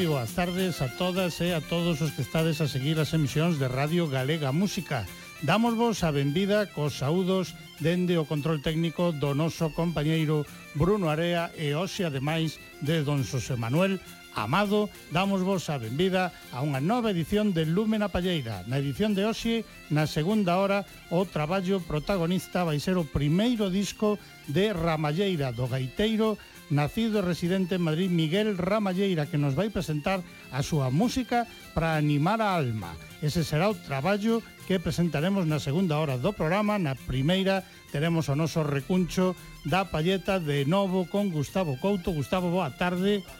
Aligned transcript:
moi 0.00 0.16
boas 0.16 0.32
tardes 0.32 0.80
a 0.80 0.88
todas 0.88 1.44
e 1.44 1.52
a 1.52 1.60
todos 1.60 2.00
os 2.00 2.16
que 2.16 2.24
estades 2.24 2.64
a 2.64 2.70
seguir 2.72 2.96
as 2.96 3.12
emisións 3.12 3.60
de 3.60 3.68
Radio 3.68 4.08
Galega 4.08 4.48
Música. 4.48 5.04
Damos 5.44 5.76
vos 5.76 6.00
a 6.00 6.08
benvida 6.08 6.64
cos 6.72 6.96
saúdos 7.04 7.52
dende 7.84 8.16
o 8.16 8.24
control 8.24 8.64
técnico 8.64 9.12
do 9.12 9.36
noso 9.36 9.68
compañeiro 9.76 10.48
Bruno 10.72 11.12
Area 11.12 11.52
e 11.52 11.76
hoxe 11.76 12.08
ademais 12.08 12.56
de 12.80 13.04
Don 13.04 13.20
Xosé 13.28 13.60
Manuel 13.60 14.00
Amado, 14.34 14.88
damos 15.10 15.42
vos 15.42 15.68
a 15.68 15.76
benvida 15.76 16.30
a 16.54 16.62
unha 16.62 16.78
nova 16.78 17.10
edición 17.10 17.50
de 17.50 17.66
Lúmena 17.66 18.06
Palleira. 18.06 18.62
Na 18.70 18.78
edición 18.78 19.10
de 19.12 19.26
hoxe, 19.26 19.66
na 19.90 20.06
segunda 20.06 20.54
hora, 20.54 20.86
o 21.10 21.26
traballo 21.26 21.82
protagonista 21.82 22.62
vai 22.62 22.78
ser 22.78 22.94
o 22.94 23.04
primeiro 23.04 23.68
disco 23.74 24.22
de 24.46 24.70
Ramalleira 24.70 25.50
do 25.50 25.66
Gaiteiro 25.66 26.38
nacido 26.70 27.18
e 27.18 27.26
residente 27.26 27.76
en 27.76 27.84
Madrid 27.84 28.08
Miguel 28.08 28.56
Ramalleira, 28.56 29.26
que 29.26 29.36
nos 29.36 29.58
vai 29.58 29.68
presentar 29.68 30.22
a 30.54 30.62
súa 30.62 30.88
música 30.88 31.44
para 31.74 31.98
animar 31.98 32.40
a 32.40 32.54
alma. 32.54 32.94
Ese 33.20 33.44
será 33.44 33.68
o 33.68 33.76
traballo 33.76 34.40
que 34.64 34.78
presentaremos 34.80 35.44
na 35.44 35.58
segunda 35.58 35.98
hora 35.98 36.16
do 36.16 36.32
programa, 36.32 36.78
na 36.78 36.94
primeira 36.94 37.66
teremos 37.90 38.30
o 38.30 38.38
noso 38.38 38.62
recuncho 38.62 39.34
da 39.66 39.90
palleta 39.90 40.38
de 40.38 40.64
novo 40.64 41.10
con 41.10 41.34
Gustavo 41.34 41.74
Couto. 41.82 42.14
Gustavo, 42.14 42.48
boa 42.54 42.70
tarde. 42.70 43.20
Boa 43.20 43.28
tarde. 43.28 43.39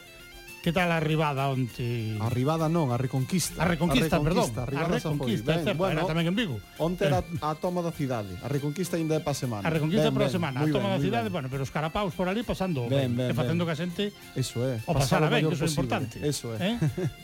Que 0.61 0.69
tal 0.69 0.93
a 0.93 1.01
arribada 1.01 1.49
onte? 1.49 2.13
A 2.21 2.29
arribada 2.29 2.69
non, 2.69 2.93
a 2.93 2.97
reconquista. 3.01 3.57
A 3.57 3.65
reconquista, 3.65 4.17
a 4.17 4.21
reconquista 4.21 4.61
perdón. 4.61 4.77
A 4.77 4.85
reconquista, 4.85 5.57
ben, 5.57 5.73
bueno, 5.73 5.97
era 5.97 6.05
tamén 6.05 6.29
en 6.29 6.37
Vigo. 6.37 6.61
Onte 6.77 7.09
era 7.09 7.25
a 7.41 7.57
toma 7.57 7.81
da 7.81 7.89
cidade. 7.89 8.37
A 8.45 8.47
reconquista 8.47 8.93
ainda 8.93 9.17
é 9.17 9.21
para 9.25 9.33
semana. 9.33 9.65
A 9.65 9.73
reconquista 9.73 10.13
ben, 10.13 10.21
para 10.21 10.29
ben, 10.29 10.37
semana. 10.37 10.57
A 10.61 10.69
toma 10.69 10.93
ben, 10.93 10.93
da 10.93 10.99
cidade, 11.01 11.27
ben. 11.33 11.33
bueno, 11.33 11.47
pero 11.49 11.65
os 11.65 11.73
carapaus 11.73 12.13
por 12.13 12.29
ali 12.29 12.45
pasando 12.45 12.85
ben, 12.85 13.09
ben, 13.09 13.25
ben, 13.25 13.29
e 13.29 13.33
facendo 13.33 13.65
ben. 13.65 13.73
que 13.73 13.73
a 13.73 13.81
xente 13.81 14.03
Eso 14.37 14.61
é. 14.61 14.77
O 14.85 14.93
pasara 14.93 15.33
ben, 15.33 15.49
que 15.49 15.57
iso 15.57 15.65
é 15.65 15.71
importante. 15.73 16.21
Eso 16.21 16.53
é. 16.53 16.57
Eh? 16.61 16.75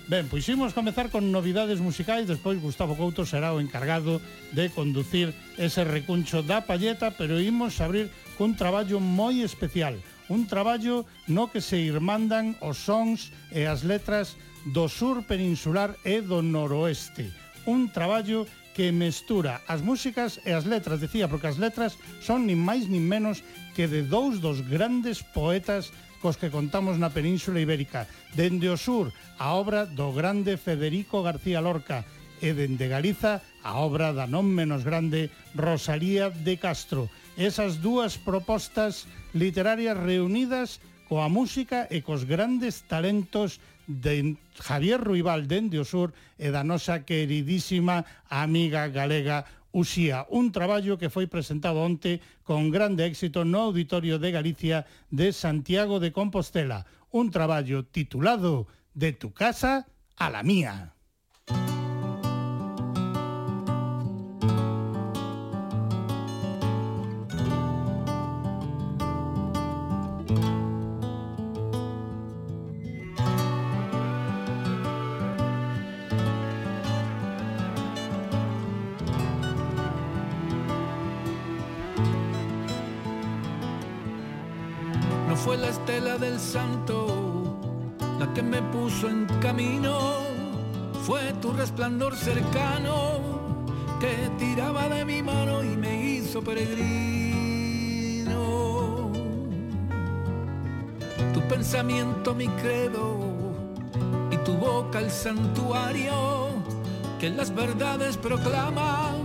ben, 0.09 0.25
pois 0.25 0.41
imos 0.49 0.73
comezar 0.73 1.13
con 1.13 1.29
novidades 1.29 1.77
musicais, 1.77 2.25
despois 2.25 2.57
Gustavo 2.57 2.97
Couto 2.97 3.21
será 3.21 3.53
o 3.53 3.61
encargado 3.61 4.17
de 4.49 4.73
conducir 4.73 5.37
ese 5.61 5.85
recuncho 5.85 6.41
da 6.41 6.65
palleta, 6.65 7.13
pero 7.13 7.37
imos 7.37 7.77
abrir 7.85 8.09
cun 8.33 8.57
traballo 8.57 8.97
moi 8.97 9.45
especial 9.45 9.93
un 10.29 10.47
traballo 10.47 11.07
no 11.27 11.47
que 11.51 11.63
se 11.63 11.79
irmandan 11.79 12.55
os 12.59 12.77
sons 12.77 13.31
e 13.51 13.63
as 13.63 13.83
letras 13.87 14.35
do 14.67 14.91
sur 14.91 15.23
peninsular 15.23 15.95
e 16.03 16.19
do 16.19 16.43
noroeste. 16.43 17.31
Un 17.67 17.87
traballo 17.91 18.47
que 18.77 18.93
mestura 18.93 19.65
as 19.65 19.81
músicas 19.81 20.37
e 20.45 20.53
as 20.53 20.69
letras, 20.69 21.01
decía, 21.01 21.25
porque 21.25 21.49
as 21.49 21.57
letras 21.57 21.97
son 22.21 22.45
nin 22.45 22.61
máis 22.61 22.85
nin 22.85 23.01
menos 23.01 23.41
que 23.73 23.89
de 23.89 24.05
dous 24.05 24.37
dos 24.37 24.61
grandes 24.61 25.25
poetas 25.25 25.89
cos 26.21 26.37
que 26.37 26.53
contamos 26.53 27.01
na 27.01 27.09
Península 27.09 27.57
Ibérica. 27.57 28.05
Dende 28.37 28.69
o 28.69 28.77
sur, 28.77 29.09
a 29.41 29.57
obra 29.57 29.89
do 29.89 30.13
grande 30.13 30.61
Federico 30.61 31.25
García 31.25 31.57
Lorca 31.57 32.05
e 32.37 32.53
dende 32.53 32.85
Galiza, 32.85 33.41
a 33.65 33.81
obra 33.81 34.13
da 34.13 34.29
non 34.29 34.45
menos 34.45 34.85
grande 34.85 35.33
Rosalía 35.57 36.29
de 36.29 36.61
Castro. 36.61 37.09
Esas 37.33 37.81
dúas 37.81 38.17
propostas 38.21 39.09
literarias 39.33 39.97
reunidas 39.97 40.79
coa 41.07 41.31
música 41.31 41.87
e 41.87 42.03
cos 42.03 42.27
grandes 42.27 42.83
talentos 42.87 43.63
de 43.87 44.35
Javier 44.59 44.99
Ruibal 44.99 45.47
dende 45.47 45.79
o 45.79 45.87
sur 45.87 46.11
e 46.35 46.51
da 46.51 46.67
nosa 46.67 47.07
queridísima 47.07 48.03
amiga 48.27 48.91
galega 48.91 49.47
Uxía, 49.71 50.25
un 50.33 50.51
traballo 50.51 50.97
que 50.97 51.11
foi 51.11 51.27
presentado 51.27 51.83
onte 51.83 52.19
con 52.43 52.71
grande 52.73 53.05
éxito 53.05 53.45
no 53.45 53.69
Auditorio 53.69 54.17
de 54.17 54.33
Galicia 54.33 54.89
de 55.13 55.29
Santiago 55.31 55.99
de 55.99 56.09
Compostela, 56.09 56.87
un 57.11 57.29
traballo 57.29 57.85
titulado 57.85 58.65
De 58.97 59.13
tu 59.13 59.31
casa 59.31 59.85
a 60.17 60.27
la 60.33 60.41
mía. 60.41 60.96
Santo 86.39 87.57
la 88.19 88.33
que 88.33 88.41
me 88.41 88.61
puso 88.61 89.07
en 89.09 89.25
camino, 89.41 90.17
fue 91.05 91.33
tu 91.41 91.51
resplandor 91.53 92.15
cercano 92.15 93.37
que 93.99 94.29
tiraba 94.37 94.89
de 94.89 95.05
mi 95.05 95.21
mano 95.21 95.63
y 95.63 95.77
me 95.77 96.05
hizo 96.05 96.41
peregrino. 96.41 97.37
Tu 101.33 101.41
pensamiento 101.47 102.33
mi 102.33 102.47
credo 102.47 103.17
y 104.31 104.37
tu 104.37 104.53
boca 104.53 104.99
el 104.99 105.11
santuario 105.11 106.49
que 107.19 107.29
las 107.29 107.53
verdades 107.53 108.17
proclama. 108.17 109.15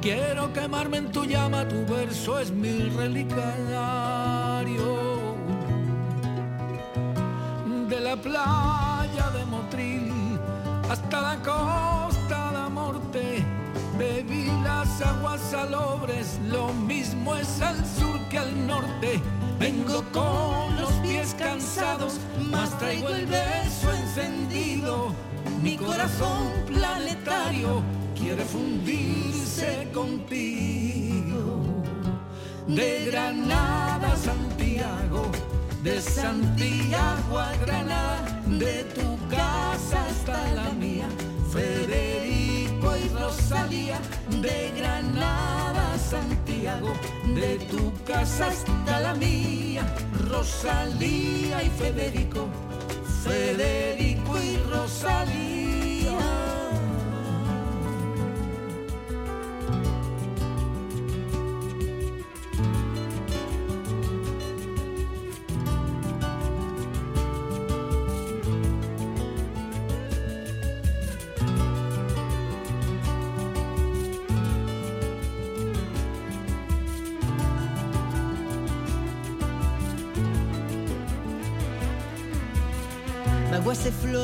Quiero 0.00 0.52
quemarme 0.52 0.98
en 0.98 1.10
tu 1.10 1.24
llama, 1.24 1.66
tu 1.66 1.84
verso 1.86 2.38
es 2.38 2.50
mi 2.52 2.88
relicario. 2.90 3.56
La 8.06 8.14
playa 8.14 9.30
de 9.36 9.44
Motril 9.46 10.38
hasta 10.88 11.20
la 11.20 11.36
costa 11.42 12.52
de 12.52 12.70
Morte, 12.70 13.44
bebí 13.98 14.46
las 14.62 15.02
aguas 15.02 15.40
salobres, 15.50 16.38
lo 16.48 16.72
mismo 16.72 17.34
es 17.34 17.60
al 17.60 17.76
sur 17.84 18.20
que 18.30 18.38
al 18.38 18.64
norte. 18.64 19.20
Vengo 19.58 20.04
con 20.12 20.80
los 20.80 20.92
pies 21.02 21.34
cansados, 21.36 22.20
mas 22.48 22.78
traigo 22.78 23.08
el 23.08 23.26
beso 23.26 23.92
encendido. 23.92 25.12
Mi 25.60 25.76
corazón 25.76 26.52
planetario 26.68 27.82
quiere 28.14 28.44
fundirse 28.44 29.90
contigo. 29.92 31.60
De 32.68 33.06
Granada 33.10 34.12
a 34.12 34.16
Santiago, 34.16 35.28
de 35.86 36.00
Santiago 36.00 37.38
a 37.38 37.56
Granada, 37.64 38.42
de 38.46 38.82
tu 38.96 39.08
casa 39.28 40.04
hasta 40.10 40.52
la 40.54 40.70
mía. 40.70 41.08
Federico 41.52 42.88
y 42.96 43.08
Rosalía, 43.10 43.98
de 44.42 44.72
Granada 44.76 45.94
a 45.94 45.98
Santiago, 45.98 46.92
de 47.40 47.58
tu 47.70 47.92
casa 48.04 48.48
hasta 48.48 49.00
la 49.00 49.14
mía. 49.14 49.84
Rosalía 50.28 51.62
y 51.62 51.70
Federico, 51.70 52.48
Federico 53.22 54.42
y 54.42 54.56
Rosalía. 54.68 55.95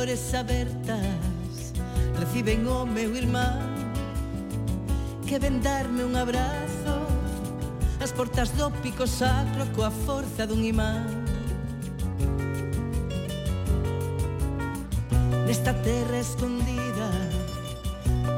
flores 0.03 0.35
abertas 0.35 1.73
reciben 2.19 2.67
o 2.67 2.85
meu 2.85 3.15
irmán. 3.15 3.61
Que 5.29 5.39
ven 5.39 5.63
darme 5.63 6.03
un 6.03 6.17
abrazo 6.17 7.07
as 8.01 8.11
portas 8.11 8.51
do 8.51 8.69
pico 8.83 9.07
sacro 9.07 9.65
coa 9.77 9.93
forza 9.93 10.45
dun 10.45 10.65
imán. 10.65 11.07
Nesta 15.47 15.73
terra 15.73 16.19
escondida 16.19 17.09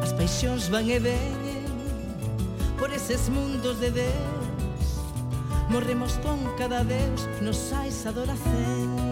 as 0.02 0.12
paixóns 0.12 0.69
van 0.69 0.84
e 0.90 0.99
veñen 1.00 1.64
por 2.76 2.93
eses 2.93 3.31
mundos 3.31 3.81
de 3.81 3.90
Deus. 3.90 4.87
Morremos 5.70 6.12
con 6.20 6.44
cada 6.58 6.84
Deus 6.84 7.25
nos 7.40 7.56
sais 7.56 8.05
adoración 8.05 9.04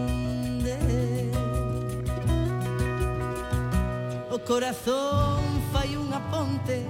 corazón 4.45 5.39
fai 5.71 5.95
unha 5.95 6.19
ponte 6.27 6.83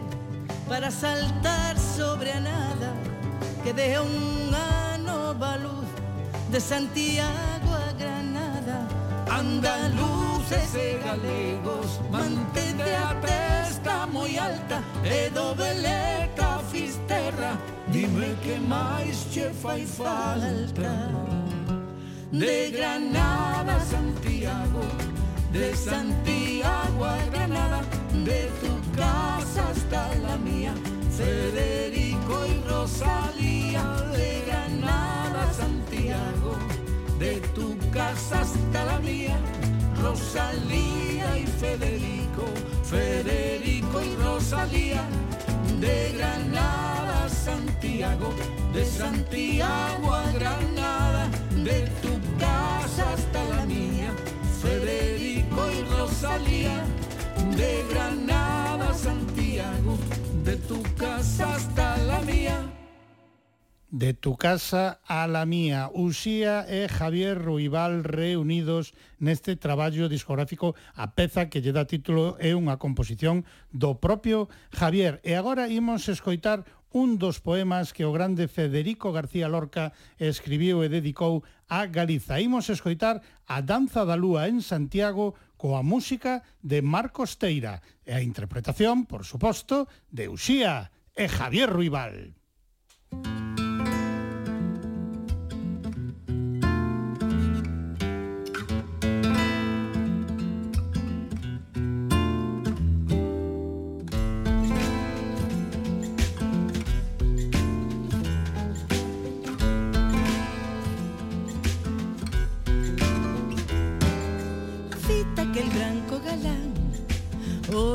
para 0.66 0.90
saltar 0.90 1.78
sobre 1.78 2.34
a 2.34 2.40
nada 2.42 2.98
que 3.62 3.74
deja 3.74 4.02
unha 4.02 4.98
nova 4.98 5.58
luz 5.62 5.86
de 6.50 6.60
Santiago 6.60 7.70
a 7.70 7.94
Granada. 7.94 8.90
Andaluces 9.30 10.74
e 10.76 10.98
galegos 10.98 12.02
mantente 12.10 12.90
a 12.90 13.14
testa 13.22 14.06
moi 14.10 14.34
alta 14.38 14.82
e 15.06 15.30
do 15.30 15.54
beleta 15.54 16.58
fisterra. 16.74 17.54
Dime 17.94 18.34
que 18.42 18.58
máis 18.58 19.30
che 19.30 19.54
fai 19.54 19.86
falta. 19.86 21.14
De 22.34 22.72
Granada 22.74 23.78
a 23.78 23.86
Santiago. 23.86 25.13
De 25.54 25.76
Santiago 25.76 27.06
a 27.06 27.16
Granada 27.32 27.82
De 28.26 28.50
tu 28.60 28.98
casa 28.98 29.70
hasta 29.70 30.16
la 30.16 30.36
mía 30.38 30.74
Federico 31.16 32.44
y 32.48 32.68
Rosalía 32.68 33.84
De 34.18 34.44
Granada 34.48 35.54
Santiago 35.54 36.58
De 37.20 37.40
tu 37.54 37.78
casa 37.92 38.42
hasta 38.42 38.84
la 38.84 38.98
mía 38.98 39.38
Rosalía 40.02 41.38
y 41.38 41.46
Federico 41.46 42.46
Federico 42.84 44.02
y 44.02 44.16
Rosalía 44.16 45.04
De 45.80 46.16
Granada 46.18 47.30
Santiago 47.30 48.34
De 48.74 48.84
Santiago 48.84 50.14
a 50.16 50.32
Granada 50.32 51.30
De 51.64 51.88
tu 52.02 52.40
casa 52.40 53.14
hasta 53.14 53.44
la 53.56 53.66
mía 53.68 54.12
Federico 54.60 55.13
salía 56.14 56.84
de 57.58 57.86
Granada 57.90 58.90
a 58.90 58.94
Santiago, 58.94 59.98
de 60.44 60.56
tu 60.58 60.82
casa 60.96 61.56
hasta 61.56 61.98
la 61.98 62.22
mía. 62.22 62.70
De 63.90 64.14
tu 64.14 64.38
casa 64.38 65.02
a 65.06 65.28
la 65.28 65.46
mía, 65.46 65.90
Uxía 65.94 66.66
e 66.68 66.90
Javier 66.90 67.38
Ruibal 67.38 68.04
reunidos 68.04 68.98
neste 69.22 69.54
traballo 69.54 70.10
discográfico 70.10 70.74
a 70.98 71.14
peza 71.14 71.46
que 71.50 71.62
lle 71.62 71.78
dá 71.78 71.86
título 71.86 72.34
é 72.42 72.58
unha 72.58 72.82
composición 72.82 73.46
do 73.70 74.02
propio 74.02 74.50
Javier. 74.74 75.22
E 75.22 75.38
agora 75.38 75.70
imos 75.70 76.10
escoitar 76.10 76.66
un 76.94 77.18
dos 77.18 77.42
poemas 77.42 77.94
que 77.94 78.06
o 78.06 78.14
grande 78.14 78.50
Federico 78.50 79.14
García 79.14 79.50
Lorca 79.50 79.94
escribiu 80.18 80.82
e 80.86 80.90
dedicou 80.90 81.42
a 81.70 81.86
Galiza. 81.90 82.38
Imos 82.38 82.70
escoitar 82.70 83.22
a 83.46 83.62
Danza 83.62 84.06
da 84.06 84.18
Lúa 84.18 84.50
en 84.50 84.62
Santiago 84.62 85.34
coa 85.64 85.80
música 85.80 86.44
de 86.60 86.84
Marcos 86.84 87.40
Teira 87.40 87.80
e 88.04 88.12
a 88.12 88.20
interpretación, 88.20 89.08
por 89.08 89.24
suposto, 89.24 89.88
de 90.12 90.28
Uxía 90.28 90.92
e 91.16 91.32
Javier 91.32 91.72
Ruibal. 91.72 92.36
Música 93.16 93.53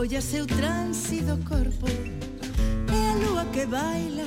acollase 0.09 0.23
seu 0.23 0.47
tránsido 0.47 1.39
corpo. 1.47 1.87
E 1.87 3.09
a 3.09 3.15
lúa 3.15 3.45
que 3.53 3.67
baila 3.67 4.25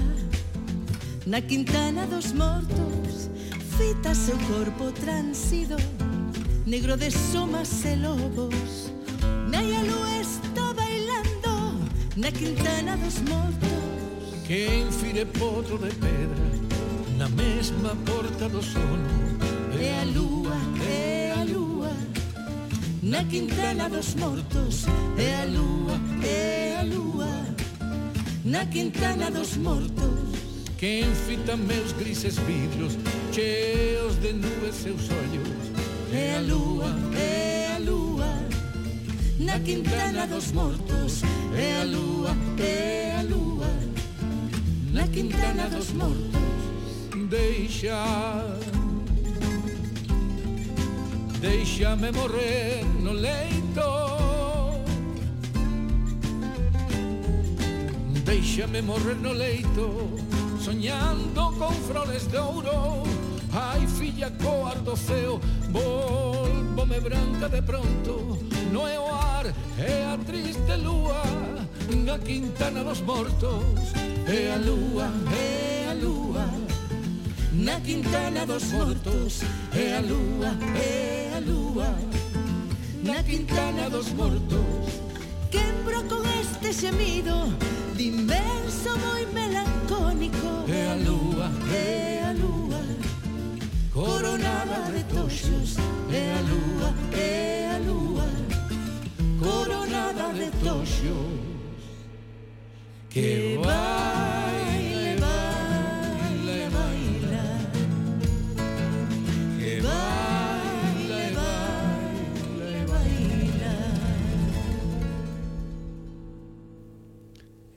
Na 1.25 1.41
quintana 1.41 2.05
dos 2.05 2.33
mortos. 2.33 3.29
Fita 3.77 4.13
seu 4.13 4.37
corpo 4.37 4.91
transido 4.91 5.75
Negro 6.65 6.95
de 6.97 7.09
somas 7.09 7.83
e 7.85 7.95
lobos. 7.95 8.91
Nai 9.49 9.75
a 9.75 9.81
lúa 9.81 10.21
está 10.21 10.73
bailando 10.73 11.83
Na 12.15 12.31
quintana 12.31 12.95
dos 12.97 13.19
mortos. 13.21 14.45
Que 14.45 14.83
infire 14.87 15.25
potro 15.25 15.77
de 15.79 15.89
pedra 15.95 16.45
Na 17.17 17.27
mesma 17.29 17.95
porta 18.05 18.47
do 18.47 18.61
sono. 18.61 19.09
E 19.79 19.89
a 19.89 20.03
lúa 20.05 20.57
que 20.77 21.10
Na 23.11 23.25
quintana 23.25 23.89
dos 23.89 24.15
mortos 24.15 24.85
É 25.17 25.41
a 25.41 25.45
lúa, 25.45 25.99
é 26.23 26.77
a 26.79 26.83
lúa 26.83 27.45
Na 28.45 28.65
quintana 28.67 29.29
dos 29.29 29.57
mortos. 29.57 30.31
Que 30.77 31.01
enfita 31.01 31.57
meus 31.57 31.91
grises 31.91 32.37
vidros 32.37 32.97
Cheos 33.33 34.15
de 34.21 34.31
nubes 34.31 34.75
seus 34.75 35.09
ollos 35.09 36.13
É 36.13 36.37
a 36.37 36.39
lúa, 36.39 36.95
é 37.19 37.73
a 37.75 37.79
lúa 37.79 38.33
Na 39.39 39.59
quintana 39.59 40.25
dos 40.25 40.53
mortos 40.53 41.21
É 41.53 41.81
a 41.81 41.83
lúa, 41.83 42.33
é 42.63 43.17
a 43.19 43.23
lúa 43.23 43.67
Na 44.93 45.05
quintana 45.09 45.67
dos 45.67 45.91
mortos. 45.91 46.31
Deixa 47.29 48.05
Deixame 51.41 52.11
morrer 52.11 52.90
no 53.01 53.13
leito. 53.13 53.81
Deixame 58.23 58.81
morrer 58.81 59.17
no 59.17 59.33
leito 59.33 60.09
Soñando 60.59 61.53
con 61.57 61.73
flores 61.73 62.31
de 62.31 62.37
ouro. 62.37 63.03
Ai, 63.51 63.85
filla 63.87 64.31
coar 64.37 64.79
do 64.83 64.95
ceo 64.95 65.41
Volvome 65.69 66.99
branca 66.99 67.49
de 67.49 67.61
pronto. 67.61 68.37
No 68.71 68.87
é 68.87 68.99
o 68.99 69.07
ar, 69.13 69.47
é 69.77 70.05
a 70.05 70.17
triste 70.17 70.77
lúa 70.77 71.23
Na 72.05 72.19
quintana 72.19 72.83
dos 72.83 73.01
mortos. 73.01 73.91
É 74.27 74.53
a 74.53 74.57
lúa, 74.57 75.09
é 75.35 75.87
a 75.89 75.93
lúa 75.95 76.45
Na 77.51 77.81
quintana 77.81 78.45
dos 78.45 78.71
mortos. 78.71 79.41
É 79.73 79.97
a 79.97 80.01
lúa, 80.01 80.51
é 80.77 81.33
a 81.35 81.39
lúa 81.39 82.20
na 83.03 83.23
quintana 83.23 83.89
dos 83.89 84.11
mortos 84.13 85.01
Quembro 85.49 86.03
con 86.07 86.23
este 86.39 86.73
xemido 86.73 87.35
Dimenso 87.95 88.97
moi 88.99 89.25
melancónico? 89.33 90.65
E 90.67 90.81
a 90.87 90.95
lúa, 90.95 91.49
e 91.73 92.19
a 92.19 92.33
lúa 92.33 92.81
Coronada 93.93 94.91
de 94.91 95.03
toxos 95.13 95.77
E 96.09 96.21
a 96.37 96.41
lúa, 96.49 96.89
e 97.17 97.65
a 97.65 97.77
lúa 97.79 98.29
Coronada 99.39 100.33
de 100.33 100.49
toxos 100.63 101.81
Que 103.09 103.59
vai 103.63 104.80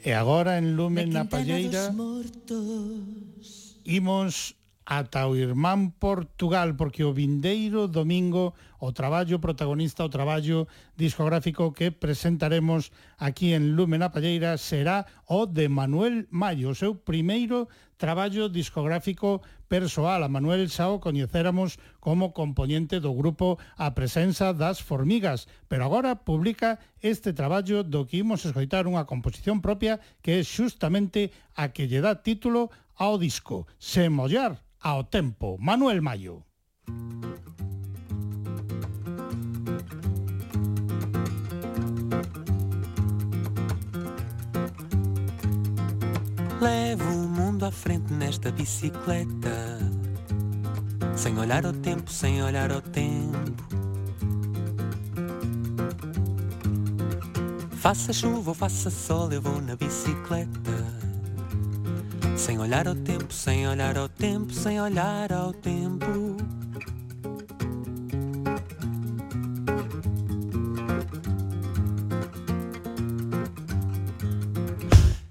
E 0.05 0.13
agora 0.13 0.59
en 0.61 0.77
Lumen 0.77 1.09
na 1.09 1.25
Palleira 1.25 1.89
imos 3.85 4.53
ata 4.87 5.27
o 5.27 5.37
irmán 5.37 5.97
Portugal, 5.97 6.77
porque 6.77 7.05
o 7.05 7.17
vindeiro 7.17 7.89
domingo 7.89 8.53
o 8.79 8.93
traballo 8.93 9.41
protagonista, 9.41 10.05
o 10.05 10.13
traballo 10.13 10.69
discográfico 10.97 11.73
que 11.73 11.89
presentaremos 11.89 12.93
aquí 13.17 13.57
en 13.57 13.77
Lume 13.77 13.97
na 13.97 14.13
Palleira 14.13 14.61
será 14.61 15.09
o 15.25 15.49
de 15.49 15.73
Manuel 15.73 16.29
Mayo, 16.29 16.73
o 16.73 16.77
seu 16.77 16.93
primeiro 16.93 17.73
traballo 17.97 18.53
discográfico 18.53 19.41
persoal. 19.73 20.21
A 20.21 20.29
Manuel 20.29 20.69
xa 20.69 20.93
o 20.93 21.01
coñecéramos 21.01 21.81
como 21.97 22.37
componente 22.37 23.01
do 23.01 23.17
grupo 23.17 23.57
A 23.81 23.97
Presenza 23.97 24.53
das 24.53 24.85
Formigas, 24.85 25.49
pero 25.65 25.89
agora 25.89 26.21
publica 26.21 26.77
este 27.01 27.33
traballo 27.33 27.81
do 27.81 28.05
que 28.05 28.21
imos 28.21 28.45
escoitar 28.45 28.85
unha 28.85 29.09
composición 29.09 29.65
propia 29.65 29.97
que 30.21 30.41
é 30.41 30.41
xustamente 30.45 31.33
a 31.57 31.73
que 31.73 31.89
lle 31.89 32.05
dá 32.05 32.21
título 32.21 32.69
ao 33.01 33.17
disco 33.17 33.65
Se 33.81 34.13
mollar 34.13 34.64
ao 34.85 35.03
tempo. 35.03 35.57
Manuel 35.59 36.03
Mayo. 36.03 36.45
Levo 46.61 47.11
o 47.11 47.29
mundo 47.29 47.65
à 47.65 47.71
frente 47.71 48.13
nesta 48.13 48.53
bicicleta. 48.53 49.79
Sem 51.17 51.39
olhar 51.39 51.65
o 51.65 51.73
tempo, 51.73 52.11
sem 52.13 52.43
olhar 52.43 52.71
o 52.71 52.83
tempo. 52.83 53.65
Faça 57.73 58.13
chuva 58.13 58.51
ou 58.51 58.55
faça 58.55 58.91
sol, 58.91 59.33
eu 59.33 59.41
vou 59.41 59.61
na 59.61 59.77
bicicleta. 59.77 61.04
Sem 62.37 62.59
olhar 62.59 62.87
ao 62.87 62.95
tempo, 62.95 63.33
sem 63.33 63.67
olhar 63.67 63.97
ao 63.97 64.09
tempo, 64.09 64.53
sem 64.53 64.81
olhar 64.81 65.33
ao 65.33 65.53
tempo. 65.53 66.37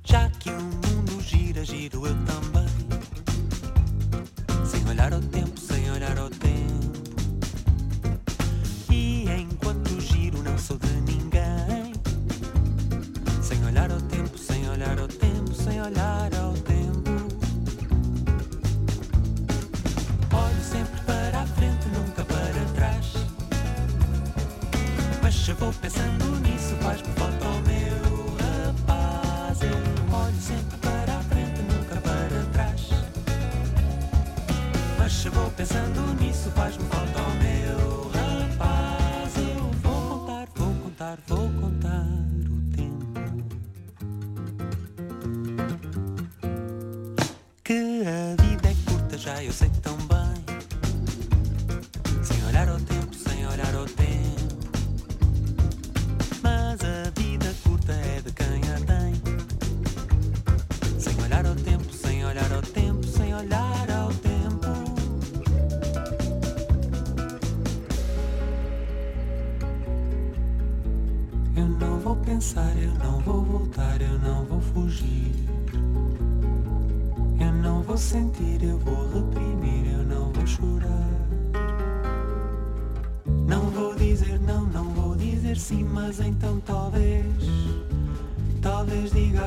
Já 0.04 0.30
que 0.30 0.50
o 0.50 0.54
mundo 0.54 1.22
gira, 1.22 1.64
giro 1.64 2.08
eu 2.08 2.16
também. 2.26 2.68
Sem 4.66 4.84
olhar 4.90 5.14
ao 5.14 5.22
tempo, 5.22 5.60
sem 5.60 5.92
olhar 5.92 6.18
ao 6.18 6.30
tempo. 6.30 7.04
E 8.90 9.26
enquanto 9.30 10.02
giro, 10.02 10.42
não 10.42 10.58
sou 10.58 10.78
de 10.78 10.92
ninguém. 11.02 11.94
Sem 13.42 13.64
olhar 13.66 13.92
ao 13.92 14.02
tempo, 14.02 14.38
sem 14.38 14.68
olhar 14.70 15.00
ao 15.00 15.08
tempo, 15.08 15.54
sem 15.54 15.80
olhar 15.82 16.34
ao 16.36 16.53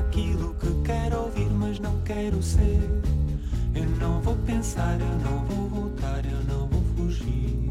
aquilo 0.06 0.54
que 0.54 0.72
quero 0.84 1.22
ouvir, 1.22 1.50
mas 1.50 1.78
não 1.80 2.00
quero 2.02 2.42
ser. 2.42 2.80
Eu 3.74 3.86
não 4.00 4.20
vou 4.20 4.36
pensar, 4.46 4.98
eu 5.00 5.30
não 5.30 5.44
vou 5.46 5.68
voltar, 5.68 6.24
eu 6.24 6.42
não 6.44 6.66
vou 6.68 6.82
fugir. 6.96 7.68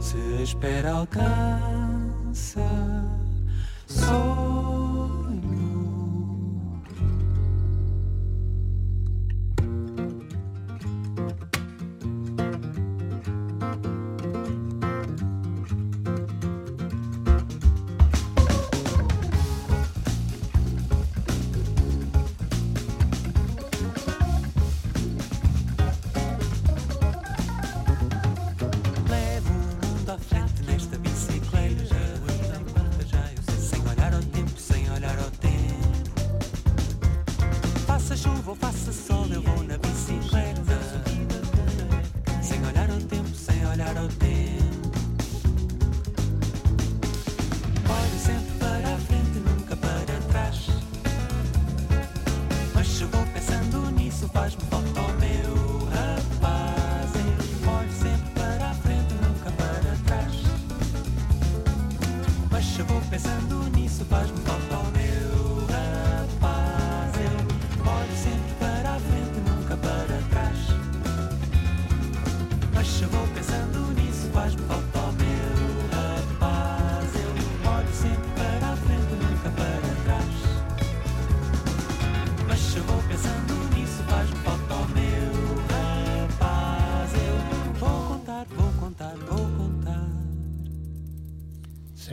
Se 0.00 0.42
espera 0.42 0.92
alcançar. 0.92 1.35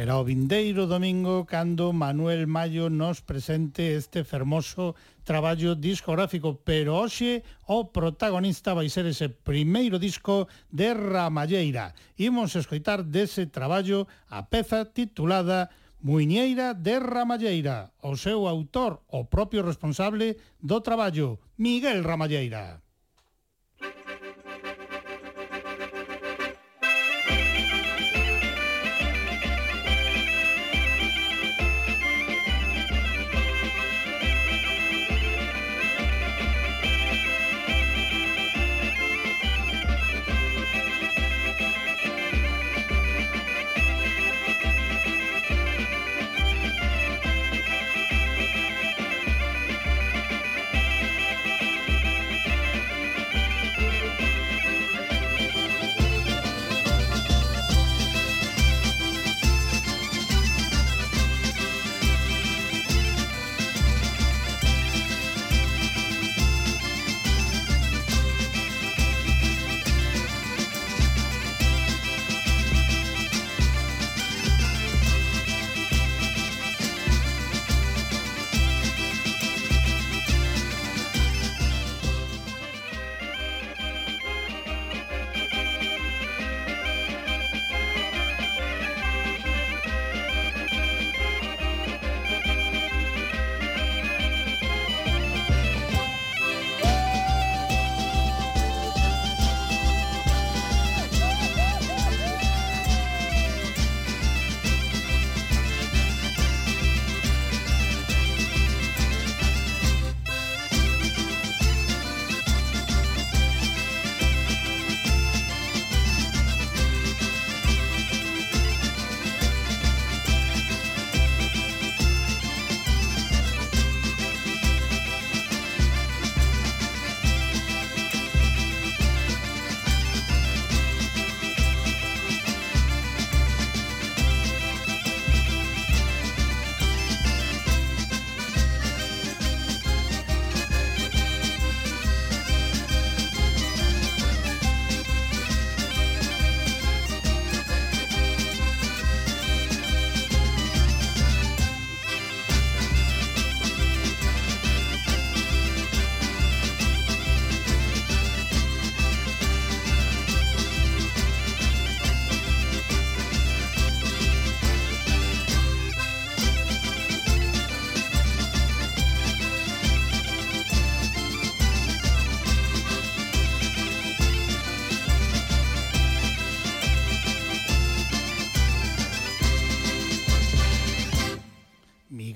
Será 0.03 0.19
o 0.19 0.27
vindeiro 0.27 0.83
domingo 0.83 1.47
cando 1.47 1.95
Manuel 1.95 2.43
Mayo 2.43 2.91
nos 2.91 3.23
presente 3.23 3.95
este 3.95 4.27
fermoso 4.27 4.99
traballo 5.23 5.79
discográfico, 5.79 6.59
pero 6.59 6.99
hoxe 6.99 7.39
o 7.71 7.87
protagonista 7.87 8.75
vai 8.75 8.91
ser 8.91 9.07
ese 9.07 9.31
primeiro 9.31 9.95
disco 9.95 10.51
de 10.67 10.91
Ramalleira. 10.91 11.95
Imos 12.19 12.51
escoitar 12.59 13.07
dese 13.07 13.47
traballo 13.47 14.03
a 14.27 14.43
peza 14.51 14.83
titulada 14.91 15.71
Muiñeira 16.03 16.75
de 16.75 16.99
Ramalleira, 16.99 17.95
o 18.03 18.19
seu 18.19 18.43
autor, 18.43 19.07
o 19.07 19.31
propio 19.31 19.63
responsable 19.63 20.35
do 20.59 20.83
traballo, 20.83 21.39
Miguel 21.55 22.03
Ramalleira. 22.03 22.82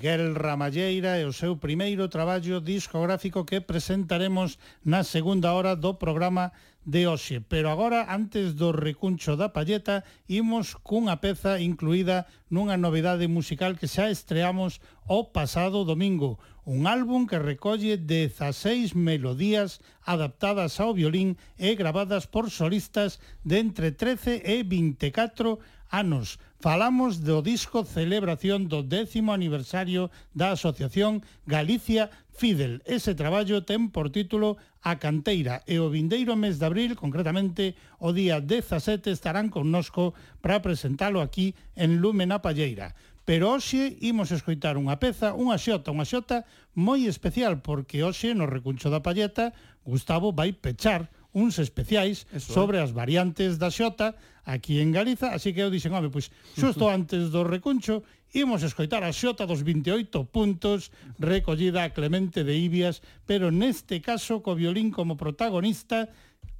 Miguel 0.08 0.32
Ramalleira 0.32 1.20
e 1.20 1.28
o 1.28 1.36
seu 1.36 1.60
primeiro 1.60 2.08
traballo 2.08 2.64
discográfico 2.64 3.44
que 3.44 3.60
presentaremos 3.60 4.56
na 4.80 5.04
segunda 5.04 5.52
hora 5.52 5.76
do 5.76 6.00
programa 6.00 6.48
de 6.80 7.04
hoxe. 7.04 7.44
Pero 7.44 7.68
agora, 7.68 8.08
antes 8.08 8.56
do 8.56 8.72
recuncho 8.72 9.36
da 9.36 9.52
palleta, 9.52 10.08
imos 10.24 10.72
cunha 10.80 11.20
peza 11.20 11.60
incluída 11.60 12.24
nunha 12.48 12.80
novidade 12.80 13.28
musical 13.28 13.76
que 13.76 13.84
xa 13.84 14.08
estreamos 14.08 14.80
o 15.04 15.28
pasado 15.28 15.84
domingo. 15.84 16.40
Un 16.64 16.88
álbum 16.88 17.28
que 17.28 17.36
recolle 17.36 18.00
16 18.00 18.96
melodías 18.96 19.84
adaptadas 20.08 20.80
ao 20.80 20.96
violín 20.96 21.36
e 21.60 21.76
grabadas 21.76 22.24
por 22.24 22.48
solistas 22.48 23.20
de 23.44 23.60
entre 23.60 23.92
13 23.92 24.40
e 24.40 24.64
24 24.64 25.60
anos 25.92 26.40
Falamos 26.60 27.22
do 27.22 27.38
disco 27.38 27.86
celebración 27.86 28.66
do 28.66 28.82
décimo 28.82 29.30
aniversario 29.30 30.10
da 30.34 30.58
Asociación 30.58 31.22
Galicia 31.46 32.10
Fidel. 32.34 32.82
Ese 32.82 33.14
traballo 33.14 33.62
ten 33.62 33.94
por 33.94 34.10
título 34.10 34.58
A 34.82 34.98
Canteira 34.98 35.62
e 35.70 35.78
o 35.78 35.86
vindeiro 35.86 36.34
mes 36.34 36.58
de 36.58 36.66
abril, 36.66 36.98
concretamente 36.98 37.78
o 38.02 38.10
día 38.10 38.42
17, 38.42 39.06
estarán 39.14 39.54
connosco 39.54 40.18
para 40.42 40.58
presentalo 40.58 41.22
aquí 41.22 41.54
en 41.78 42.02
Lume 42.02 42.26
na 42.26 42.42
Palleira. 42.42 42.98
Pero 43.22 43.54
hoxe 43.54 43.94
imos 44.02 44.34
escoitar 44.34 44.74
unha 44.74 44.98
peza, 44.98 45.38
unha 45.38 45.62
xota, 45.62 45.94
unha 45.94 46.10
xota 46.10 46.42
moi 46.74 47.06
especial, 47.06 47.62
porque 47.62 48.02
hoxe 48.02 48.34
no 48.34 48.50
recuncho 48.50 48.90
da 48.90 48.98
palleta 48.98 49.54
Gustavo 49.86 50.34
vai 50.34 50.50
pechar 50.50 51.06
uns 51.32 51.58
especiais 51.58 52.26
Eso, 52.32 52.52
eh. 52.52 52.54
sobre 52.54 52.78
eh? 52.78 52.84
as 52.84 52.92
variantes 52.92 53.60
da 53.60 53.68
xota 53.68 54.16
aquí 54.48 54.80
en 54.80 54.92
Galiza, 54.92 55.36
así 55.36 55.52
que 55.52 55.60
eu 55.60 55.68
dixen, 55.68 55.92
home, 55.92 56.08
pois 56.08 56.32
xusto 56.56 56.88
antes 56.88 57.28
do 57.28 57.44
recuncho 57.44 58.00
imos 58.32 58.60
escoitar 58.64 59.04
a 59.04 59.12
xota 59.12 59.48
dos 59.48 59.64
28 59.64 60.28
puntos 60.28 60.92
recollida 61.16 61.84
a 61.84 61.92
Clemente 61.96 62.44
de 62.44 62.56
Ibias, 62.56 63.00
pero 63.24 63.48
neste 63.48 64.00
caso 64.04 64.44
co 64.44 64.56
violín 64.56 64.92
como 64.92 65.16
protagonista 65.16 66.12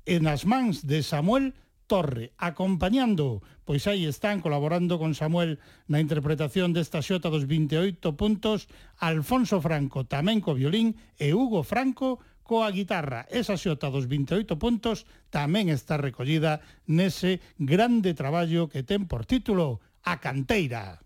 en 0.08 0.24
as 0.28 0.48
mans 0.48 0.84
de 0.88 1.04
Samuel 1.04 1.52
Torre, 1.88 2.36
acompañando, 2.36 3.40
pois 3.64 3.88
aí 3.88 4.04
están 4.04 4.44
colaborando 4.44 5.00
con 5.00 5.16
Samuel 5.16 5.56
na 5.88 6.04
interpretación 6.04 6.76
desta 6.76 7.00
xota 7.00 7.32
dos 7.32 7.48
28 7.48 8.00
puntos, 8.16 8.68
Alfonso 9.00 9.60
Franco 9.64 10.04
tamén 10.04 10.44
co 10.44 10.52
violín 10.52 10.96
e 11.16 11.32
Hugo 11.32 11.64
Franco 11.64 12.20
coa 12.48 12.72
guitarra. 12.72 13.28
Esa 13.28 13.60
xota 13.60 13.92
dos 13.92 14.08
28 14.08 14.56
puntos 14.56 15.04
tamén 15.28 15.68
está 15.68 16.00
recollida 16.00 16.64
nese 16.88 17.44
grande 17.60 18.16
traballo 18.16 18.72
que 18.72 18.80
ten 18.80 19.04
por 19.04 19.28
título 19.28 19.84
A 20.08 20.16
Canteira. 20.16 21.04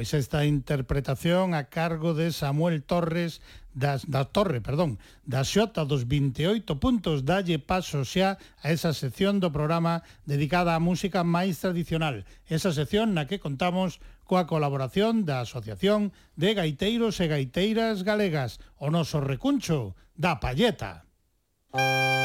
Pois 0.00 0.16
esta 0.16 0.46
interpretación 0.48 1.52
a 1.52 1.68
cargo 1.68 2.16
de 2.16 2.32
Samuel 2.32 2.80
Torres 2.80 3.44
das, 3.76 4.08
da 4.08 4.24
Torre, 4.24 4.64
perdón, 4.64 4.96
da 5.28 5.44
xota 5.44 5.84
dos 5.84 6.08
28 6.08 6.80
puntos 6.80 7.28
dalle 7.28 7.60
paso 7.60 8.00
xa 8.08 8.40
a 8.64 8.72
esa 8.72 8.96
sección 8.96 9.44
do 9.44 9.52
programa 9.52 10.00
dedicada 10.24 10.72
á 10.72 10.80
música 10.80 11.20
máis 11.20 11.60
tradicional, 11.60 12.24
esa 12.48 12.72
sección 12.72 13.12
na 13.12 13.28
que 13.28 13.44
contamos 13.44 14.00
coa 14.24 14.48
colaboración 14.48 15.28
da 15.28 15.44
Asociación 15.44 16.16
de 16.32 16.56
Gaiteiros 16.56 17.20
e 17.20 17.28
Gaiteiras 17.28 18.00
Galegas, 18.00 18.56
o 18.80 18.88
noso 18.88 19.20
recuncho 19.20 19.92
da 20.16 20.40
Palleta. 20.40 21.04
Música 21.76 22.19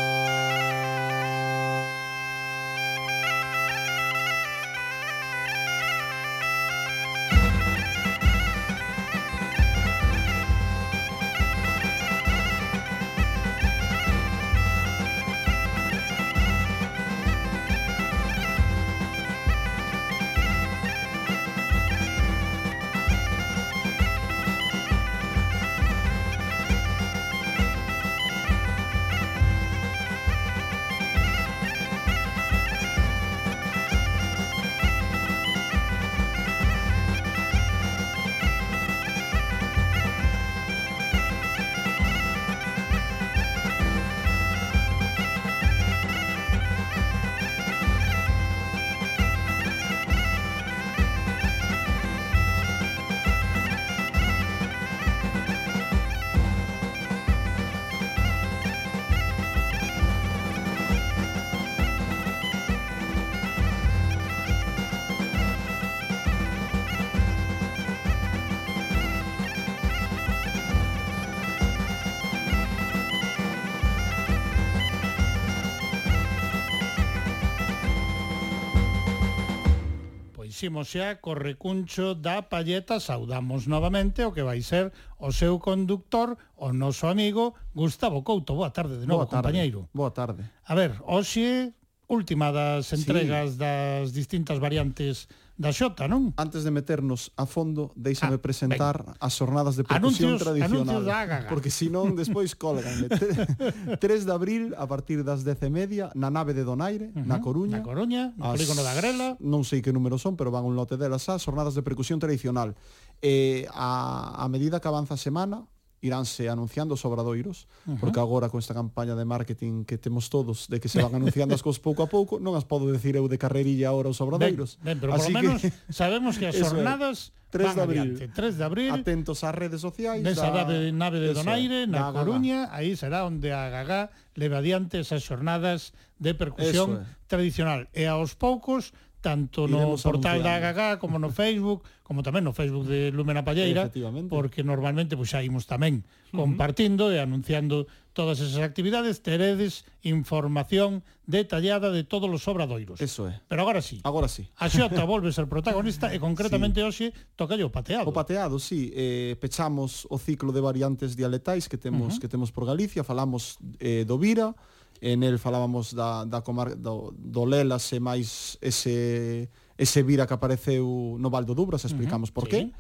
próximo 80.66 80.82
xa 80.84 81.22
co 81.22 81.38
recuncho 81.38 82.16
da 82.18 82.42
Palleta 82.42 82.98
saudamos 83.00 83.68
novamente 83.70 84.26
o 84.26 84.34
que 84.34 84.42
vai 84.42 84.62
ser 84.66 84.90
o 85.22 85.30
seu 85.32 85.60
conductor, 85.60 86.38
o 86.58 86.74
noso 86.74 87.06
amigo 87.06 87.54
Gustavo 87.76 88.24
Couto. 88.24 88.56
Boa 88.56 88.72
tarde 88.72 88.98
de 88.98 89.06
novo, 89.06 89.26
Boa 89.26 89.30
tarde. 89.30 89.46
compañeiro. 89.46 89.90
Boa 89.94 90.10
tarde. 90.10 90.42
A 90.66 90.74
ver, 90.74 90.98
hoxe 91.06 91.74
última 92.08 92.52
das 92.52 92.94
entregas 92.94 93.54
sí. 93.54 93.58
das 93.58 94.14
distintas 94.14 94.60
variantes 94.60 95.28
da 95.56 95.72
Xota, 95.72 96.04
non? 96.12 96.36
Antes 96.36 96.68
de 96.68 96.72
meternos 96.72 97.32
a 97.40 97.48
fondo, 97.48 97.96
deixame 97.96 98.36
ah, 98.36 98.44
presentar 98.44 99.08
ben. 99.08 99.16
as 99.24 99.34
xornadas 99.40 99.80
de 99.80 99.88
percusión 99.88 100.36
anuncios, 100.36 100.44
tradicional. 100.44 100.84
Anuncios 100.84 101.04
da 101.08 101.24
gaga. 101.24 101.48
Porque 101.48 101.72
senón 101.72 102.12
despois 102.20 102.52
colgan. 102.60 103.08
3 103.08 104.28
de 104.28 104.34
abril, 104.36 104.76
a 104.76 104.84
partir 104.84 105.24
das 105.24 105.48
10 105.48 105.64
e 105.64 105.72
media, 105.72 106.06
na 106.12 106.28
nave 106.28 106.52
de 106.52 106.68
Donaire, 106.68 107.08
uh 107.16 107.24
-huh, 107.24 107.24
na 107.24 107.40
Coruña. 107.40 107.80
Na 107.80 107.88
Coruña, 107.88 108.24
no 108.36 108.52
as, 108.52 108.60
polígono 108.60 108.84
da 108.84 108.94
Grela. 109.00 109.40
Non 109.40 109.64
sei 109.64 109.80
que 109.80 109.96
número 109.96 110.20
son, 110.20 110.36
pero 110.36 110.52
van 110.52 110.68
un 110.68 110.76
lote 110.76 111.00
delas 111.00 111.24
as 111.32 111.40
xornadas 111.40 111.72
de 111.72 111.88
percusión 111.88 112.20
tradicional. 112.20 112.76
Eh, 113.24 113.64
a, 113.72 114.44
a 114.44 114.46
medida 114.52 114.84
que 114.84 114.92
avanza 114.92 115.16
a 115.16 115.22
semana, 115.22 115.64
iránse 116.02 116.50
anunciando 116.50 116.94
os 116.94 117.04
obradoiros, 117.06 117.68
uh 117.86 117.94
-huh. 117.94 118.00
porque 118.00 118.20
agora 118.20 118.50
con 118.50 118.60
esta 118.60 118.74
campaña 118.74 119.16
de 119.16 119.26
marketing 119.26 119.86
que 119.86 119.98
temos 119.98 120.30
todos 120.30 120.68
de 120.68 120.80
que 120.80 120.90
se 120.90 121.02
van 121.02 121.16
anunciando 121.16 121.56
as 121.56 121.64
cousas 121.64 121.82
pouco 121.82 122.04
a 122.04 122.10
pouco, 122.10 122.38
non 122.38 122.54
as 122.54 122.68
podo 122.68 122.92
decir 122.92 123.16
eu 123.16 123.26
de 123.28 123.40
carrerilla 123.40 123.90
agora 123.90 124.12
os 124.12 124.20
obradoiros. 124.22 124.78
Ben, 124.84 124.96
ben 124.96 124.98
pero 125.02 125.12
Así 125.16 125.32
por 125.32 125.42
menos 125.42 125.62
que... 125.64 125.72
sabemos 125.90 126.38
que 126.38 126.46
as 126.52 126.58
xornadas 126.62 127.34
3 127.56 127.76
de 127.76 127.82
abril. 127.82 128.02
Adiante. 128.02 128.28
3 128.28 128.58
de 128.58 128.64
abril. 128.64 128.92
Atentos 128.92 129.44
ás 129.44 129.56
redes 129.56 129.80
sociais. 129.80 130.20
Nesa 130.20 130.52
da, 130.52 130.68
nave, 130.68 130.92
nave 130.92 131.18
de 131.24 131.32
Donaire, 131.32 131.88
na, 131.88 132.12
na 132.12 132.14
Coruña, 132.14 132.68
aí 132.76 133.00
será 133.00 133.24
onde 133.24 133.56
a 133.56 133.72
Gagá 133.72 134.12
leva 134.36 134.60
adiante 134.60 135.00
esas 135.00 135.24
xornadas 135.24 135.96
de 136.20 136.36
percusión 136.36 137.00
é. 137.00 137.28
tradicional. 137.32 137.88
E 137.96 138.04
aos 138.08 138.36
poucos 138.36 138.92
tanto 139.26 139.66
no 139.66 139.98
portal 139.98 140.46
da 140.46 140.62
GAGÁ 140.62 141.02
como 141.02 141.18
no 141.18 141.34
Facebook, 141.34 141.82
como 142.06 142.22
tamén 142.22 142.46
no 142.46 142.54
Facebook 142.54 142.86
de 142.86 143.10
Lúmena 143.10 143.42
Palleira, 143.42 143.90
porque 144.30 144.62
normalmente 144.62 145.18
pois 145.18 145.34
xa 145.34 145.42
imos 145.42 145.66
tamén 145.66 146.06
compartindo 146.30 147.10
uh 147.10 147.18
-huh. 147.18 147.18
e 147.18 147.26
anunciando 147.26 147.90
todas 148.14 148.38
esas 148.38 148.62
actividades, 148.62 149.26
teredes 149.26 149.84
información 150.06 151.02
detallada 151.26 151.90
de 151.90 152.06
todos 152.06 152.30
os 152.30 152.46
obradoiros. 152.46 153.02
Eso 153.02 153.26
é. 153.26 153.42
Pero 153.50 153.66
agora 153.66 153.82
sí. 153.82 154.00
Agora 154.06 154.30
sí. 154.30 154.46
A 154.62 154.70
Xota 154.70 155.02
volve 155.10 155.34
ser 155.34 155.50
protagonista 155.50 156.14
e 156.14 156.22
concretamente 156.22 156.80
sí. 156.86 156.86
hoxe 156.86 157.06
toca 157.34 157.58
o 157.58 157.74
pateado. 157.74 158.06
O 158.06 158.14
pateado, 158.14 158.62
sí, 158.62 158.94
eh, 158.94 159.34
pechamos 159.42 160.06
o 160.14 160.22
ciclo 160.22 160.54
de 160.54 160.62
variantes 160.62 161.18
dialetais 161.18 161.66
que 161.66 161.82
temos 161.82 162.14
uh 162.14 162.16
-huh. 162.16 162.22
que 162.22 162.30
temos 162.30 162.54
por 162.54 162.70
Galicia, 162.70 163.02
falamos 163.02 163.58
eh, 163.82 164.06
do 164.06 164.22
Vira, 164.22 164.54
en 165.02 165.24
el 165.24 165.40
falábamos 165.40 165.94
da, 165.94 166.26
da 166.26 166.42
comarca 166.42 166.76
do, 166.76 167.14
do 167.16 167.44
Lelas 167.46 167.92
e 167.92 168.00
máis 168.00 168.56
ese, 168.64 169.52
ese 169.76 170.00
vira 170.04 170.28
que 170.28 170.36
apareceu 170.36 171.18
no 171.20 171.30
Val 171.30 171.44
do 171.44 171.56
Dubras, 171.56 171.84
explicamos 171.84 172.30
uh 172.30 172.32
-huh, 172.32 172.38
por 172.38 172.46
sí. 172.48 172.72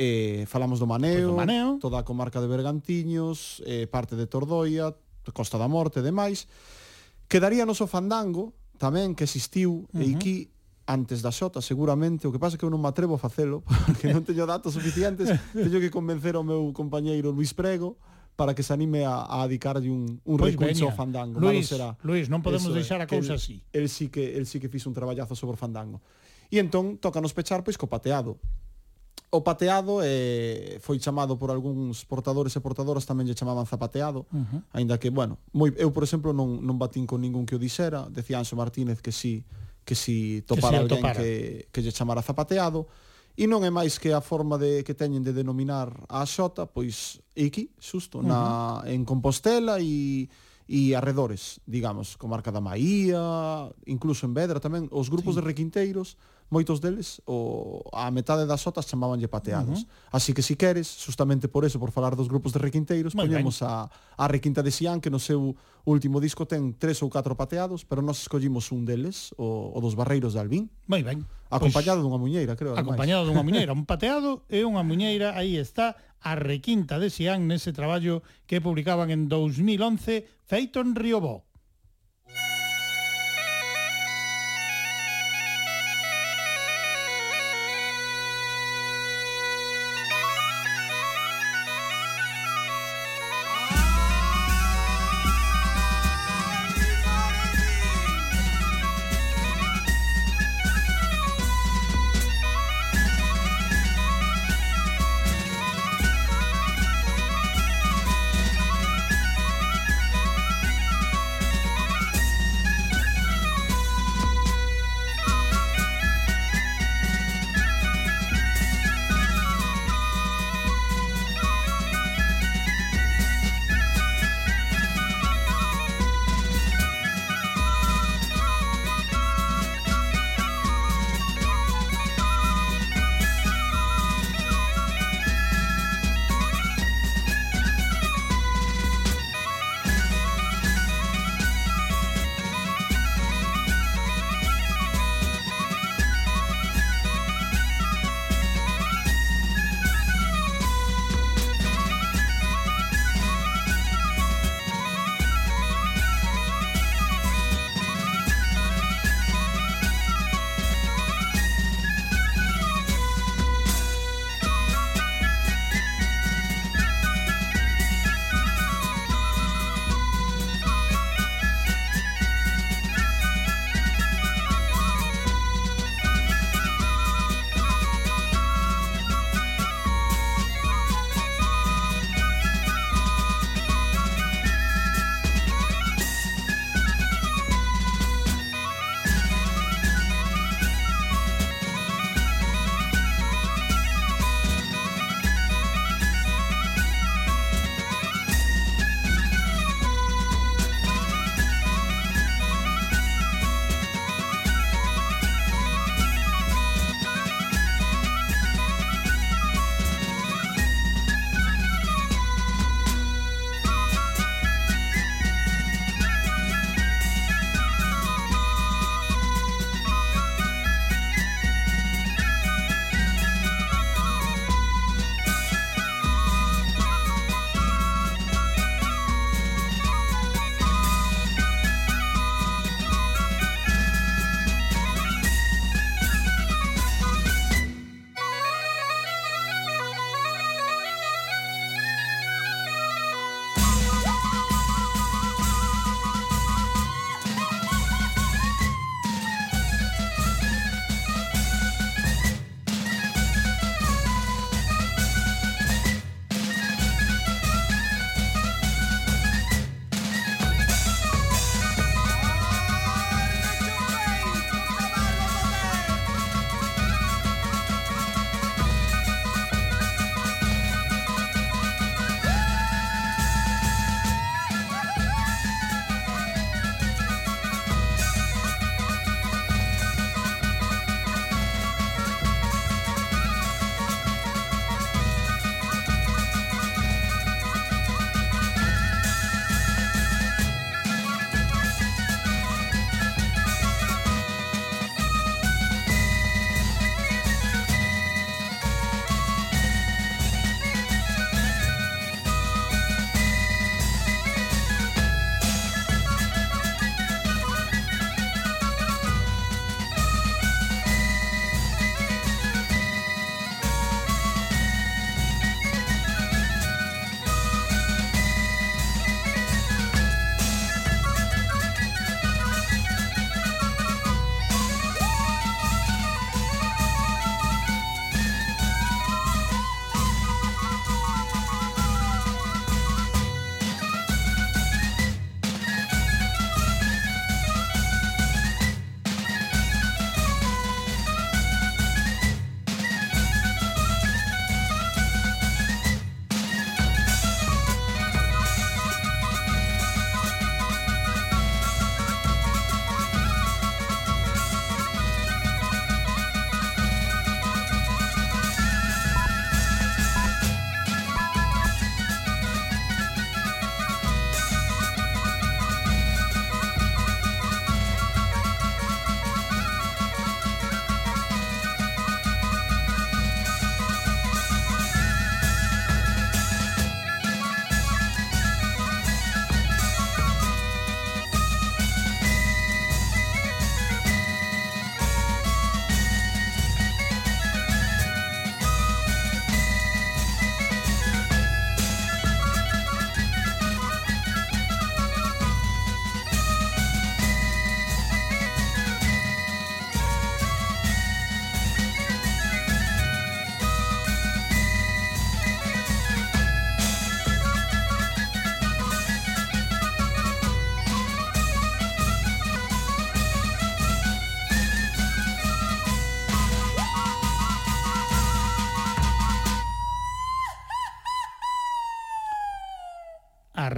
eh, 0.00 0.48
falamos 0.48 0.80
do 0.80 0.88
Maneo, 0.88 1.12
pues 1.12 1.26
do 1.28 1.36
Maneo, 1.36 1.70
toda 1.76 2.00
a 2.00 2.04
comarca 2.04 2.40
de 2.40 2.48
Bergantiños, 2.48 3.60
eh, 3.68 3.84
parte 3.84 4.16
de 4.16 4.24
Tordoia, 4.26 4.96
Costa 5.32 5.60
da 5.60 5.68
Morte 5.68 6.00
e 6.00 6.06
demais. 6.06 6.48
Quedaría 7.28 7.68
noso 7.68 7.86
fandango, 7.86 8.56
tamén 8.80 9.12
que 9.12 9.28
existiu, 9.28 9.84
uh 9.84 9.92
-huh. 9.92 10.02
e 10.02 10.16
aquí 10.16 10.36
antes 10.90 11.22
da 11.22 11.30
xota, 11.30 11.62
seguramente, 11.62 12.26
o 12.26 12.32
que 12.32 12.40
pasa 12.40 12.56
é 12.56 12.58
que 12.58 12.66
eu 12.66 12.72
non 12.72 12.82
me 12.82 12.90
atrevo 12.90 13.14
a 13.14 13.20
facelo, 13.20 13.62
porque 13.86 14.10
non 14.10 14.26
teño 14.26 14.48
datos 14.48 14.74
suficientes, 14.74 15.28
teño 15.54 15.78
que 15.78 15.92
convencer 15.92 16.34
ao 16.34 16.42
meu 16.42 16.72
compañeiro 16.74 17.30
Luis 17.30 17.54
Prego, 17.54 18.00
para 18.40 18.54
que 18.56 18.62
se 18.64 18.72
anime 18.72 19.04
a, 19.04 19.28
a 19.28 19.44
dedicarlle 19.44 19.92
un, 19.92 20.16
un 20.24 20.36
pois 20.40 20.56
recurso 20.56 20.88
ao 20.88 20.96
Fandango. 20.96 21.36
Luís, 21.36 21.68
será. 21.68 21.92
Luis, 22.00 22.32
non 22.32 22.40
podemos 22.40 22.72
Eso, 22.72 22.72
eh, 22.72 22.80
deixar 22.80 22.96
a 22.96 23.04
cousa 23.04 23.36
así. 23.36 23.60
El, 23.68 23.84
el 23.84 23.92
sí 23.92 24.08
que 24.08 24.32
el 24.32 24.48
sí 24.48 24.56
que 24.56 24.72
fixo 24.72 24.88
un 24.88 24.96
traballazo 24.96 25.36
sobre 25.36 25.54
o 25.56 25.60
Fandango. 25.60 26.00
E 26.48 26.56
entón 26.56 26.96
tocanos 26.96 27.36
pechar 27.36 27.60
pois 27.60 27.76
co 27.76 27.84
pateado. 27.84 28.40
O 29.28 29.44
pateado 29.44 30.00
eh, 30.00 30.80
foi 30.80 30.96
chamado 30.96 31.36
por 31.36 31.52
algúns 31.52 32.08
portadores 32.08 32.56
e 32.56 32.64
portadoras 32.64 33.04
tamén 33.04 33.28
lle 33.28 33.36
chamaban 33.36 33.68
zapateado, 33.68 34.24
uh 34.32 34.40
-huh. 34.40 34.60
aínda 34.72 34.96
que, 34.96 35.12
bueno, 35.12 35.36
moi, 35.52 35.68
eu, 35.76 35.92
por 35.92 36.00
exemplo, 36.00 36.32
non, 36.32 36.64
non 36.64 36.80
batín 36.80 37.04
con 37.04 37.20
ningún 37.20 37.44
que 37.44 37.52
o 37.52 37.60
dixera, 37.60 38.08
decía 38.08 38.40
Anxo 38.40 38.56
Martínez 38.56 39.04
que 39.04 39.12
si 39.12 39.44
que 39.84 39.92
si 39.92 40.40
topara 40.48 40.80
que 40.80 40.80
si 40.80 40.80
alguén 40.80 41.04
topara. 41.04 41.20
que, 41.20 41.68
que 41.68 41.80
lle 41.84 41.92
chamara 41.92 42.24
zapateado, 42.24 42.88
E 43.40 43.48
non 43.48 43.64
é 43.64 43.72
máis 43.72 43.96
que 43.96 44.12
a 44.12 44.20
forma 44.20 44.60
de 44.60 44.84
que 44.84 44.92
teñen 44.92 45.24
de 45.24 45.32
denominar 45.32 45.88
a 46.12 46.28
xota, 46.28 46.68
pois 46.68 47.24
Iki, 47.32 47.72
xusto, 47.80 48.20
na, 48.20 48.36
uh 48.36 48.84
-huh. 48.84 48.92
en 48.92 49.08
Compostela 49.08 49.80
e 49.80 50.28
e 50.70 50.94
arredores, 50.94 51.58
digamos, 51.66 52.14
comarca 52.14 52.52
da 52.54 52.62
Maía, 52.62 53.18
incluso 53.90 54.22
en 54.28 54.36
Vedra 54.38 54.62
tamén, 54.62 54.86
os 54.94 55.10
grupos 55.10 55.34
sí. 55.34 55.42
de 55.42 55.48
requinteiros 55.48 56.14
moitos 56.50 56.82
deles 56.82 57.22
o 57.24 57.80
a 57.94 58.10
metade 58.10 58.44
das 58.44 58.60
sotas 58.60 58.84
chamábanlle 58.84 59.30
pateados. 59.30 59.82
Uh 59.82 59.86
-huh. 59.86 60.18
Así 60.18 60.34
que 60.34 60.42
si 60.42 60.58
queres, 60.58 60.98
justamente 61.00 61.46
por 61.46 61.64
eso, 61.64 61.78
por 61.78 61.94
falar 61.94 62.18
dos 62.18 62.28
grupos 62.28 62.52
de 62.52 62.58
requinteiros, 62.58 63.14
Muy 63.14 63.30
poñemos 63.30 63.62
a 63.62 63.88
a 64.20 64.28
requinta 64.28 64.60
de 64.60 64.70
Sian 64.70 65.00
que 65.00 65.08
no 65.08 65.16
seu 65.16 65.56
último 65.88 66.20
disco 66.20 66.44
ten 66.44 66.76
tres 66.76 67.00
ou 67.00 67.08
catro 67.08 67.32
pateados, 67.38 67.88
pero 67.88 68.04
nós 68.04 68.20
escollimos 68.20 68.68
un 68.68 68.84
deles, 68.84 69.32
o, 69.40 69.72
o 69.72 69.78
dos 69.80 69.96
barreiros 69.96 70.36
de 70.36 70.40
Albín. 70.44 70.68
Moi 70.84 71.00
ben. 71.00 71.24
Pois 71.48 71.56
acompañado 71.56 72.04
dunha 72.04 72.20
muñeira, 72.20 72.52
creo. 72.58 72.76
Ademais. 72.76 72.84
Acompañado 72.84 73.24
dunha 73.24 73.40
muñeira, 73.40 73.72
un 73.78 73.88
pateado 73.88 74.44
e 74.52 74.60
unha 74.66 74.84
muñeira, 74.84 75.32
aí 75.38 75.56
está 75.56 75.96
a 76.20 76.36
requinta 76.36 77.00
de 77.00 77.08
Sian 77.08 77.48
nese 77.48 77.72
traballo 77.72 78.20
que 78.44 78.60
publicaban 78.60 79.08
en 79.08 79.32
2011 79.32 80.28
feito 80.44 80.84
en 80.84 80.92
Riobó. 80.92 81.48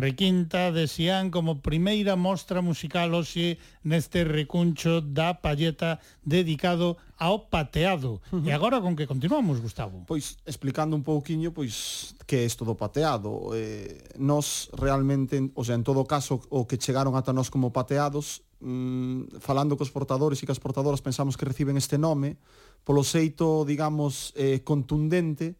Requinta 0.02 0.72
de 0.72 0.88
Sián 0.90 1.30
como 1.30 1.62
primeira 1.62 2.18
mostra 2.18 2.58
musical 2.58 3.14
hoxe 3.14 3.62
neste 3.86 4.26
recuncho 4.26 4.98
da 4.98 5.38
Palleta 5.38 6.02
dedicado 6.26 6.98
ao 7.14 7.46
pateado. 7.46 8.18
Uh 8.34 8.42
-huh. 8.42 8.48
E 8.48 8.50
agora 8.50 8.82
con 8.82 8.98
que 8.98 9.06
continuamos, 9.06 9.62
Gustavo? 9.62 10.02
Pois 10.10 10.42
explicando 10.42 10.98
un 10.98 11.06
pouquiño 11.06 11.54
pois 11.54 12.18
que 12.26 12.42
é 12.42 12.44
isto 12.44 12.66
do 12.66 12.74
pateado. 12.74 13.54
Eh, 13.54 14.18
nos 14.18 14.74
realmente, 14.74 15.38
o 15.54 15.62
sea, 15.62 15.78
en 15.78 15.86
todo 15.86 16.02
caso 16.02 16.42
o 16.50 16.66
que 16.66 16.82
chegaron 16.82 17.14
ata 17.14 17.30
nós 17.30 17.46
como 17.46 17.70
pateados, 17.70 18.42
mm, 18.58 19.38
falando 19.38 19.78
cos 19.78 19.94
portadores 19.94 20.42
e 20.42 20.48
cas 20.50 20.58
portadoras 20.58 20.98
pensamos 20.98 21.38
que 21.38 21.46
reciben 21.46 21.78
este 21.78 21.94
nome 21.94 22.42
polo 22.82 23.06
xeito, 23.06 23.62
digamos, 23.62 24.34
eh 24.34 24.66
contundente 24.66 25.54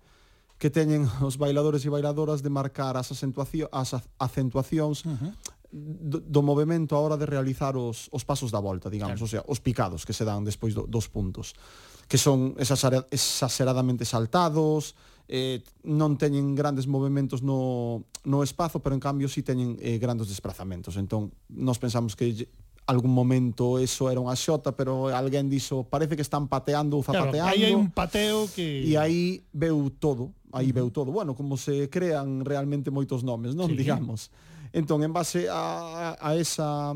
que 0.62 0.70
teñen 0.70 1.11
os 1.27 1.42
bailadores 1.42 1.83
e 1.83 1.90
bailadoras 1.90 2.38
de 2.38 2.46
marcar 2.46 2.94
as, 2.94 3.11
acentuacións, 3.11 3.66
as 3.75 3.98
acentuacións 4.14 5.03
uh 5.03 5.11
-huh. 5.11 5.33
do, 5.75 6.22
do 6.22 6.38
movimento 6.46 6.94
a 6.94 7.03
hora 7.03 7.18
de 7.18 7.27
realizar 7.27 7.75
os, 7.75 8.07
os 8.14 8.22
pasos 8.22 8.55
da 8.55 8.62
volta, 8.62 8.87
digamos, 8.87 9.18
claro. 9.18 9.27
o 9.27 9.33
sea, 9.35 9.42
os 9.51 9.59
picados 9.59 10.07
que 10.07 10.14
se 10.14 10.22
dan 10.22 10.46
despois 10.46 10.70
do, 10.70 10.87
dos 10.87 11.11
puntos, 11.11 11.59
que 12.07 12.14
son 12.14 12.55
exageradamente 12.62 14.07
saltados, 14.07 14.94
eh, 15.27 15.66
non 15.83 16.14
teñen 16.14 16.55
grandes 16.55 16.87
movimentos 16.87 17.42
no, 17.42 18.07
no 18.22 18.46
espazo, 18.46 18.79
pero 18.79 18.94
en 18.94 19.03
cambio 19.03 19.27
si 19.27 19.42
sí 19.42 19.48
teñen 19.51 19.75
eh, 19.83 19.98
grandes 19.98 20.31
desplazamentos. 20.31 20.94
Entón, 20.94 21.35
nós 21.51 21.83
pensamos 21.83 22.14
que 22.14 22.46
algún 22.87 23.14
momento 23.14 23.79
eso 23.79 24.11
era 24.11 24.18
unha 24.18 24.35
xota, 24.35 24.75
pero 24.75 25.11
alguén 25.14 25.46
dixo, 25.46 25.87
parece 25.87 26.18
que 26.18 26.25
están 26.25 26.51
pateando 26.51 26.98
ou 26.98 27.03
zapateando. 27.03 27.38
Claro, 27.38 27.55
aí 27.55 27.62
hai 27.62 27.75
un 27.79 27.94
pateo 27.94 28.51
que... 28.51 28.83
E 28.83 28.98
aí 28.98 29.46
veu 29.55 29.87
todo, 29.90 30.35
aí 30.53 30.71
veu 30.71 30.93
todo, 30.93 31.11
bueno, 31.11 31.35
como 31.35 31.57
se 31.57 31.88
crean 31.88 32.45
realmente 32.45 32.93
moitos 32.93 33.25
nomes, 33.25 33.57
non, 33.57 33.73
sí. 33.73 33.77
digamos. 33.81 34.31
Entón, 34.73 35.03
en 35.03 35.12
base 35.12 35.49
a, 35.49 36.17
a 36.21 36.37
esa 36.37 36.93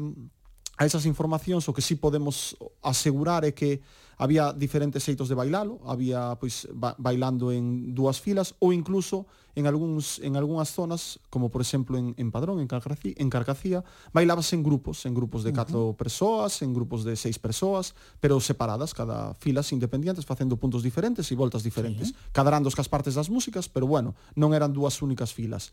a 0.77 0.85
esas 0.85 1.09
informacións 1.09 1.65
o 1.69 1.73
que 1.73 1.81
sí 1.81 1.97
podemos 1.97 2.53
asegurar 2.85 3.49
é 3.49 3.53
que 3.57 3.81
había 4.21 4.53
diferentes 4.53 5.05
xeitos 5.05 5.29
de 5.29 5.37
bailalo, 5.37 5.81
había 5.89 6.37
pois 6.37 6.69
ba 6.73 6.93
bailando 7.01 7.49
en 7.49 7.97
dúas 7.97 8.21
filas 8.21 8.53
ou 8.61 8.77
incluso 8.77 9.25
en 9.57 9.67
algúns 9.67 10.21
en 10.21 10.37
algunhas 10.37 10.71
zonas, 10.71 11.19
como 11.33 11.49
por 11.49 11.65
exemplo 11.65 11.97
en, 11.97 12.13
en 12.21 12.31
Padrón, 12.31 12.61
en 12.61 12.69
Carcacía, 12.69 13.17
en 13.17 13.33
Carcacía, 13.33 13.83
bailabas 14.13 14.53
en 14.53 14.63
grupos, 14.63 15.09
en 15.09 15.17
grupos 15.17 15.43
de 15.43 15.57
4 15.57 15.73
uh 15.73 15.91
-huh. 15.91 15.97
persoas, 15.97 16.61
en 16.61 16.77
grupos 16.77 17.03
de 17.03 17.17
6 17.17 17.41
persoas, 17.41 17.97
pero 18.21 18.39
separadas, 18.39 18.93
cada 18.93 19.35
filas 19.41 19.73
independientes, 19.73 20.29
facendo 20.29 20.61
puntos 20.61 20.85
diferentes 20.85 21.33
e 21.33 21.35
voltas 21.35 21.65
diferentes, 21.65 22.13
sí. 22.13 22.15
cadrando 22.37 22.69
cas 22.71 22.87
partes 22.87 23.17
das 23.17 23.33
músicas, 23.33 23.67
pero 23.73 23.89
bueno, 23.89 24.15
non 24.37 24.53
eran 24.53 24.77
dúas 24.77 25.01
únicas 25.01 25.33
filas. 25.33 25.73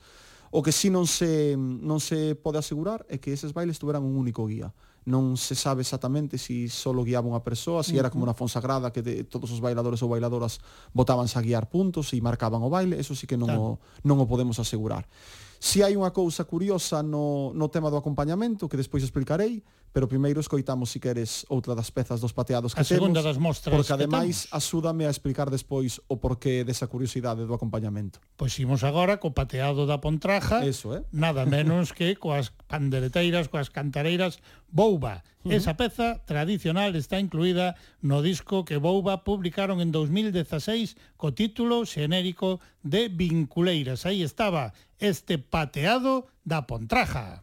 O 0.54 0.64
que 0.64 0.72
si 0.72 0.88
non 0.88 1.04
se 1.04 1.60
non 1.60 2.00
se 2.00 2.40
pode 2.40 2.62
asegurar 2.62 3.04
é 3.12 3.20
que 3.20 3.36
eses 3.36 3.52
bailes 3.52 3.82
tuveran 3.82 4.08
un 4.08 4.16
único 4.16 4.48
guía 4.48 4.72
non 5.04 5.36
se 5.36 5.56
sabe 5.56 5.84
exactamente 5.84 6.40
se 6.40 6.68
si 6.68 6.72
solo 6.72 7.04
guiaba 7.04 7.28
unha 7.28 7.44
persoa, 7.44 7.84
se 7.84 7.92
si 7.92 8.00
era 8.00 8.08
como 8.08 8.24
na 8.24 8.38
Fonsagrada 8.38 8.92
que 8.96 9.04
de, 9.04 9.28
todos 9.28 9.52
os 9.52 9.60
bailadores 9.60 10.00
ou 10.00 10.12
bailadoras 10.12 10.64
botábanse 10.96 11.36
a 11.36 11.44
guiar 11.44 11.68
puntos 11.68 12.16
e 12.16 12.22
marcaban 12.24 12.64
o 12.64 12.72
baile, 12.72 12.96
eso 12.96 13.12
sí 13.12 13.28
que 13.28 13.36
non, 13.36 13.52
claro. 13.52 13.80
o, 13.80 14.08
non 14.08 14.18
o 14.20 14.26
podemos 14.30 14.62
asegurar. 14.64 15.04
Si 15.64 15.80
hai 15.80 15.96
unha 15.96 16.12
cousa 16.12 16.44
curiosa 16.44 17.00
no, 17.00 17.56
no 17.56 17.72
tema 17.72 17.88
do 17.88 17.96
acompañamento, 17.96 18.68
que 18.68 18.76
despois 18.76 19.04
explicarei, 19.04 19.64
pero 19.94 20.10
primeiro 20.10 20.42
escoitamos 20.42 20.90
si 20.90 21.00
queres 21.00 21.46
outra 21.54 21.78
das 21.78 21.94
pezas 21.94 22.18
dos 22.18 22.34
pateados 22.34 22.74
que 22.74 22.82
a 22.82 22.84
temos, 22.84 23.14
das 23.14 23.38
mostras 23.38 23.78
porque 23.78 23.94
ademais 23.94 24.50
asúdame 24.50 25.06
a 25.06 25.14
explicar 25.14 25.54
despois 25.54 26.02
o 26.10 26.18
porqué 26.18 26.66
desa 26.66 26.90
curiosidade 26.90 27.46
do 27.46 27.54
acompañamento. 27.54 28.18
Pois 28.34 28.58
imos 28.58 28.82
agora 28.82 29.22
co 29.22 29.38
pateado 29.38 29.86
da 29.86 30.02
Pontraja, 30.02 30.66
Eso, 30.66 30.98
eh? 30.98 31.06
nada 31.14 31.46
menos 31.46 31.94
que 31.98 32.18
coas 32.18 32.50
pandereteiras, 32.66 33.48
coas 33.48 33.70
cantareiras 33.70 34.42
Bouba. 34.74 35.22
Uh 35.46 35.54
-huh. 35.54 35.56
Esa 35.62 35.78
peza 35.78 36.26
tradicional 36.26 36.98
está 36.98 37.22
incluída 37.22 37.78
no 38.02 38.26
disco 38.26 38.66
que 38.66 38.82
Bouba 38.82 39.22
publicaron 39.22 39.78
en 39.78 39.94
2016 39.94 40.98
co 41.22 41.38
título 41.38 41.86
xenérico 41.86 42.58
de 42.82 43.14
Vinculeiras. 43.14 44.10
Aí 44.10 44.26
estaba 44.26 44.74
este 44.98 45.38
pateado 45.38 46.26
da 46.42 46.66
Pontraja. 46.66 47.43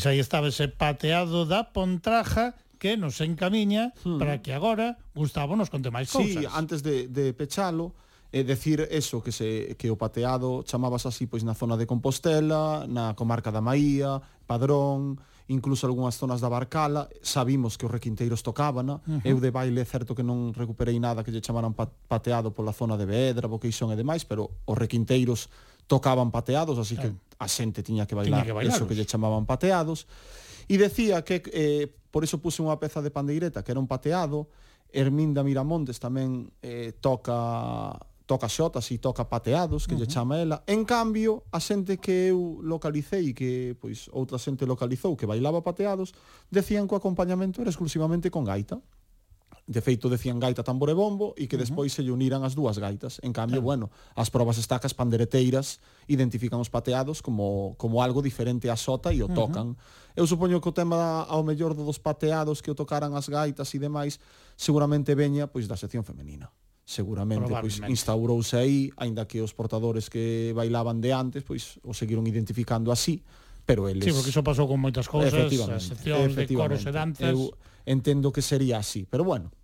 Pois 0.00 0.16
aí 0.16 0.18
estaba 0.18 0.48
ese 0.48 0.64
pateado 0.64 1.44
da 1.44 1.60
Pontraja 1.60 2.56
que 2.80 2.96
nos 2.96 3.20
encamiña 3.20 3.92
hmm. 4.00 4.16
para 4.16 4.40
que 4.40 4.56
agora 4.56 4.96
Gustavo 5.12 5.60
nos 5.60 5.68
conte 5.68 5.92
máis 5.92 6.08
cousas. 6.08 6.40
Sí, 6.40 6.48
antes 6.48 6.80
de, 6.80 7.04
de 7.04 7.36
pechalo, 7.36 7.92
é 8.32 8.40
decir 8.40 8.80
eso 8.88 9.20
que 9.20 9.28
se 9.28 9.76
que 9.76 9.92
o 9.92 10.00
pateado 10.00 10.64
chamabas 10.64 11.04
así 11.04 11.28
pois 11.28 11.44
na 11.44 11.52
zona 11.52 11.76
de 11.76 11.84
Compostela, 11.84 12.88
na 12.88 13.12
comarca 13.12 13.52
da 13.52 13.60
Maía, 13.60 14.24
Padrón, 14.48 15.20
incluso 15.52 15.84
algunhas 15.84 16.16
zonas 16.16 16.40
da 16.40 16.48
Barcala, 16.48 17.12
sabimos 17.20 17.76
que 17.76 17.84
os 17.84 17.92
requinteiros 17.92 18.40
tocábana, 18.40 19.04
uh 19.04 19.20
-huh. 19.20 19.28
eu 19.28 19.36
de 19.36 19.52
baile 19.52 19.84
certo 19.84 20.16
que 20.16 20.24
non 20.24 20.56
recuperei 20.56 20.96
nada 20.96 21.20
que 21.20 21.28
lle 21.28 21.44
chamaran 21.44 21.76
pateado 22.08 22.56
pola 22.56 22.72
zona 22.72 22.96
de 22.96 23.04
Vedra, 23.04 23.52
Boqueixón 23.52 23.92
e 23.92 24.00
demais, 24.00 24.24
pero 24.24 24.48
os 24.64 24.76
requinteiros 24.80 25.52
tocaban 25.90 26.30
pateados, 26.30 26.78
así 26.78 26.94
claro. 26.94 27.10
que 27.10 27.34
a 27.42 27.50
xente 27.50 27.82
tiña 27.82 28.06
que 28.06 28.14
bailar, 28.14 28.46
tiña 28.46 28.46
que 28.46 28.54
bailar 28.54 28.76
eso 28.78 28.86
que 28.86 28.94
lle 28.94 29.02
chamaban 29.02 29.42
pateados. 29.42 30.06
E 30.70 30.78
decía 30.78 31.26
que, 31.26 31.42
eh, 31.50 31.90
por 32.14 32.22
eso 32.22 32.38
puse 32.38 32.62
unha 32.62 32.78
peza 32.78 33.02
de 33.02 33.10
pandeireta, 33.10 33.66
que 33.66 33.74
era 33.74 33.82
un 33.82 33.90
pateado, 33.90 34.46
Herminda 34.94 35.42
Miramontes 35.42 35.98
tamén 35.98 36.54
eh, 36.62 36.94
toca 37.02 37.98
toca 38.30 38.46
xotas 38.46 38.86
e 38.94 39.02
toca 39.02 39.26
pateados, 39.26 39.90
que 39.90 39.98
uh 39.98 39.98
-huh. 39.98 40.06
lle 40.06 40.14
chama 40.14 40.38
ela. 40.38 40.62
En 40.70 40.86
cambio, 40.86 41.42
a 41.50 41.58
xente 41.58 41.98
que 41.98 42.30
eu 42.30 42.62
localicei, 42.62 43.34
que 43.34 43.74
pois 43.82 44.06
outra 44.14 44.38
xente 44.38 44.62
localizou 44.62 45.18
que 45.18 45.26
bailaba 45.26 45.66
pateados, 45.66 46.14
decían 46.46 46.86
que 46.86 46.94
o 46.94 47.00
acompañamento 47.02 47.58
era 47.58 47.74
exclusivamente 47.74 48.30
con 48.30 48.46
gaita. 48.46 48.78
De 49.70 49.78
feito, 49.78 50.10
decían 50.10 50.42
gaita, 50.42 50.66
tambor 50.66 50.90
e 50.90 50.98
bombo, 50.98 51.30
e 51.38 51.46
que 51.46 51.54
despois 51.54 51.94
uh 51.94 52.02
-huh. 52.02 52.02
se 52.02 52.02
lle 52.02 52.10
uniran 52.10 52.42
as 52.42 52.58
dúas 52.58 52.74
gaitas. 52.82 53.22
En 53.22 53.30
cambio, 53.30 53.62
claro. 53.62 53.86
bueno, 53.86 53.94
as 54.18 54.26
probas 54.26 54.58
estacas 54.58 54.98
pandereteiras 54.98 55.78
identifican 56.10 56.58
os 56.58 56.66
pateados 56.66 57.22
como, 57.22 57.78
como 57.78 58.02
algo 58.02 58.18
diferente 58.18 58.66
á 58.66 58.74
sota 58.74 59.14
e 59.14 59.22
o 59.22 59.30
tocan. 59.30 59.72
Uh 59.72 59.78
-huh. 59.78 60.18
Eu 60.18 60.26
supoño 60.26 60.58
que 60.58 60.66
o 60.66 60.74
tema 60.74 61.22
ao 61.22 61.46
mellor 61.46 61.78
dos 61.78 62.02
pateados 62.02 62.58
que 62.58 62.74
o 62.74 62.74
tocaran 62.74 63.14
as 63.14 63.30
gaitas 63.30 63.70
e 63.70 63.78
demais, 63.78 64.18
seguramente 64.58 65.14
veña 65.14 65.46
pois 65.46 65.70
da 65.70 65.78
sección 65.78 66.02
femenina 66.02 66.50
seguramente 66.90 67.46
pois 67.54 67.78
instaurouse 67.86 68.58
aí, 68.58 68.90
aínda 68.98 69.22
que 69.30 69.38
os 69.38 69.54
portadores 69.54 70.10
que 70.10 70.50
bailaban 70.58 70.98
de 70.98 71.14
antes 71.14 71.46
pois 71.46 71.78
o 71.86 71.94
seguiron 71.94 72.26
identificando 72.26 72.90
así, 72.90 73.22
pero 73.62 73.86
eles 73.86 74.02
Sí, 74.02 74.10
porque 74.10 74.34
iso 74.34 74.42
pasou 74.42 74.66
con 74.66 74.82
moitas 74.82 75.06
cousas, 75.06 75.30
as 75.30 75.86
seccións 75.86 76.34
de 76.34 76.50
coros 76.50 76.82
e 76.82 76.90
danzas. 76.90 77.30
Eu 77.30 77.54
entendo 77.86 78.34
que 78.34 78.42
sería 78.42 78.82
así, 78.82 79.06
pero 79.06 79.22
bueno, 79.22 79.54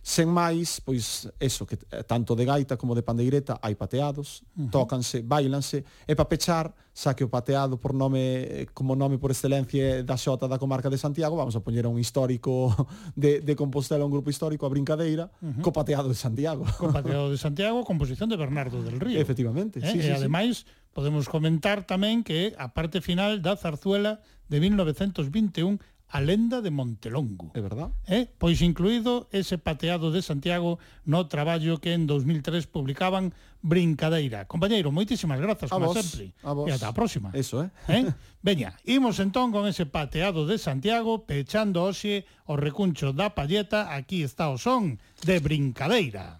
Sen 0.00 0.32
máis, 0.32 0.80
pois, 0.80 1.28
eso, 1.36 1.68
que 1.68 1.76
eh, 1.76 2.00
tanto 2.08 2.32
de 2.32 2.48
gaita 2.48 2.80
como 2.80 2.96
de 2.96 3.04
pandeireta 3.04 3.60
hai 3.60 3.76
pateados, 3.76 4.40
uh 4.56 4.64
-huh. 4.64 4.72
tócanse, 4.72 5.20
bailanse, 5.20 5.84
e 6.08 6.16
para 6.16 6.24
pechar, 6.24 6.72
xa 6.96 7.12
que 7.12 7.20
o 7.20 7.28
pateado 7.28 7.76
por 7.76 7.92
nome, 7.92 8.64
como 8.72 8.96
nome 8.96 9.20
por 9.20 9.28
excelencia 9.28 10.00
da 10.00 10.16
xota 10.16 10.48
da 10.48 10.56
comarca 10.56 10.88
de 10.88 10.96
Santiago, 10.96 11.36
vamos 11.36 11.52
a 11.52 11.60
poñer 11.60 11.84
a 11.84 11.92
un 11.92 12.00
histórico 12.00 12.72
de, 13.12 13.44
de 13.44 13.52
Compostela, 13.52 14.00
un 14.00 14.10
grupo 14.10 14.32
histórico 14.32 14.64
a 14.64 14.72
brincadeira, 14.72 15.28
uh 15.44 15.52
-huh. 15.52 15.60
co 15.60 15.68
pateado 15.68 16.08
de 16.08 16.16
Santiago. 16.16 16.64
Co 16.80 16.88
pateado 16.88 17.28
de 17.28 17.36
Santiago, 17.36 17.84
composición 17.84 18.32
de 18.32 18.40
Bernardo 18.40 18.80
del 18.80 18.96
Río. 18.96 19.20
Efectivamente, 19.20 19.84
eh? 19.84 19.92
sí, 19.92 20.00
e 20.00 20.08
sí, 20.08 20.10
ademais, 20.16 20.64
sí. 20.64 20.96
podemos 20.96 21.28
comentar 21.28 21.84
tamén 21.84 22.24
que 22.24 22.56
a 22.56 22.72
parte 22.72 23.04
final 23.04 23.44
da 23.44 23.52
zarzuela 23.52 24.24
de 24.48 24.64
1921 24.64 25.76
a 26.10 26.20
lenda 26.20 26.60
de 26.60 26.70
Montelongo. 26.70 27.54
É 27.54 27.60
verdad? 27.62 27.94
Eh? 28.10 28.26
Pois 28.38 28.60
incluído 28.62 29.30
ese 29.30 29.58
pateado 29.58 30.10
de 30.10 30.22
Santiago 30.22 30.82
no 31.06 31.30
traballo 31.30 31.78
que 31.78 31.94
en 31.94 32.06
2003 32.06 32.66
publicaban 32.66 33.32
Brincadeira. 33.62 34.48
Compañeiro, 34.50 34.90
moitísimas 34.90 35.38
grazas, 35.38 35.70
a 35.70 35.74
como 35.76 35.92
vos, 35.92 36.00
sempre. 36.00 36.34
A 36.42 36.52
vos. 36.56 36.66
E 36.66 36.72
ata 36.74 36.90
a 36.90 36.96
próxima. 36.96 37.30
Eso, 37.36 37.62
eh? 37.62 37.70
eh? 37.92 38.10
Veña, 38.42 38.74
imos 38.88 39.20
entón 39.20 39.52
con 39.52 39.68
ese 39.68 39.86
pateado 39.86 40.48
de 40.48 40.58
Santiago, 40.58 41.28
pechando 41.28 41.84
oxe 41.84 42.26
o 42.48 42.56
recuncho 42.56 43.12
da 43.12 43.36
palleta, 43.36 43.94
aquí 43.94 44.24
está 44.24 44.50
o 44.50 44.56
son 44.56 44.98
de 45.22 45.38
Brincadeira. 45.38 46.39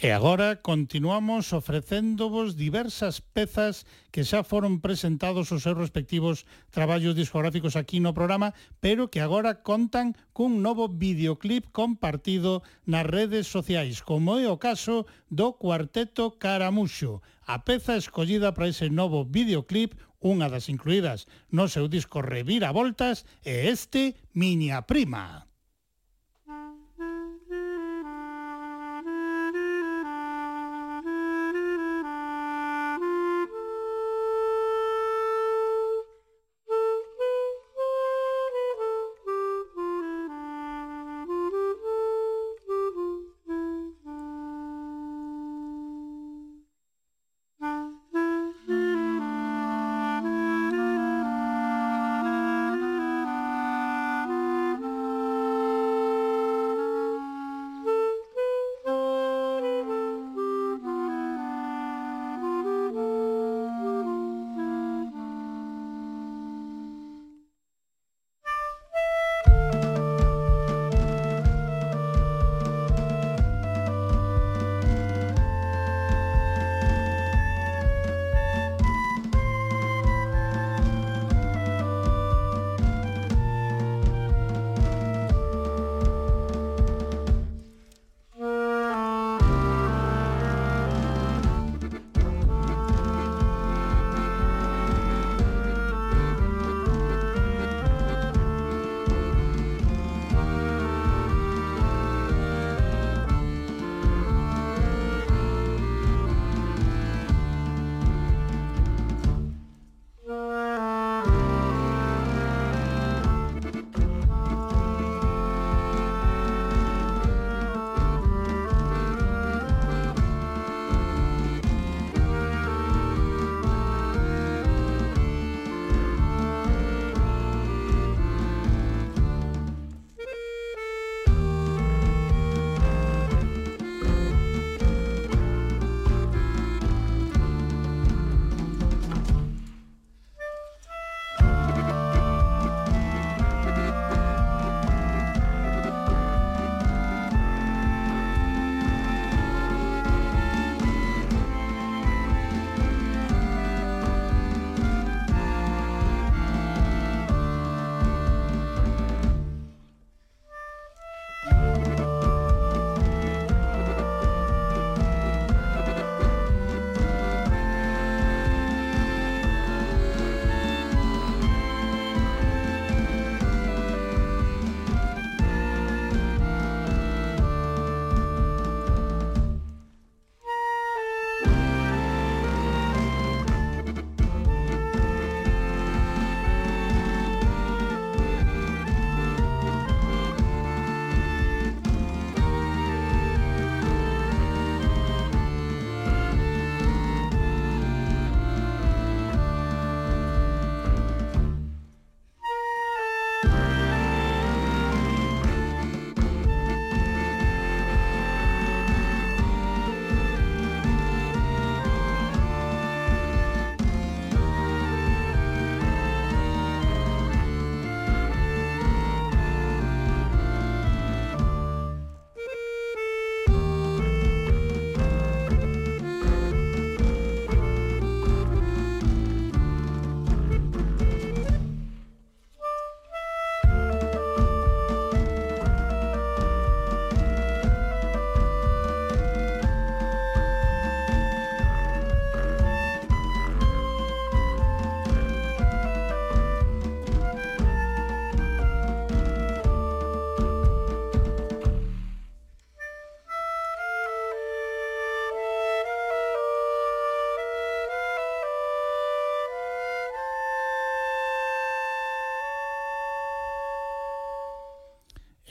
E 0.00 0.14
agora 0.14 0.62
continuamos 0.62 1.50
ofrecéndovos 1.50 2.54
diversas 2.54 3.18
pezas 3.18 3.82
que 4.14 4.22
xa 4.22 4.46
foron 4.46 4.78
presentados 4.78 5.50
os 5.50 5.66
seus 5.66 5.74
respectivos 5.74 6.46
traballos 6.70 7.18
discográficos 7.18 7.74
aquí 7.74 7.98
no 7.98 8.14
programa, 8.14 8.54
pero 8.78 9.10
que 9.10 9.18
agora 9.18 9.66
contan 9.66 10.14
cun 10.30 10.62
novo 10.62 10.86
videoclip 10.86 11.74
compartido 11.74 12.62
nas 12.86 13.10
redes 13.10 13.50
sociais, 13.50 13.98
como 13.98 14.38
é 14.38 14.46
o 14.46 14.62
caso 14.62 15.10
do 15.34 15.58
Cuarteto 15.58 16.38
Caramuxo. 16.38 17.18
A 17.42 17.66
peza 17.66 17.98
escollida 17.98 18.54
para 18.54 18.70
ese 18.70 18.94
novo 18.94 19.26
videoclip, 19.26 19.98
unha 20.22 20.46
das 20.46 20.70
incluídas 20.70 21.26
no 21.50 21.66
seu 21.66 21.90
disco 21.90 22.22
Revira 22.22 22.70
Voltas, 22.70 23.26
é 23.42 23.66
este 23.66 24.14
Miña 24.30 24.86
Prima. 24.86 25.47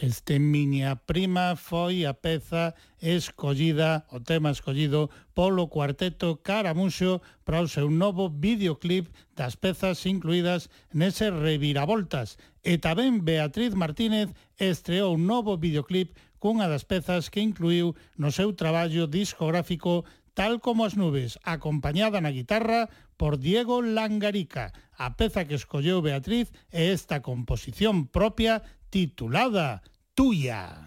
Este 0.08 0.39
miña 0.39 0.95
prima 1.03 1.60
foi 1.60 2.08
a 2.08 2.16
peza 2.16 2.80
escollida, 3.03 4.08
o 4.16 4.24
tema 4.24 4.55
escollido 4.55 5.12
polo 5.36 5.68
cuarteto 5.68 6.39
Caramuxo 6.47 7.20
para 7.43 7.60
o 7.60 7.68
seu 7.68 7.91
novo 7.91 8.32
videoclip 8.32 9.12
das 9.36 9.60
pezas 9.60 9.99
incluídas 10.08 10.72
nese 10.95 11.28
Reviravoltas. 11.28 12.39
E 12.64 12.80
tamén 12.80 13.28
Beatriz 13.28 13.76
Martínez 13.76 14.32
estreou 14.55 15.20
un 15.20 15.28
novo 15.28 15.60
videoclip 15.60 16.16
cunha 16.39 16.72
das 16.72 16.88
pezas 16.88 17.28
que 17.28 17.43
incluiu 17.43 17.91
no 18.16 18.32
seu 18.32 18.55
traballo 18.55 19.12
discográfico 19.12 20.08
Tal 20.38 20.62
como 20.62 20.86
as 20.86 20.93
nubes, 20.93 21.41
acompañada 21.41 22.22
na 22.22 22.30
guitarra 22.30 22.93
por 23.18 23.41
Diego 23.41 23.82
Langarica. 23.82 24.70
A 24.93 25.18
peza 25.18 25.49
que 25.49 25.58
escolleu 25.58 26.05
Beatriz 26.05 26.53
é 26.70 26.93
esta 26.93 27.26
composición 27.26 28.05
propia 28.05 28.62
titulada 28.93 29.82
Tuya. 30.18 30.87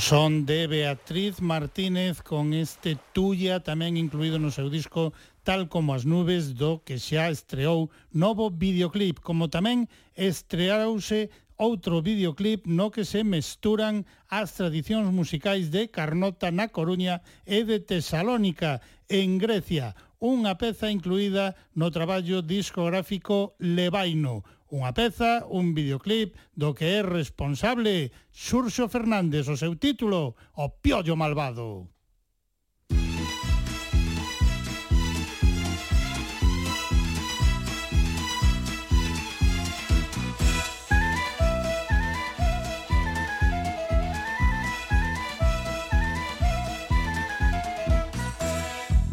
Son 0.00 0.46
de 0.46 0.66
Beatriz 0.66 1.40
Martínez 1.40 2.22
con 2.22 2.54
este 2.54 2.96
Tuya 3.12 3.58
tamén 3.60 3.98
incluído 3.98 4.38
no 4.38 4.54
seu 4.54 4.70
disco 4.70 5.10
Tal 5.42 5.66
como 5.66 5.96
as 5.96 6.04
nubes 6.04 6.54
do 6.54 6.84
que 6.86 7.00
xa 7.02 7.32
estreou 7.32 7.90
novo 8.12 8.52
videoclip, 8.52 9.18
como 9.24 9.48
tamén 9.48 9.88
estrearouse 10.14 11.32
outro 11.58 11.98
videoclip 12.04 12.68
no 12.68 12.92
que 12.94 13.02
se 13.02 13.24
mesturan 13.24 14.06
as 14.30 14.54
tradicións 14.54 15.10
musicais 15.10 15.72
de 15.74 15.90
Carnota 15.90 16.54
na 16.54 16.70
Coruña 16.70 17.24
e 17.48 17.66
de 17.66 17.82
Tesalónica 17.82 18.84
en 19.10 19.40
Grecia, 19.42 19.96
unha 20.22 20.54
peza 20.60 20.92
incluída 20.92 21.58
no 21.74 21.88
traballo 21.90 22.44
discográfico 22.44 23.56
Levaino, 23.58 24.46
unha 24.68 24.92
peza, 24.92 25.48
un 25.48 25.72
videoclip 25.72 26.36
do 26.52 26.76
que 26.76 27.00
é 27.00 27.02
responsable 27.02 28.12
Xurxo 28.28 28.88
Fernández, 28.88 29.48
o 29.48 29.56
seu 29.56 29.72
título, 29.80 30.36
O 30.52 30.68
Piollo 30.68 31.16
Malvado. 31.16 31.88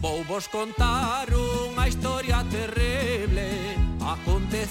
Vou 0.04 0.24
vos 0.28 0.46
contar 0.52 1.32
unha 1.32 1.88
historia 1.88 2.44
terrena 2.52 2.95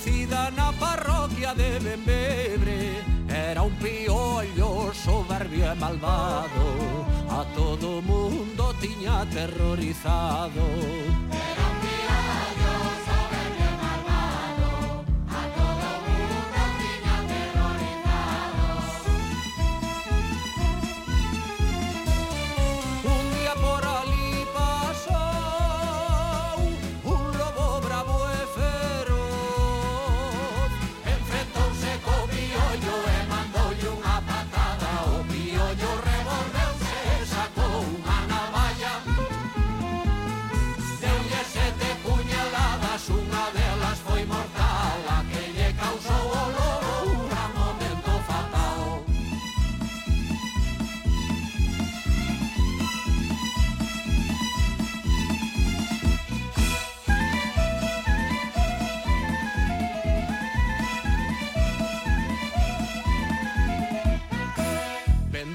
nacida 0.05 0.51
na 0.51 0.73
parroquia 0.73 1.55
de 1.55 1.79
Bembebre. 1.79 3.03
Era 3.29 3.63
un 3.63 3.75
piollo 3.77 4.93
soberbio 4.93 5.73
e 5.73 5.75
malvado. 5.77 7.07
A 7.31 7.45
todo 7.55 8.03
mundo 8.03 8.75
tiña 8.81 9.23
aterrorizado. 9.23 10.63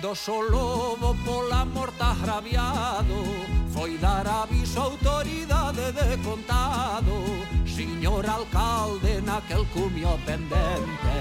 Presoso 0.10 0.42
lobo 0.42 1.16
pola 1.24 1.64
morta 1.66 2.06
agraviado 2.06 3.14
Foi 3.72 3.96
dar 4.00 4.26
aviso 4.26 4.80
a 4.80 4.86
autoridade 4.86 5.92
de 5.92 6.18
contado. 6.24 7.14
Señor 7.68 8.28
alcalde 8.28 9.22
naquel 9.22 9.68
cumio 9.68 10.18
pendente 10.26 11.18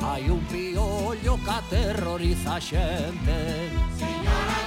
Hai 0.00 0.30
un 0.30 0.40
piollo 0.46 1.36
que 1.44 1.50
aterroriza 1.50 2.54
a 2.54 2.60
xente 2.60 3.68
Signora 3.98 4.61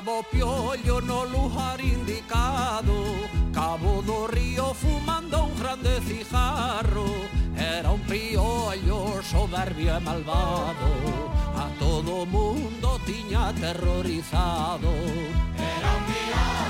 Cabo 0.00 0.22
Piollo 0.32 1.02
no 1.02 1.26
lugar 1.26 1.78
indicado. 1.78 2.94
Cabo 3.52 4.00
do 4.00 4.26
Río 4.28 4.72
fumando 4.72 5.44
un 5.44 5.54
grande 5.60 6.00
cijarro 6.00 7.04
Era 7.54 7.90
un 7.90 8.00
piollo 8.06 9.20
soberbio 9.22 9.94
e 9.94 10.00
malvado. 10.00 10.88
A 11.54 11.68
todo 11.78 12.24
mundo 12.24 12.98
tiña 13.04 13.48
aterrorizado. 13.48 14.88
Era 15.58 15.90
un 15.98 16.04
piollo 16.08 16.69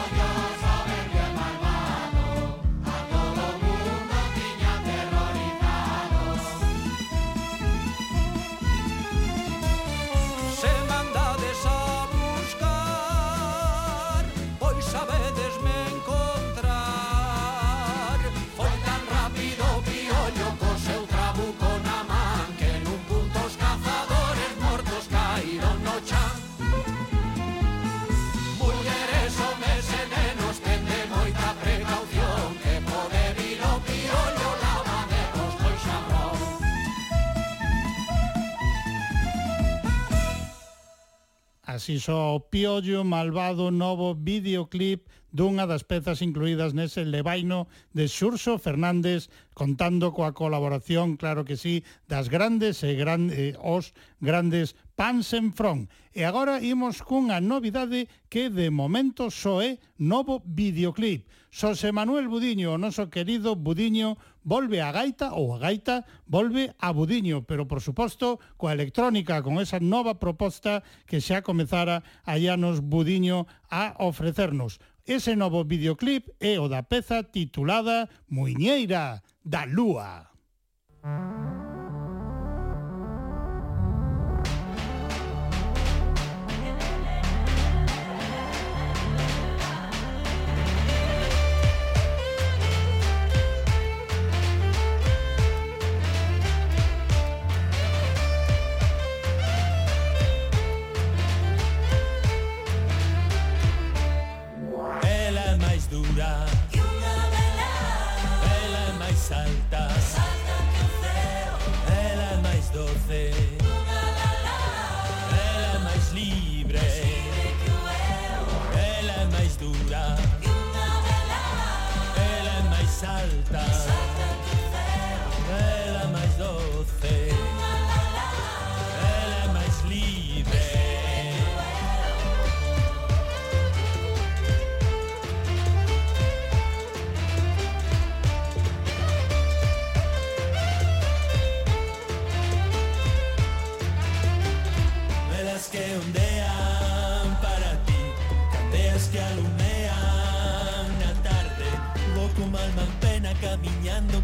así 41.81 41.97
só 41.97 42.37
o 42.37 42.45
piollo 42.53 43.09
malvado 43.09 43.73
novo 43.73 44.13
videoclip 44.13 45.09
dunha 45.33 45.65
das 45.65 45.81
pezas 45.81 46.21
incluídas 46.21 46.77
nese 46.77 47.09
Levaino 47.09 47.73
de 47.97 48.05
Xurxo 48.05 48.61
Fernández 48.61 49.33
contando 49.57 50.13
coa 50.13 50.37
colaboración, 50.37 51.17
claro 51.17 51.49
que 51.49 51.57
sí, 51.57 51.81
das 52.05 52.29
grandes 52.29 52.85
e 52.85 52.93
gran, 53.01 53.33
eh, 53.33 53.57
os 53.65 53.97
grandes 54.21 54.77
Pansenfrón. 54.93 55.89
E 56.13 56.29
agora 56.29 56.61
imos 56.61 57.01
cunha 57.01 57.41
novidade 57.41 58.13
que 58.29 58.53
de 58.53 58.69
momento 58.69 59.33
só 59.33 59.65
é 59.65 59.81
novo 59.97 60.45
videoclip 60.45 61.25
Xosé 61.51 61.91
Manuel 61.91 62.31
Budiño, 62.31 62.73
o 62.75 62.79
noso 62.79 63.11
querido 63.11 63.59
Budiño, 63.59 64.15
volve 64.47 64.79
a 64.81 64.95
gaita 64.95 65.35
ou 65.35 65.51
a 65.51 65.59
gaita 65.59 66.07
volve 66.31 66.79
a 66.79 66.95
Budiño, 66.95 67.43
pero 67.43 67.67
por 67.67 67.83
suposto 67.83 68.39
coa 68.55 68.71
electrónica, 68.71 69.43
con 69.43 69.59
esa 69.59 69.83
nova 69.83 70.23
proposta 70.23 70.87
que 71.11 71.19
xa 71.19 71.43
comezara 71.43 72.07
allá 72.23 72.55
nos 72.55 72.79
Budiño 72.79 73.51
a 73.67 73.99
ofrecernos. 73.99 74.79
Ese 75.03 75.35
novo 75.35 75.67
videoclip 75.67 76.31
é 76.39 76.63
o 76.63 76.71
da 76.71 76.87
peza 76.87 77.27
titulada 77.27 78.07
Muiñeira 78.31 79.27
da 79.43 79.67
Lúa. 79.67 80.31
Música 81.03 81.70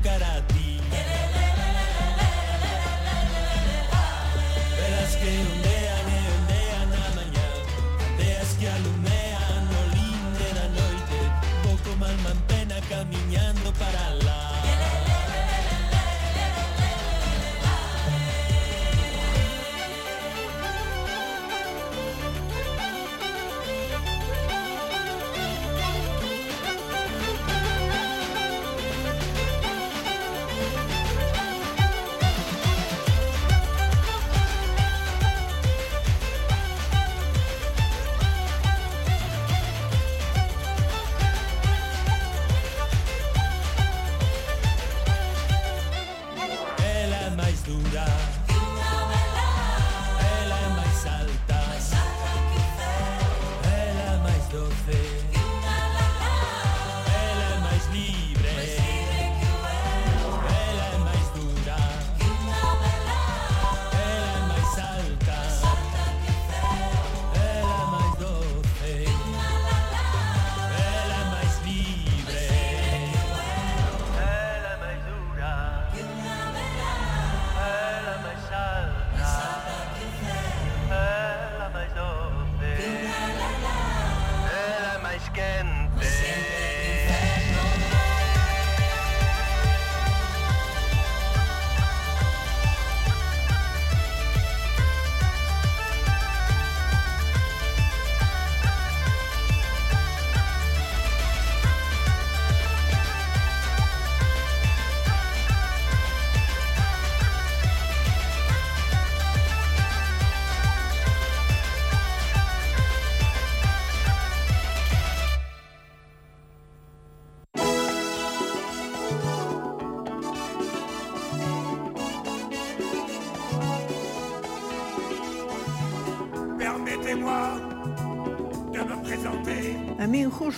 cara 0.03 0.27
a 0.37 0.41
ti 0.53 0.81
Velas 4.79 5.17
que 5.21 5.31
ondean 5.53 6.07
ondean 6.37 6.91
a 7.03 7.07
mañá 7.17 7.49
Veas 8.19 8.51
que 8.59 8.69
alumean 8.69 9.63
no 9.73 9.81
linde 9.95 10.49
da 10.59 10.67
noite 10.79 11.19
Vou 11.63 11.77
con 11.85 12.03
alma 12.03 12.31
en 12.31 12.41
pena 12.51 12.77
camiñando 12.89 13.73
para 13.75 14.11
lá 14.25 14.46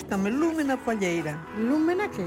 Escoitame, 0.08 0.30
Lúmena 0.30 0.76
Palleira. 0.78 1.38
Lúmena 1.58 2.08
que? 2.08 2.24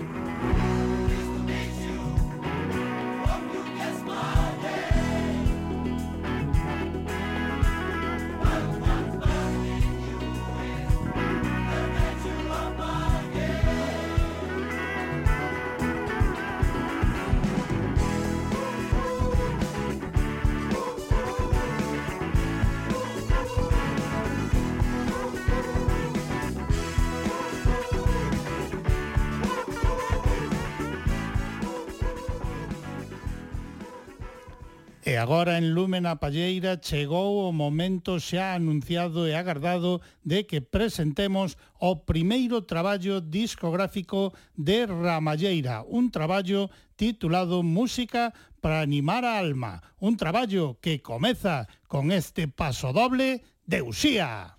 agora 35.22 35.60
en 35.60 35.76
Lúmena 35.78 36.18
Palleira 36.18 36.82
chegou 36.82 37.46
o 37.46 37.54
momento 37.54 38.18
xa 38.18 38.58
anunciado 38.58 39.30
e 39.30 39.38
agardado 39.38 40.02
de 40.26 40.50
que 40.50 40.66
presentemos 40.66 41.62
o 41.78 42.02
primeiro 42.10 42.66
traballo 42.66 43.22
discográfico 43.22 44.34
de 44.58 44.90
Ramalleira, 44.90 45.86
un 45.86 46.10
traballo 46.10 46.74
titulado 46.98 47.62
Música 47.62 48.34
para 48.66 48.82
animar 48.82 49.22
a 49.22 49.38
alma, 49.38 49.86
un 50.02 50.18
traballo 50.18 50.82
que 50.82 51.06
comeza 51.06 51.70
con 51.86 52.10
este 52.10 52.50
paso 52.50 52.90
doble 52.90 53.46
de 53.70 53.86
Usía. 53.86 54.58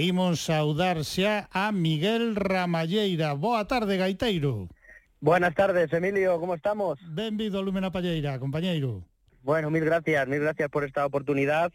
Imos 0.00 0.40
saudar 0.40 1.04
xa 1.04 1.48
a 1.52 1.72
Miguel 1.72 2.36
Ramalleira. 2.36 3.34
Boa 3.34 3.66
tarde, 3.66 3.96
gaiteiro. 3.96 4.68
Buenas 5.20 5.54
tardes, 5.54 5.92
Emilio, 5.92 6.38
¿cómo 6.38 6.54
estamos? 6.54 6.98
Benvido 7.10 7.58
a 7.58 7.62
Lúmena 7.62 7.90
Palleira, 7.90 8.38
compañeiro. 8.38 9.02
Bueno, 9.42 9.70
mil 9.70 9.84
gracias, 9.84 10.28
mil 10.28 10.40
gracias 10.40 10.68
por 10.70 10.84
esta 10.84 11.04
oportunidad. 11.06 11.72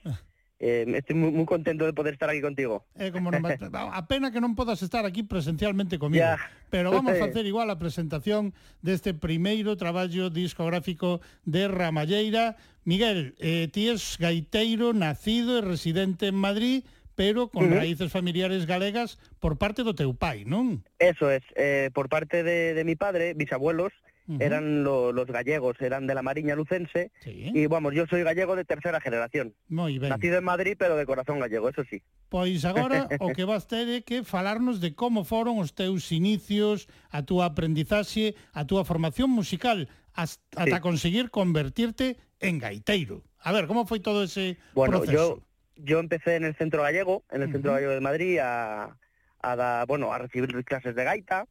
Eh, 0.59 0.85
estoy 0.95 1.15
muy, 1.17 1.31
muy 1.31 1.45
contento 1.45 1.83
de 1.85 1.91
poder 1.91 2.13
estar 2.13 2.29
aquí 2.29 2.39
contigo. 2.39 2.85
É 2.95 3.11
como 3.11 3.27
non, 3.31 3.41
vai- 3.43 3.59
a 3.59 4.01
pena 4.07 4.31
que 4.31 4.39
non 4.39 4.55
podas 4.55 4.79
estar 4.79 5.03
aquí 5.03 5.27
presencialmente 5.27 5.99
comigo. 5.99 6.23
Ya. 6.23 6.39
Pero 6.71 6.87
vamos 6.95 7.19
a 7.19 7.19
facer 7.19 7.43
igual 7.43 7.67
a 7.67 7.75
presentación 7.75 8.55
deste 8.79 9.11
primeiro 9.11 9.75
traballo 9.75 10.31
discográfico 10.31 11.19
de 11.43 11.67
Ramalleira. 11.67 12.55
Miguel, 12.87 13.35
eh, 13.43 13.67
ti 13.75 13.91
es 13.91 14.15
gaiteiro, 14.15 14.95
nacido 14.95 15.59
e 15.59 15.67
residente 15.67 16.31
en 16.31 16.39
Madrid, 16.39 16.87
pero 17.15 17.47
con 17.49 17.65
uh 17.65 17.69
-huh. 17.69 17.77
raíces 17.85 18.11
familiares 18.11 18.65
galegas 18.65 19.17
por 19.39 19.57
parte 19.57 19.83
do 19.83 19.93
teu 19.93 20.13
pai, 20.13 20.45
non? 20.45 20.81
Eso 20.97 21.29
es, 21.29 21.43
eh, 21.55 21.89
por 21.93 22.09
parte 22.09 22.43
de, 22.43 22.73
de 22.73 22.83
mi 22.83 22.95
padre, 22.95 23.33
mis 23.35 23.51
abuelos, 23.51 23.93
Uh 24.25 24.37
-huh. 24.37 24.41
eran 24.41 24.83
lo, 24.85 25.11
los 25.11 25.27
gallegos, 25.27 25.75
eran 25.81 26.07
de 26.07 26.15
la 26.15 26.21
Mariña 26.21 26.55
Lucense. 26.55 27.11
Sí. 27.19 27.51
Y 27.53 27.67
vamos, 27.67 27.93
yo 27.93 28.07
soy 28.07 28.23
gallego 28.23 28.55
de 28.55 28.63
tercera 28.63 29.01
generación. 29.01 29.51
Moi 29.67 29.99
ben. 29.99 30.15
Nacido 30.15 30.39
en 30.39 30.47
Madrid, 30.47 30.79
pero 30.79 30.95
de 30.95 31.05
corazón 31.05 31.43
gallego, 31.43 31.67
eso 31.67 31.83
sí. 31.89 31.99
Pois 32.31 32.63
agora 32.63 33.11
o 33.19 33.35
que 33.35 33.43
vas 33.43 33.67
ter 33.67 33.91
é 33.91 33.99
que 33.99 34.23
falarnos 34.23 34.79
de 34.79 34.95
como 34.95 35.27
foron 35.27 35.59
os 35.59 35.75
teus 35.75 36.07
inicios, 36.15 36.87
a 37.11 37.27
túa 37.27 37.51
aprendizaxe, 37.51 38.39
a 38.55 38.63
túa 38.63 38.87
formación 38.87 39.27
musical, 39.27 39.91
hasta, 40.15 40.39
sí. 40.39 40.71
ata 40.71 40.79
conseguir 40.79 41.27
convertirte 41.27 42.15
en 42.39 42.63
gaiteiro. 42.63 43.27
A 43.43 43.51
ver, 43.51 43.67
como 43.67 43.83
foi 43.83 43.99
todo 43.99 44.23
ese 44.23 44.55
bueno, 44.71 45.03
proceso? 45.03 45.35
Bueno, 45.35 45.43
yo 45.43 45.52
yo 45.75 45.99
empecé 45.99 46.35
en 46.35 46.43
el 46.45 46.55
centro 46.55 46.83
gallego, 46.83 47.23
en 47.31 47.41
el 47.43 47.51
centro 47.51 47.73
gallego 47.73 47.91
de 47.93 48.01
Madrid, 48.01 48.39
a, 48.39 48.95
a 49.41 49.85
bueno, 49.87 50.13
a 50.13 50.17
recibir 50.19 50.63
clases 50.65 50.95
de 50.95 51.03
gaita. 51.03 51.45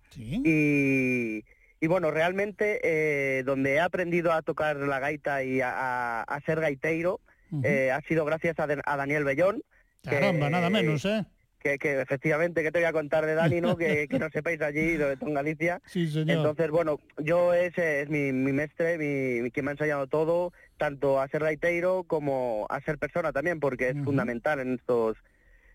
Y, 0.44 1.44
y 1.80 1.86
bueno, 1.88 2.10
realmente 2.10 2.80
eh, 2.82 3.42
donde 3.44 3.74
he 3.74 3.80
aprendido 3.80 4.32
a 4.32 4.42
tocar 4.42 4.76
la 4.76 4.98
gaita 5.00 5.42
y 5.42 5.60
a, 5.60 5.70
a- 5.72 6.22
a 6.22 6.40
ser 6.42 6.60
gaiteiro 6.60 7.20
eh, 7.64 7.90
ha 7.90 8.00
sido 8.02 8.24
gracias 8.24 8.58
a, 8.58 8.66
Daniel 8.96 9.24
Bellón. 9.24 9.62
que- 10.02 10.10
Caramba, 10.10 10.48
nada 10.50 10.70
menos, 10.70 11.04
eh? 11.04 11.24
Que, 11.62 11.78
que 11.78 12.00
efectivamente, 12.00 12.62
que 12.62 12.72
te 12.72 12.80
voy 12.80 12.86
a 12.86 12.92
contar 12.92 13.24
de 13.24 13.34
Dani, 13.34 13.60
¿no? 13.60 13.76
que, 13.76 14.08
que 14.10 14.18
no 14.18 14.28
sepáis 14.30 14.60
allí, 14.62 14.96
de 14.96 15.16
en 15.20 15.34
Galicia. 15.34 15.80
Sí, 15.86 16.08
señor. 16.08 16.38
Entonces, 16.38 16.70
bueno, 16.70 16.98
yo 17.18 17.54
es, 17.54 17.76
es 17.78 18.08
mi, 18.08 18.32
mi 18.32 18.52
mestre, 18.52 18.98
mi, 18.98 19.50
quien 19.50 19.64
me 19.64 19.70
ha 19.70 19.72
enseñado 19.72 20.06
todo, 20.08 20.52
tanto 20.76 21.20
a 21.20 21.28
ser 21.28 21.42
gaiteiro 21.42 22.02
como 22.02 22.66
a 22.68 22.80
ser 22.80 22.98
persona 22.98 23.32
también, 23.32 23.60
porque 23.60 23.90
es 23.90 24.04
fundamental 24.04 24.58
en 24.58 24.74
estos 24.74 25.16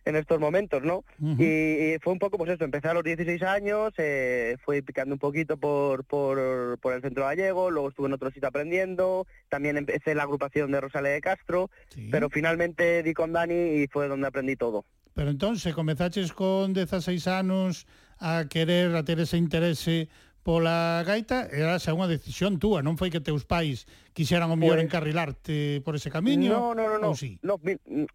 en 0.07 0.15
estos 0.15 0.39
momentos, 0.39 0.81
¿no? 0.83 1.03
Y, 1.19 1.43
y 1.43 1.97
fue 2.01 2.13
un 2.13 2.19
poco 2.19 2.38
pues 2.38 2.49
eso, 2.51 2.63
empecé 2.63 2.88
a 2.88 2.93
los 2.93 3.03
16 3.03 3.43
años, 3.43 3.93
eh, 3.97 4.55
fui 4.63 4.81
picando 4.81 5.15
un 5.15 5.19
poquito 5.19 5.57
por, 5.57 6.05
por, 6.05 6.79
por 6.79 6.93
el 6.93 7.01
centro 7.01 7.25
gallego, 7.25 7.69
luego 7.69 7.89
estuve 7.89 8.07
en 8.07 8.13
otro 8.13 8.31
sitio 8.31 8.47
aprendiendo, 8.47 9.27
también 9.49 9.75
empecé 9.75 10.15
la 10.15 10.23
agrupación 10.23 10.71
de 10.71 10.79
Rosales 10.79 11.11
de 11.11 11.21
Castro, 11.21 11.69
pero 12.09 12.29
finalmente 12.29 13.03
di 13.03 13.13
con 13.13 13.33
Dani 13.33 13.81
y 13.81 13.88
fue 13.88 14.07
donde 14.07 14.27
aprendí 14.27 14.55
todo. 14.55 14.85
Pero 15.18 15.34
entón, 15.34 15.57
se 15.57 15.74
comezaches 15.74 16.30
con 16.32 16.78
16 16.78 17.26
anos 17.26 17.88
a 18.22 18.45
querer, 18.45 18.93
a 18.93 19.01
ter 19.01 19.18
ese 19.20 19.38
interese 19.41 20.09
pola 20.45 21.03
gaita, 21.05 21.49
era 21.51 21.76
xa 21.82 21.91
unha 21.97 22.05
decisión 22.07 22.55
túa, 22.61 22.80
non 22.86 22.95
foi 22.95 23.09
que 23.11 23.18
teus 23.20 23.43
pais 23.43 23.84
quixeran 24.13 24.47
o 24.47 24.55
mellor 24.55 24.78
Pues- 24.80 24.88
encarrilarte 24.88 25.82
por 25.84 25.97
ese 25.97 26.07
camiño? 26.13 26.53
No, 26.53 26.78
no, 26.78 26.86
no, 26.88 26.97
no. 27.01 27.18
sí? 27.18 27.36
No, 27.41 27.57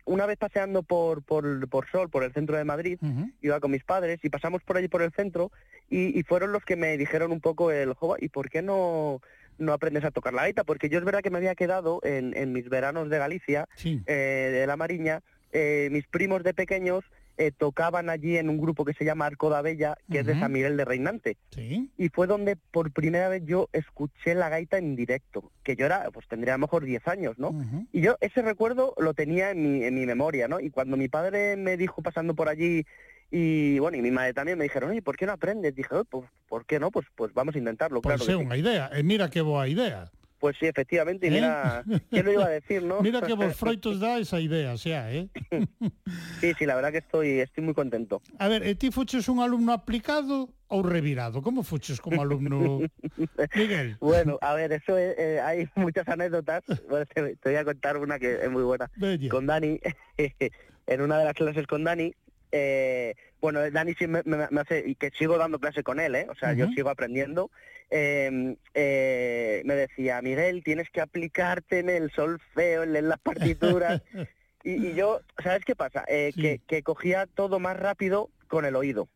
Una 0.07 0.25
vez 0.31 0.39
paseando 0.39 0.81
por, 0.87 1.21
por, 1.27 1.45
por 1.69 1.91
Sol, 1.91 2.07
por 2.09 2.23
el 2.25 2.33
centro 2.33 2.57
de 2.57 2.65
Madrid, 2.65 2.97
iba 3.43 3.59
con 3.61 3.75
mis 3.75 3.83
padres 3.85 4.23
y 4.23 4.31
pasamos 4.31 4.63
por 4.63 4.79
allí 4.79 4.87
por 4.89 5.03
el 5.03 5.11
centro 5.13 5.51
y, 5.91 6.17
y 6.17 6.23
fueron 6.23 6.53
los 6.57 6.63
que 6.65 6.77
me 6.79 6.97
dijeron 6.97 7.33
un 7.37 7.41
poco 7.43 7.69
el, 7.75 7.93
"Jova, 7.99 8.17
¿y 8.23 8.31
por 8.31 8.49
qué 8.49 8.63
no, 8.63 9.21
no 9.59 9.75
aprendes 9.75 10.05
a 10.07 10.11
tocar 10.15 10.33
la 10.33 10.43
gaita? 10.49 10.65
Porque 10.65 10.89
yo 10.89 10.99
es 10.99 11.05
verdad 11.05 11.21
que 11.21 11.29
me 11.31 11.37
había 11.37 11.55
quedado 11.59 12.01
en, 12.03 12.33
en 12.35 12.55
mis 12.55 12.71
veranos 12.71 13.11
de 13.11 13.19
Galicia, 13.19 13.69
eh, 14.07 14.49
de 14.57 14.67
la 14.67 14.77
Mariña, 14.79 15.21
eh, 15.53 15.89
mis 15.93 16.07
primos 16.07 16.43
de 16.43 16.55
pequeños 16.55 17.05
eh, 17.39 17.51
tocaban 17.51 18.11
allí 18.11 18.37
en 18.37 18.51
un 18.51 18.59
grupo 18.59 18.85
que 18.85 18.93
se 18.93 19.05
llama 19.05 19.25
Arco 19.27 19.49
da 19.49 19.63
Bella, 19.63 19.97
que 20.11 20.19
es 20.21 20.27
de. 20.27 20.39
San 20.39 20.53
Miguel 20.53 20.77
de 20.77 20.85
Reinante. 20.85 21.37
Sí. 21.51 21.91
Y 21.97 22.09
fue 22.11 22.27
donde 22.27 22.57
por 22.57 22.93
primera 22.93 23.29
vez 23.29 23.43
yo 23.47 23.69
escuché 23.73 24.35
la 24.35 24.49
gaita 24.51 24.77
en 24.77 24.97
directo, 24.97 25.51
que 25.65 25.75
yo 25.75 25.87
era, 25.87 26.11
pues 26.13 26.29
tendría 26.29 26.55
a 26.55 26.59
lo 26.59 26.67
mejor 26.67 26.85
10 26.85 27.09
años, 27.09 27.39
¿no? 27.39 27.57
Y 27.91 28.03
yo 28.03 28.17
ese 28.21 28.43
recuerdo 28.43 28.95
lo 28.99 29.15
tenía 29.15 29.51
en 29.51 29.63
mi, 29.63 29.85
en 29.85 29.95
mi 29.95 30.05
memoria, 30.05 30.47
¿no? 30.47 30.61
Y 30.61 30.69
cuando 30.71 30.97
mi 30.99 31.09
padre 31.09 31.57
me 31.57 31.77
dijo 31.79 32.03
pasando 32.03 32.35
por 32.35 32.49
allí 32.49 32.85
y 33.31 33.79
bueno, 33.79 33.97
y 33.97 34.03
mi 34.03 34.11
madre 34.11 34.35
también 34.35 34.59
me 34.59 34.65
dijeron, 34.65 34.91
oye, 34.91 35.01
¿por 35.01 35.17
qué 35.17 35.25
no 35.25 35.33
aprendes? 35.33 35.75
Dije, 35.75 35.89
"Oh, 35.95 36.05
pues, 36.05 36.29
¿por 36.51 36.67
qué 36.67 36.79
no? 36.79 36.91
Pues, 36.91 37.07
pues 37.17 37.33
vamos 37.33 37.55
a 37.55 37.59
intentarlo, 37.59 38.03
Pois 38.03 38.21
claro. 38.21 38.27
que 38.27 38.33
sí". 38.33 38.37
unha 38.37 38.61
idea, 38.61 38.93
e 38.93 39.01
mira 39.01 39.33
que 39.33 39.41
boa 39.41 39.65
idea. 39.65 40.13
Pues 40.43 40.57
sí, 40.59 40.67
efectivamente, 40.67 41.29
y 41.29 41.31
¿Eh? 41.31 41.35
mira, 41.35 41.85
¿quién 42.11 42.27
lo 42.27 42.33
iba 42.33 42.47
a 42.47 42.49
decir, 42.49 42.83
no? 42.83 43.01
Mira 43.01 43.23
que 43.23 43.33
vos 43.33 43.55
froitos 43.55 44.01
dá 44.01 44.19
esa 44.19 44.41
idea, 44.41 44.77
xa, 44.77 45.13
eh? 45.13 45.29
sí, 46.41 46.53
sí, 46.59 46.67
la 46.67 46.75
verdad 46.75 46.91
que 46.91 46.99
estoy, 46.99 47.39
estoy 47.39 47.63
muy 47.63 47.75
contento. 47.75 48.21
A 48.41 48.49
ver, 48.49 48.75
ti 48.75 48.91
fuches 48.91 49.29
un 49.29 49.39
alumno 49.39 49.71
aplicado 49.73 50.51
ou 50.67 50.83
revirado? 50.83 51.43
Como 51.43 51.63
fuches 51.63 52.01
como 52.01 52.21
alumno, 52.21 52.83
Miguel? 53.55 53.97
Bueno, 54.01 54.37
a 54.43 54.55
ver, 54.55 54.73
eso 54.73 54.99
es, 54.99 55.15
eh, 55.17 55.39
hay 55.41 55.69
muchas 55.77 56.09
anécdotas. 56.09 56.65
Bueno, 56.91 57.07
te, 57.07 57.37
te 57.37 57.49
voy 57.49 57.59
a 57.59 57.65
contar 57.65 57.97
una 57.99 58.19
que 58.19 58.43
es 58.43 58.51
muy 58.51 58.65
buena. 58.65 58.91
Bella. 58.97 59.29
Con 59.29 59.47
Dani, 59.47 59.79
en 60.19 61.01
una 61.03 61.19
de 61.19 61.25
las 61.25 61.35
clases 61.35 61.69
con 61.69 61.85
Dani, 61.85 62.13
eh, 62.53 63.15
bueno, 63.41 63.69
Dani 63.71 63.95
sí 63.95 64.07
me, 64.07 64.23
me- 64.25 64.47
me 64.51 64.61
hace, 64.61 64.85
y 64.87 64.95
que 64.95 65.11
sigo 65.11 65.37
dando 65.39 65.59
clase 65.59 65.83
con 65.83 65.99
él, 65.99 66.15
¿eh? 66.15 66.27
O 66.31 66.35
sea, 66.35 66.53
yo 66.53 66.67
sigo 66.75 66.91
aprendiendo. 66.91 67.51
eh, 67.91 68.57
eh, 68.75 69.63
me 69.65 69.75
decía, 69.75 70.23
Miguel, 70.23 70.63
tienes 70.65 70.89
que 70.91 71.01
aplicarte 71.01 71.81
en 71.81 71.91
el 71.91 72.11
solfeo, 72.13 72.85
en 72.85 73.09
las 73.09 73.19
partituras. 73.21 74.01
y, 74.65 74.87
y 74.89 74.95
yo, 74.95 75.21
¿sabes 75.43 75.65
qué 75.65 75.75
pasa? 75.75 76.05
Eh, 76.09 76.33
que, 76.41 76.61
que 76.67 76.83
cogía 76.83 77.27
todo 77.27 77.59
más 77.59 77.77
rápido 77.79 78.31
con 78.49 78.65
el 78.65 78.77
oído. 78.77 79.09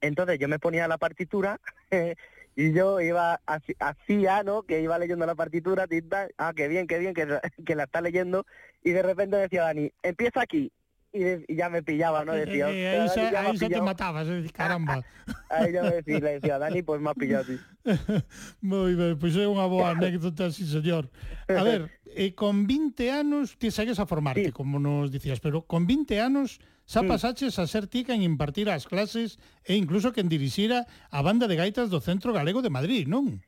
Entonces 0.00 0.38
yo 0.38 0.48
me 0.48 0.58
ponía 0.58 0.88
la 0.88 0.98
partitura 0.98 1.60
y 2.56 2.72
yo 2.72 3.00
iba, 3.00 3.40
así- 3.46 3.76
hacía, 3.78 4.42
¿no? 4.42 4.62
Que 4.62 4.80
iba 4.80 4.98
leyendo 4.98 5.26
la 5.26 5.34
partitura, 5.34 5.86
tinta, 5.86 6.28
ah, 6.38 6.52
qué 6.56 6.68
bien, 6.68 6.86
qué 6.86 6.98
bien, 6.98 7.14
que, 7.14 7.26
que 7.64 7.74
la 7.76 7.84
está 7.84 8.00
leyendo. 8.00 8.46
Y 8.82 8.90
de 8.90 9.02
repente 9.02 9.36
decía 9.36 9.62
Dani, 9.62 9.92
empieza 10.02 10.40
aquí. 10.42 10.72
y, 11.12 11.54
ya 11.54 11.68
me 11.68 11.82
pillaba, 11.82 12.24
¿no? 12.24 12.34
Eh, 12.34 12.46
decía, 12.46 12.66
Aí 12.66 12.76
eh, 12.76 13.00
ahí, 13.00 13.08
se, 13.08 13.30
ya 13.30 13.40
ahí 13.42 13.56
se 13.56 13.68
te 13.68 13.80
matabas, 13.80 14.26
eh, 14.28 14.48
caramba. 14.52 15.02
ahí 15.50 15.72
ya 15.72 15.82
me 15.82 15.90
decía, 15.90 16.20
le 16.20 16.32
decía, 16.40 16.58
Dani, 16.58 16.82
pues 16.82 17.00
me 17.00 17.10
ha 17.10 17.14
pillado 17.14 17.44
así. 17.44 17.58
Moi 18.62 18.94
ben, 18.94 19.18
pois 19.18 19.36
é 19.36 19.44
unha 19.44 19.68
boa 19.68 19.92
anécdota, 19.92 20.48
sí 20.48 20.64
señor. 20.64 21.10
A 21.50 21.62
ver, 21.66 21.90
eh, 22.16 22.32
con 22.32 22.64
20 22.66 23.10
anos 23.12 23.58
ti 23.58 23.68
segues 23.70 23.98
a 24.00 24.06
formarte, 24.06 24.48
sí. 24.48 24.56
como 24.56 24.78
nos 24.80 25.12
dicías, 25.12 25.40
pero 25.42 25.68
con 25.68 25.84
20 25.86 26.22
anos 26.22 26.62
xa 26.88 27.04
pasaches 27.04 27.58
a 27.60 27.66
ser 27.68 27.86
ti 27.86 28.06
en 28.08 28.24
impartir 28.24 28.72
as 28.72 28.88
clases 28.88 29.38
e 29.62 29.76
incluso 29.76 30.10
que 30.10 30.24
en 30.24 30.32
dirixira 30.32 30.88
a 31.12 31.20
banda 31.20 31.46
de 31.46 31.58
gaitas 31.60 31.92
do 31.92 32.00
Centro 32.00 32.32
Galego 32.32 32.64
de 32.64 32.72
Madrid, 32.72 33.04
non? 33.06 33.44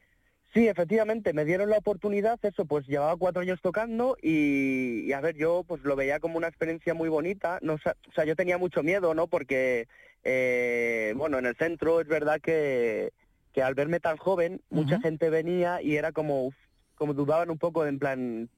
Sí, 0.54 0.68
efectivamente, 0.68 1.32
me 1.32 1.44
dieron 1.44 1.68
la 1.68 1.78
oportunidad, 1.78 2.38
eso, 2.44 2.64
pues 2.64 2.86
llevaba 2.86 3.16
cuatro 3.16 3.42
años 3.42 3.60
tocando 3.60 4.16
y, 4.22 5.00
y, 5.04 5.12
a 5.12 5.20
ver, 5.20 5.34
yo 5.34 5.64
pues 5.66 5.82
lo 5.82 5.96
veía 5.96 6.20
como 6.20 6.38
una 6.38 6.46
experiencia 6.46 6.94
muy 6.94 7.08
bonita, 7.08 7.58
no, 7.60 7.74
o 7.74 8.12
sea, 8.14 8.24
yo 8.24 8.36
tenía 8.36 8.56
mucho 8.56 8.84
miedo, 8.84 9.14
¿no? 9.14 9.26
Porque, 9.26 9.88
eh, 10.22 11.12
bueno, 11.16 11.40
en 11.40 11.46
el 11.46 11.56
centro 11.56 12.00
es 12.00 12.06
verdad 12.06 12.40
que, 12.40 13.12
que 13.52 13.64
al 13.64 13.74
verme 13.74 13.98
tan 13.98 14.16
joven, 14.16 14.60
mucha 14.70 15.00
gente 15.00 15.28
venía 15.28 15.82
y 15.82 15.96
era 15.96 16.12
como, 16.12 16.46
uf, 16.46 16.54
como 16.94 17.14
dudaban 17.14 17.50
un 17.50 17.58
poco, 17.58 17.84
en 17.84 17.98
plan, 17.98 18.48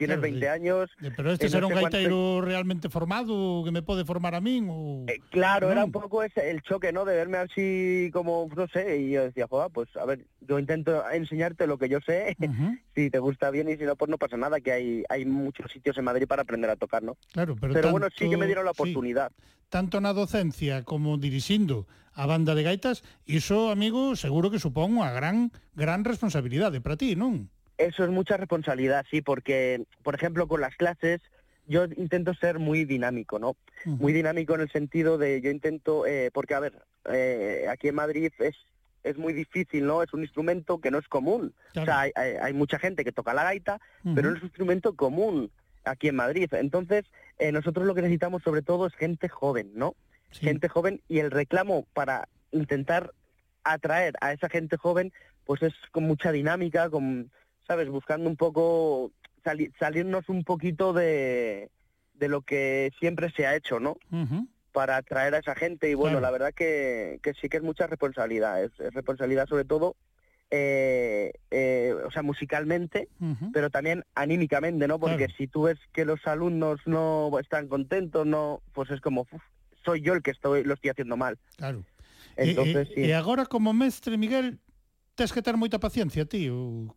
tienes 0.00 0.16
Claro, 0.16 0.32
20 0.32 0.40
sí. 0.40 0.46
años... 0.48 0.88
Pero 0.96 1.28
este 1.36 1.46
eh, 1.46 1.50
no 1.50 1.52
será 1.52 1.66
un 1.68 1.72
cuánto- 1.76 1.92
gaiteiro 1.92 2.40
realmente 2.40 2.88
formado 2.88 3.60
que 3.64 3.70
me 3.70 3.84
pode 3.84 4.08
formar 4.08 4.32
a 4.32 4.40
min 4.40 4.64
ou 4.72 5.04
Claro, 5.28 5.68
era 5.68 5.84
un 5.84 5.92
poco 5.92 6.24
ese, 6.24 6.48
el 6.48 6.64
choque, 6.64 6.88
¿no? 6.90 7.04
De 7.04 7.12
verme 7.14 7.36
así 7.36 8.08
como, 8.16 8.48
no 8.48 8.64
sé, 8.72 8.96
y 8.96 9.12
yo 9.12 9.28
decía, 9.28 9.44
joder, 9.44 9.68
pues 9.68 9.92
a 10.00 10.08
ver, 10.08 10.24
yo 10.40 10.56
intento 10.58 11.04
enseñarte 11.12 11.68
lo 11.68 11.76
que 11.76 11.92
yo 11.92 12.00
sé, 12.00 12.32
si 12.96 13.12
te 13.12 13.20
gusta 13.20 13.52
bien 13.52 13.68
y 13.68 13.76
si 13.76 13.84
no, 13.84 13.94
pues 13.94 14.08
no 14.08 14.16
pasa 14.16 14.40
nada, 14.40 14.60
que 14.64 14.72
hay, 14.72 15.04
hay 15.12 15.28
muchos 15.28 15.70
sitios 15.70 15.98
en 16.00 16.04
Madrid 16.08 16.24
para 16.26 16.42
aprender 16.48 16.70
a 16.72 16.76
tocar, 16.80 17.04
¿no? 17.04 17.20
Claro, 17.36 17.54
pero, 17.60 17.74
Pero 17.76 17.92
bueno, 17.92 18.08
sí 18.16 18.24
que 18.32 18.40
me 18.40 18.46
dieron 18.48 18.64
la 18.64 18.72
sí, 18.72 18.80
oportunidad. 18.80 19.30
tanto 19.70 20.00
na 20.02 20.10
docencia 20.10 20.82
como 20.82 21.14
dirixindo 21.14 21.86
a 22.18 22.26
banda 22.26 22.58
de 22.58 22.66
gaitas, 22.66 23.06
iso, 23.22 23.70
amigo, 23.70 24.18
seguro 24.18 24.50
que 24.50 24.58
supón 24.58 24.98
unha 24.98 25.14
gran 25.14 25.54
gran 25.78 26.02
responsabilidade 26.02 26.82
para 26.82 26.98
ti, 26.98 27.14
non? 27.14 27.46
Eso 27.88 28.04
es 28.04 28.10
mucha 28.10 28.36
responsabilidad, 28.36 29.04
sí, 29.10 29.22
porque, 29.22 29.84
por 30.02 30.14
ejemplo, 30.14 30.46
con 30.46 30.60
las 30.60 30.76
clases, 30.76 31.20
yo 31.66 31.84
intento 31.96 32.34
ser 32.34 32.58
muy 32.58 32.84
dinámico, 32.84 33.38
¿no? 33.38 33.56
Muy 33.86 34.12
dinámico 34.12 34.54
en 34.54 34.60
el 34.62 34.70
sentido 34.70 35.16
de, 35.18 35.40
yo 35.40 35.50
intento, 35.50 36.06
eh, 36.06 36.30
porque, 36.32 36.54
a 36.54 36.60
ver, 36.60 36.74
eh, 37.10 37.66
aquí 37.70 37.88
en 37.88 37.94
Madrid 37.94 38.30
es 38.38 38.54
es 39.02 39.16
muy 39.16 39.32
difícil, 39.32 39.86
¿no? 39.86 40.02
Es 40.02 40.12
un 40.12 40.20
instrumento 40.20 40.78
que 40.78 40.90
no 40.90 40.98
es 40.98 41.08
común. 41.08 41.54
O 41.82 41.84
sea, 41.86 42.00
hay, 42.00 42.10
hay- 42.16 42.34
hay 42.38 42.52
mucha 42.52 42.78
gente 42.78 43.02
que 43.02 43.12
toca 43.12 43.32
la 43.32 43.44
gaita, 43.44 43.80
pero 44.14 44.28
no 44.30 44.36
es 44.36 44.42
un 44.42 44.48
instrumento 44.48 44.94
común 44.94 45.50
aquí 45.84 46.08
en 46.08 46.16
Madrid. 46.16 46.52
Entonces, 46.52 47.06
eh, 47.38 47.50
nosotros 47.50 47.86
lo 47.86 47.94
que 47.94 48.02
necesitamos 48.02 48.42
sobre 48.42 48.60
todo 48.60 48.86
es 48.86 48.92
gente 48.94 49.30
joven, 49.30 49.70
¿no? 49.74 49.94
gente 50.48 50.68
joven 50.68 51.00
y 51.08 51.20
el 51.20 51.30
reclamo 51.30 51.86
para 51.94 52.28
intentar 52.52 53.12
atraer 53.64 54.14
a 54.20 54.32
esa 54.34 54.50
gente 54.50 54.76
joven 54.76 55.12
pues 55.46 55.62
es 55.62 55.72
con 55.92 56.04
mucha 56.04 56.30
dinámica, 56.30 56.90
con, 56.90 57.30
¿sabes? 57.70 57.88
Buscando 57.88 58.28
un 58.28 58.34
poco, 58.36 59.12
sali- 59.44 59.70
salirnos 59.78 60.28
un 60.28 60.42
poquito 60.42 60.92
de, 60.92 61.70
de 62.14 62.28
lo 62.28 62.42
que 62.42 62.90
siempre 62.98 63.30
se 63.30 63.46
ha 63.46 63.54
hecho, 63.54 63.78
¿no? 63.78 63.96
Para 64.72 64.96
atraer 64.96 65.36
a 65.36 65.38
esa 65.38 65.54
gente 65.54 65.88
y 65.88 65.94
bueno, 65.94 66.18
Claro. 66.18 66.26
la 66.26 66.30
verdad 66.32 66.52
que, 66.52 67.20
que 67.22 67.32
sí 67.34 67.48
que 67.48 67.58
es 67.58 67.62
mucha 67.62 67.86
responsabilidad, 67.86 68.60
es, 68.64 68.72
es 68.80 68.92
responsabilidad 68.92 69.46
sobre 69.46 69.64
todo, 69.64 69.94
eh, 70.50 71.30
eh, 71.52 71.94
o 72.04 72.10
sea, 72.10 72.22
musicalmente, 72.24 73.06
pero 73.52 73.70
también 73.70 74.02
anímicamente, 74.16 74.88
¿no? 74.88 74.98
Porque 74.98 75.26
Claro. 75.26 75.34
si 75.38 75.46
tú 75.46 75.62
ves 75.62 75.78
que 75.92 76.04
los 76.04 76.26
alumnos 76.26 76.80
no 76.86 77.30
están 77.38 77.68
contentos, 77.68 78.26
no, 78.26 78.62
pues 78.72 78.90
es 78.90 79.00
como, 79.00 79.28
"Uf, 79.30 79.42
soy 79.84 80.00
yo 80.00 80.14
el 80.14 80.22
que 80.22 80.32
estoy, 80.32 80.64
lo 80.64 80.74
estoy 80.74 80.90
haciendo 80.90 81.16
mal. 81.16 81.38
Claro. 81.56 81.84
Entonces, 82.36 82.88
e, 82.90 82.94
sí. 82.94 83.00
e 83.10 83.14
agora 83.14 83.46
como 83.46 83.72
mestre, 83.72 84.18
Miguel, 84.18 84.58
tes 85.14 85.30
que 85.32 85.40
ter 85.42 85.56
moita 85.56 85.78
paciencia, 85.78 86.24
tío. 86.26 86.96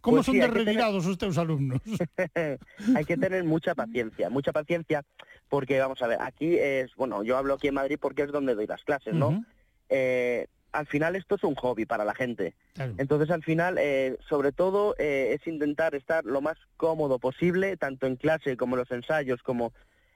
Como 0.00 0.16
Pues 0.18 0.26
son 0.26 0.34
sí, 0.34 0.40
de 0.40 0.48
tener- 0.48 1.18
teus 1.18 1.38
alumnos? 1.38 1.80
Hay 2.96 3.04
que 3.04 3.16
tener 3.16 3.44
mucha 3.44 3.74
paciencia, 3.74 4.30
mucha 4.30 4.52
paciencia, 4.52 5.02
porque 5.48 5.78
vamos 5.78 6.00
a 6.02 6.06
ver, 6.06 6.18
aquí 6.20 6.56
es, 6.56 6.94
bueno, 6.96 7.22
yo 7.22 7.36
hablo 7.36 7.54
aquí 7.54 7.68
en 7.68 7.74
Madrid 7.74 7.98
porque 8.00 8.22
es 8.22 8.32
donde 8.32 8.54
doy 8.54 8.66
las 8.66 8.82
clases, 8.84 9.14
¿no? 9.14 9.44
Eh, 9.88 10.46
al 10.72 10.86
final 10.86 11.16
esto 11.16 11.34
es 11.34 11.42
un 11.44 11.54
hobby 11.56 11.84
para 11.84 12.04
la 12.04 12.14
gente. 12.14 12.54
Claro. 12.74 12.94
Entonces 12.96 13.30
al 13.30 13.42
final, 13.42 13.76
eh, 13.78 14.16
sobre 14.28 14.52
todo, 14.52 14.94
eh, 14.98 15.36
es 15.38 15.46
intentar 15.46 15.94
estar 15.94 16.24
lo 16.24 16.40
más 16.40 16.56
cómodo 16.76 17.18
posible, 17.18 17.76
tanto 17.76 18.06
en 18.06 18.16
clase 18.16 18.56
como 18.56 18.76
en 18.76 18.80
los 18.80 18.90
ensayos, 18.92 19.42
como 19.42 19.72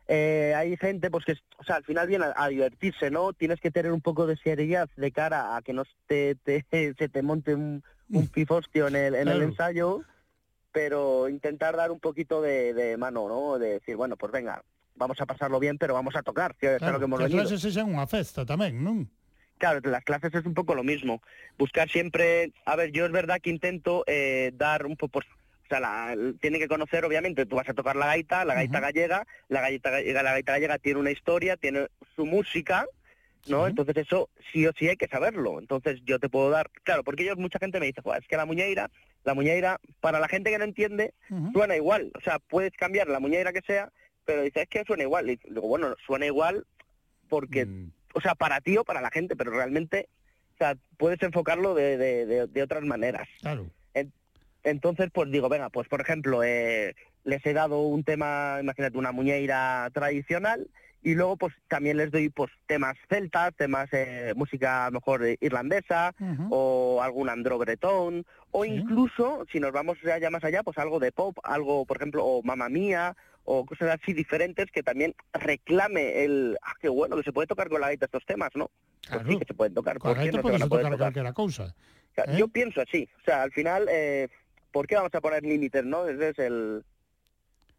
eh, 0.07 0.55
hay 0.57 0.77
gente 0.77 1.11
pues 1.11 1.25
que, 1.25 1.35
o 1.59 1.65
sea, 1.65 1.77
al 1.77 1.85
final 1.85 2.07
viene 2.07 2.27
a, 2.27 2.35
a 2.37 2.49
divertirse, 2.49 3.11
¿no? 3.11 3.33
Tienes 3.33 3.61
que 3.61 3.71
tener 3.71 3.91
un 3.91 4.01
poco 4.01 4.27
de 4.27 4.37
seriedad 4.37 4.89
de 4.97 5.11
cara 5.11 5.57
a 5.57 5.63
que 5.63 5.73
no 5.73 5.83
te, 6.07 6.37
te- 6.37 6.65
se 6.99 7.09
te 7.09 7.23
monte 7.23 7.55
un, 7.55 7.83
un 8.15 8.29
pifostio 8.29 8.89
en 8.89 8.97
el, 8.97 9.15
en 9.15 9.29
el 9.29 9.43
ensayo, 9.43 10.03
pero 10.73 11.29
intentar 11.29 11.77
dar 11.77 11.91
un 11.91 12.01
poquito 12.01 12.43
de, 12.43 12.75
de 12.75 12.97
mano, 12.97 13.29
¿no? 13.29 13.59
De 13.59 13.79
decir, 13.81 13.97
bueno, 13.97 14.17
pues 14.17 14.33
venga, 14.33 14.63
vamos 14.97 15.21
a 15.21 15.27
pasarlo 15.27 15.61
bien, 15.61 15.79
pero 15.79 15.95
vamos 15.95 16.17
a 16.17 16.23
tocar, 16.23 16.55
que 16.57 16.75
es 16.75 16.79
Claro, 16.79 16.95
lo 16.95 16.99
que 16.99 17.05
hemos 17.05 17.19
que 17.19 17.25
as 17.27 17.31
venido. 17.31 17.49
clases 17.49 17.63
sexan 17.63 17.91
unha 17.91 18.07
festa 18.07 18.43
tamén, 18.47 18.83
non? 18.83 19.07
Claro, 19.59 19.79
las 19.87 20.03
clases 20.03 20.35
es 20.35 20.45
un 20.47 20.55
poco 20.55 20.75
lo 20.75 20.83
mismo. 20.83 21.23
Buscar 21.59 21.87
siempre, 21.89 22.51
a 22.67 22.75
ver, 22.75 22.91
yo 22.91 23.07
es 23.07 23.13
verdad 23.15 23.39
que 23.41 23.51
intento 23.55 24.03
eh, 24.11 24.51
dar 24.59 24.83
un 24.87 24.97
poco, 24.99 25.23
pues, 25.23 25.27
o 25.31 25.67
sea, 25.71 25.79
la, 25.79 26.13
el- 26.13 26.39
tiene 26.43 26.59
que 26.59 26.67
conocer, 26.67 27.05
obviamente, 27.07 27.47
tú 27.47 27.55
vas 27.57 27.69
a 27.69 27.75
tocar 27.75 27.95
la 27.95 28.07
gaita, 28.07 28.45
la 28.45 28.55
gaita 28.55 28.81
gallega, 28.81 29.27
la 29.49 29.61
gaita 29.63 29.91
gallega, 29.91 30.23
la 30.27 30.33
gaita 30.33 30.53
gallega 30.59 30.79
tiene 30.79 30.99
una 30.99 31.11
historia, 31.15 31.57
tiene 31.57 31.87
su 32.19 32.27
música, 32.27 32.85
¿no? 33.47 33.65
Sí. 33.65 33.71
Entonces 33.71 33.97
eso 33.97 34.29
sí 34.53 34.67
o 34.67 34.73
sí 34.79 34.89
hay 34.89 34.97
que 34.97 35.09
saberlo. 35.09 35.59
Entonces 35.61 36.01
yo 36.05 36.19
te 36.19 36.29
puedo 36.29 36.51
dar, 36.51 36.71
claro, 36.83 37.03
porque 37.05 37.23
ellos, 37.25 37.37
mucha 37.37 37.59
gente 37.59 37.81
me 37.81 37.87
dice, 37.87 38.01
"Joder, 38.03 38.23
es 38.23 38.29
que 38.29 38.37
la 38.37 38.47
muñeira, 38.47 38.91
la 39.25 39.35
muñeira, 39.35 39.79
para 40.01 40.21
la 40.21 40.29
gente 40.29 40.51
que 40.51 40.59
no 40.59 40.65
entiende, 40.65 41.15
suena 41.53 41.77
igual. 41.77 42.11
O 42.17 42.21
sea, 42.21 42.39
puedes 42.39 42.73
cambiar 42.73 43.09
la 43.09 43.21
muñeira 43.21 43.53
que 43.53 43.63
sea, 43.63 43.91
pero 44.25 44.43
dices, 44.43 44.63
es 44.65 44.69
que 44.69 44.85
suena 44.85 45.03
igual. 45.05 45.29
Y 45.31 45.37
digo, 45.45 45.69
bueno, 45.69 45.95
suena 46.07 46.27
igual 46.27 46.67
porque 47.29 47.67
Mm, 47.67 47.91
o 48.15 48.21
sea, 48.21 48.35
para 48.35 48.61
ti 48.61 48.77
o 48.77 48.85
para 48.85 49.01
la 49.01 49.11
gente, 49.11 49.35
pero 49.37 49.51
realmente, 49.51 50.09
o 50.55 50.57
sea, 50.59 50.77
puedes 50.99 51.21
enfocarlo 51.23 51.75
de, 51.75 51.97
de, 51.97 52.27
de- 52.27 52.47
de 52.47 52.63
otras 52.63 52.83
maneras. 52.85 53.27
Claro. 53.41 53.67
Entonces, 54.67 55.11
pues 55.13 55.31
digo, 55.31 55.49
venga, 55.51 55.69
pues 55.69 55.89
por 55.89 56.01
ejemplo, 56.01 56.43
eh, 56.43 56.95
les 57.25 57.45
he 57.45 57.53
dado 57.53 57.83
un 57.83 58.03
tema, 58.03 58.59
imagínate, 58.63 58.97
una 58.97 59.13
muñeira 59.13 59.91
tradicional, 59.93 60.69
y 61.05 61.15
luego 61.15 61.37
pues 61.37 61.55
también 61.69 61.97
les 61.99 62.11
doy 62.11 62.31
pues 62.31 62.51
temas 62.67 62.97
celtas, 63.09 63.55
temas 63.55 63.89
eh, 63.93 64.33
música 64.35 64.87
a 64.87 64.91
lo 64.91 64.95
mejor 64.99 65.25
eh, 65.25 65.37
irlandesa, 65.41 66.13
o 66.51 67.01
algún 67.03 67.29
andro 67.29 67.59
bretón, 67.59 68.25
o 68.51 68.65
Sí. 68.65 68.71
incluso, 68.73 69.45
si 69.53 69.61
nos 69.61 69.71
vamos 69.71 69.99
ya 70.03 70.31
más 70.31 70.43
allá, 70.43 70.63
pues 70.65 70.79
algo 70.79 70.99
de 70.99 71.13
pop, 71.13 71.37
algo, 71.45 71.85
por 71.87 71.99
ejemplo, 71.99 72.25
o 72.25 72.43
Mamma 72.43 72.69
Mía, 72.69 73.15
o 73.45 73.67
cosas 73.67 74.01
así 74.01 74.15
diferentes 74.15 74.71
que 74.73 74.83
también 74.83 75.15
reclame 75.35 76.25
el, 76.25 76.57
ah, 76.63 76.73
qué 76.81 76.89
bueno, 76.89 77.17
que 77.17 77.23
se 77.23 77.33
puede 77.33 77.47
tocar 77.47 77.69
con 77.69 77.81
la 77.83 77.89
gaita 77.89 78.07
estos 78.07 78.25
temas, 78.25 78.51
¿no? 78.55 78.71
Pues 79.01 79.11
Claro. 79.11 79.29
sí 79.31 79.39
que 79.39 79.45
se 79.45 79.55
pueden 79.55 79.75
tocar, 79.75 79.99
¿por 79.99 80.19
qué 80.19 80.33
no 80.33 80.43
se 80.43 80.51
van 80.51 80.63
a 80.63 80.67
poder 80.67 80.69
tocar 80.69 80.83
tocar? 80.93 80.99
calquera 80.99 81.33
cousa. 81.35 81.75
O 82.13 82.15
sea, 82.15 82.25
¿eh? 82.25 82.37
Yo 82.39 82.49
pienso 82.49 82.81
así, 82.81 83.07
o 83.21 83.25
sea, 83.25 83.43
al 83.43 83.53
final, 83.53 83.87
eh, 83.91 84.29
¿por 84.73 84.87
qué 84.87 84.95
vamos 84.95 85.15
a 85.15 85.21
poner 85.21 85.43
límites, 85.43 85.85
no? 85.85 86.09
Ese 86.09 86.31
es 86.31 86.39
el... 86.39 86.83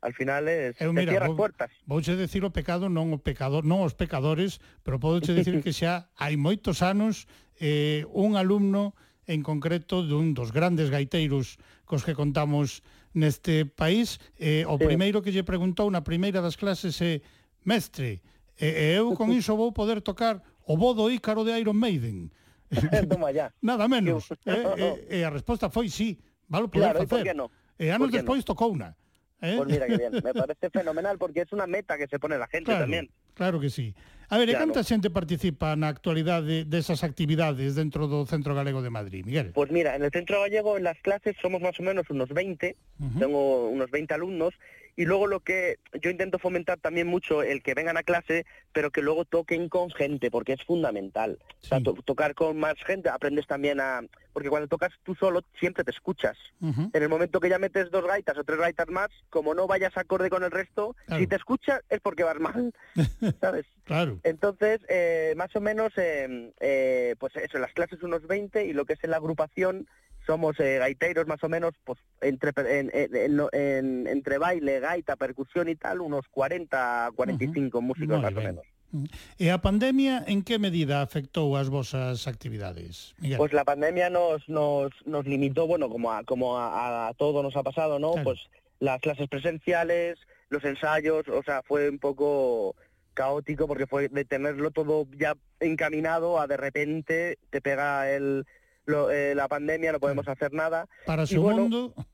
al 0.06 0.14
final 0.14 0.48
es, 0.48 0.78
eh, 0.78 0.86
eu, 0.86 0.94
mira, 0.94 1.12
cierras 1.12 1.34
vou, 1.34 1.38
puertas. 1.38 1.74
Vouche 1.90 2.14
decir 2.14 2.46
o 2.46 2.54
pecado 2.54 2.94
non 2.94 3.10
o 3.10 3.18
pecador, 3.18 3.66
non 3.66 3.82
os 3.82 3.98
pecadores, 3.98 4.62
pero 4.86 5.02
podoche 5.02 5.34
decir 5.34 5.58
que 5.66 5.74
xa 5.74 6.14
hai 6.14 6.38
moitos 6.38 6.86
anos 6.86 7.26
eh, 7.58 8.06
un 8.14 8.38
alumno 8.38 8.94
en 9.26 9.42
concreto 9.42 10.06
dun 10.06 10.38
dos 10.38 10.54
grandes 10.54 10.94
gaiteiros 10.94 11.58
cos 11.90 12.06
que 12.06 12.14
contamos 12.14 12.86
neste 13.18 13.66
país, 13.66 14.22
eh, 14.38 14.70
o 14.70 14.78
sí. 14.78 14.86
primeiro 14.86 15.26
que 15.26 15.34
lle 15.34 15.42
preguntou 15.42 15.90
na 15.90 16.06
primeira 16.06 16.46
das 16.46 16.54
clases 16.60 17.02
é 17.02 17.18
eh, 17.18 17.26
mestre, 17.66 18.22
e, 18.60 18.68
eh, 18.70 19.02
eu 19.02 19.18
con 19.18 19.34
iso 19.40 19.58
vou 19.58 19.74
poder 19.74 20.06
tocar 20.06 20.44
o 20.70 20.78
bodo 20.78 21.10
ícaro 21.10 21.42
de 21.42 21.58
Iron 21.58 21.78
Maiden. 21.78 22.30
Toma 23.10 23.32
ya. 23.32 23.54
Nada 23.62 23.88
menos. 23.88 24.30
e, 24.32 24.36
e, 24.46 24.54
eh, 24.54 25.06
eh, 25.10 25.18
e 25.22 25.24
a 25.24 25.30
resposta 25.30 25.70
foi 25.70 25.90
sí, 25.90 26.20
valo 26.50 26.70
poder 26.70 26.94
claro, 26.94 27.08
facer. 27.08 27.26
E, 27.28 27.34
no? 27.34 27.50
e 27.80 27.90
anos 27.90 28.12
despois 28.12 28.42
no? 28.44 28.48
tocou 28.52 28.74
una. 28.74 28.98
Eh? 29.42 29.56
Pues 29.58 29.68
mira 29.70 29.86
que 29.86 29.98
bien, 29.98 30.12
me 30.24 30.34
parece 30.34 30.70
fenomenal 30.70 31.18
porque 31.18 31.42
es 31.42 31.52
una 31.52 31.68
meta 31.68 31.98
que 31.98 32.08
se 32.08 32.20
pone 32.20 32.38
la 32.38 32.48
gente 32.48 32.66
Claro, 32.66 32.82
también. 32.82 33.10
claro 33.34 33.60
que 33.60 33.70
sí. 33.70 33.94
A 34.30 34.38
ver, 34.40 34.50
Claro. 34.50 34.66
canta 34.66 34.82
xente 34.84 35.12
participa 35.12 35.76
na 35.76 35.92
actualidade 35.92 36.66
desas 36.66 37.04
actividades 37.06 37.76
dentro 37.76 38.08
do 38.10 38.26
Centro 38.26 38.56
Galego 38.56 38.82
de 38.82 38.90
Madrid, 38.90 39.22
Miguel? 39.28 39.52
Pues 39.54 39.70
mira, 39.70 39.94
en 39.96 40.02
el 40.04 40.10
centro 40.10 40.42
gallego, 40.42 40.78
en 40.78 40.84
las 40.84 40.98
clases, 41.04 41.36
somos 41.42 41.62
más 41.62 41.78
o 41.80 41.84
menos 41.84 42.10
unos 42.10 42.30
20, 42.30 42.74
Ujú. 43.00 43.20
tengo 43.20 43.70
unos 43.70 43.92
20 43.92 44.14
alumnos, 44.16 44.56
y 44.96 45.04
luego 45.06 45.28
lo 45.28 45.42
que 45.42 45.76
yo 46.02 46.10
intento 46.10 46.40
fomentar 46.40 46.80
también 46.80 47.06
mucho, 47.06 47.44
el 47.44 47.62
que 47.62 47.76
vengan 47.76 47.98
a 47.98 48.04
clase, 48.04 48.46
pero 48.74 48.90
que 48.90 49.04
luego 49.04 49.26
toquen 49.26 49.68
con 49.70 49.92
gente, 49.92 50.32
porque 50.32 50.54
es 50.54 50.64
fundamental. 50.64 51.38
O 51.62 51.68
sea, 51.68 51.78
Sí. 51.80 51.84
to- 51.84 52.00
tocar 52.04 52.34
con 52.34 52.58
más 52.58 52.76
gente, 52.88 53.10
aprendes 53.10 53.46
también 53.46 53.80
a... 53.82 54.02
Porque 54.36 54.50
cuando 54.50 54.68
tocas 54.68 54.92
tú 55.04 55.16
solo, 55.16 55.44
siempre 55.58 55.86
te 55.86 55.92
escuchas. 55.92 56.38
En 56.62 56.90
el 57.02 57.08
momento 57.08 57.40
que 57.40 57.48
ya 57.48 57.58
metes 57.58 57.90
dos 57.90 58.06
gaitas 58.06 58.38
o 58.38 58.44
tres 58.44 58.60
gaitas 58.60 58.90
más, 58.90 59.08
como 59.30 59.54
no 59.56 59.66
vayas 59.66 59.96
acorde 59.96 60.30
con 60.30 60.44
el 60.44 60.52
resto, 60.52 60.94
Claro. 61.06 61.22
si 61.22 61.28
te 61.28 61.38
escuchas 61.38 61.80
es 61.90 62.02
porque 62.02 62.26
vas 62.26 62.38
mal, 62.38 62.74
¿sabes? 63.40 63.66
Claro. 63.86 64.20
Entonces, 64.24 64.82
eh, 64.90 65.34
más 65.38 65.56
o 65.56 65.62
menos, 65.62 65.94
eh, 65.96 66.52
eh, 66.60 67.16
pues 67.18 67.34
eso, 67.38 67.60
las 67.60 67.72
clases 67.72 68.04
unos 68.04 68.28
20 68.28 68.66
y 68.66 68.74
lo 68.74 68.84
que 68.84 68.94
es 68.94 69.04
en 69.06 69.12
la 69.12 69.18
agrupación 69.18 69.88
somos 70.28 70.60
eh, 70.60 70.80
gaiteros 70.80 71.28
más 71.28 71.42
o 71.46 71.48
menos, 71.48 71.72
pues 71.86 71.98
entre, 72.20 72.52
en- 72.78 72.92
en- 72.94 73.16
en- 73.16 73.42
en- 73.54 74.08
entre 74.08 74.38
baile, 74.38 74.82
gaita, 74.82 75.16
percusión 75.16 75.70
y 75.70 75.78
tal, 75.78 76.02
unos 76.02 76.28
40, 76.28 77.12
45 77.16 77.80
músicos 77.82 78.20
Moi 78.20 78.22
más 78.22 78.34
o 78.34 78.42
menos. 78.46 78.66
Mm. 78.92 79.06
E 79.40 79.52
a 79.52 79.60
pandemia 79.60 80.24
en 80.28 80.44
que 80.44 80.60
medida 80.60 81.02
afectou 81.02 81.58
as 81.58 81.68
vosas 81.68 82.28
actividades? 82.28 83.14
Miguel. 83.20 83.38
Pois 83.38 83.52
pues 83.52 83.58
la 83.58 83.66
pandemia 83.66 84.10
nos, 84.10 84.48
nos, 84.48 84.92
nos 85.06 85.26
limitó, 85.26 85.68
bueno, 85.68 85.90
como 85.90 86.12
a, 86.12 86.24
como 86.24 86.58
a, 86.58 87.08
a 87.08 87.14
todo 87.14 87.44
nos 87.44 87.56
ha 87.56 87.64
pasado, 87.64 88.00
¿no? 88.00 88.14
Claro. 88.14 88.36
Pues 88.36 88.40
las 88.80 89.02
clases 89.02 89.28
presenciales, 89.30 90.20
los 90.50 90.64
ensayos, 90.64 91.28
o 91.28 91.44
sea, 91.44 91.64
fue 91.64 91.90
un 91.90 92.00
poco 92.00 92.76
caótico 93.14 93.68
porque 93.68 93.88
fue 93.88 94.10
de 94.10 94.26
tenerlo 94.26 94.72
todo 94.72 95.08
ya 95.18 95.36
encaminado 95.60 96.40
a 96.40 96.48
de 96.48 96.58
repente 96.58 97.40
te 97.50 97.62
pega 97.62 98.12
el, 98.12 98.46
lo, 98.86 99.10
eh, 99.10 99.34
la 99.34 99.48
pandemia, 99.48 99.92
no 99.92 100.00
podemos 100.00 100.28
hacer 100.28 100.54
nada. 100.54 100.88
Para 101.06 101.26
segundo, 101.26 101.52
y 101.52 101.54
bueno, 101.54 101.62
mundo. 101.64 102.06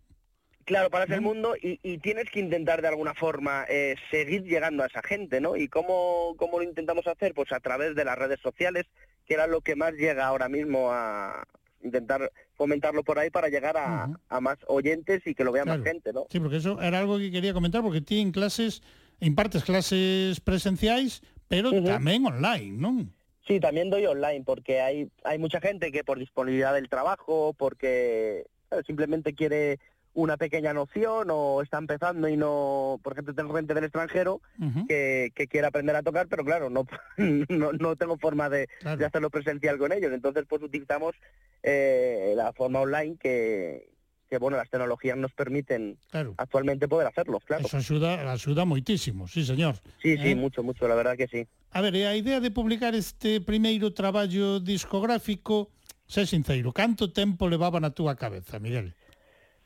Claro, 0.66 0.90
paras 0.90 1.10
el 1.10 1.22
¿no? 1.22 1.30
mundo 1.30 1.56
y, 1.56 1.80
y 1.84 1.98
tienes 1.98 2.30
que 2.30 2.40
intentar 2.40 2.82
de 2.82 2.88
alguna 2.88 3.14
forma 3.14 3.66
eh, 3.68 3.96
seguir 4.10 4.44
llegando 4.44 4.84
a 4.84 4.88
esa 4.88 5.02
gente, 5.02 5.42
¿no? 5.42 5.56
¿Y 5.56 5.68
cómo, 5.68 6.36
cómo 6.38 6.60
lo 6.60 6.64
intentamos 6.64 7.08
hacer? 7.08 7.34
Pues 7.34 7.52
a 7.52 7.60
través 7.60 7.96
de 7.96 8.06
las 8.06 8.18
redes 8.18 8.40
sociales, 8.42 8.86
que 9.26 9.34
era 9.34 9.48
lo 9.48 9.62
que 9.62 9.76
más 9.76 9.94
llega 9.94 10.26
ahora 10.26 10.50
mismo 10.50 10.92
a 10.92 11.48
intentar 11.84 12.32
fomentarlo 12.56 13.04
por 13.04 13.18
ahí 13.18 13.30
para 13.30 13.50
llegar 13.50 13.76
a, 13.78 14.08
más 14.40 14.58
oyentes 14.68 15.26
y 15.26 15.34
que 15.34 15.44
lo 15.44 15.52
vea 15.52 15.66
más 15.66 15.82
gente, 15.82 16.14
¿no? 16.14 16.28
sí, 16.30 16.40
porque 16.40 16.58
eso 16.58 16.80
era 16.80 17.00
algo 17.00 17.18
que 17.18 17.32
quería 17.32 17.54
comentar, 17.54 17.82
porque 17.82 18.02
ti 18.02 18.20
en 18.20 18.32
clases, 18.32 18.84
impartes 19.20 19.64
clases 19.64 20.40
presenciais, 20.42 21.24
pero 21.50 21.74
tamén 21.84 22.24
online, 22.24 22.78
non? 22.78 23.12
Sí, 23.44 23.60
también 23.60 23.90
doy 23.90 24.06
online 24.06 24.46
porque 24.46 24.80
hay 24.80 25.10
hay 25.26 25.36
mucha 25.36 25.60
gente 25.60 25.92
que 25.92 26.06
por 26.06 26.16
disponibilidad 26.16 26.74
del 26.74 26.88
trabajo, 26.88 27.52
porque 27.58 28.46
simplemente 28.86 29.34
quiere 29.34 29.80
una 30.14 30.36
pequeña 30.38 30.74
noción 30.74 31.28
o 31.32 31.62
está 31.62 31.78
empezando 31.78 32.28
y 32.28 32.36
no, 32.36 33.00
por 33.02 33.14
ejemplo, 33.14 33.34
tengo 33.34 33.54
gente 33.56 33.74
del 33.74 33.86
extranjero 33.86 34.42
que, 34.88 35.32
que 35.34 35.48
quiere 35.48 35.68
aprender 35.68 35.96
a 35.96 36.04
tocar, 36.04 36.28
pero 36.28 36.44
claro, 36.44 36.70
no, 36.70 36.86
no, 37.18 37.72
no 37.72 37.96
tengo 37.96 38.18
forma 38.18 38.50
de, 38.50 38.68
Claro. 38.82 38.98
de 38.98 39.06
hacerlo 39.06 39.30
presencial 39.30 39.78
con 39.78 39.92
ellos. 39.94 40.12
Entonces, 40.12 40.44
pues 40.50 40.62
utilizamos 40.64 41.16
eh, 41.64 42.34
la 42.36 42.52
forma 42.54 42.80
online 42.82 43.16
que, 43.18 43.90
que 44.30 44.38
bueno, 44.38 44.58
las 44.58 44.70
tecnologías 44.70 45.18
nos 45.18 45.32
permiten 45.34 45.98
Claro. 46.10 46.34
actualmente 46.38 46.88
poder 46.88 47.08
hacerlo, 47.08 47.40
claro. 47.46 47.66
Eso 47.66 47.78
axuda, 47.78 48.32
axuda 48.32 48.66
moitísimo, 48.66 49.28
sí, 49.28 49.46
señor. 49.46 49.76
Sí, 50.02 50.18
sí, 50.18 50.32
Eh? 50.32 50.36
mucho, 50.36 50.62
mucho, 50.64 50.88
la 50.88 50.96
verdad 50.96 51.16
que 51.16 51.28
sí. 51.28 51.48
A 51.72 51.80
ver, 51.80 51.96
e 51.96 52.04
a 52.08 52.16
idea 52.16 52.40
de 52.44 52.52
publicar 52.52 52.96
este 52.96 53.40
primeiro 53.40 53.94
traballo 53.94 54.60
discográfico, 54.60 55.72
sé 56.08 56.26
sincero, 56.28 56.74
canto 56.76 57.12
tempo 57.16 57.48
levaba 57.48 57.80
na 57.80 57.92
túa 57.96 58.16
cabeza, 58.20 58.60
Miguel? 58.60 58.92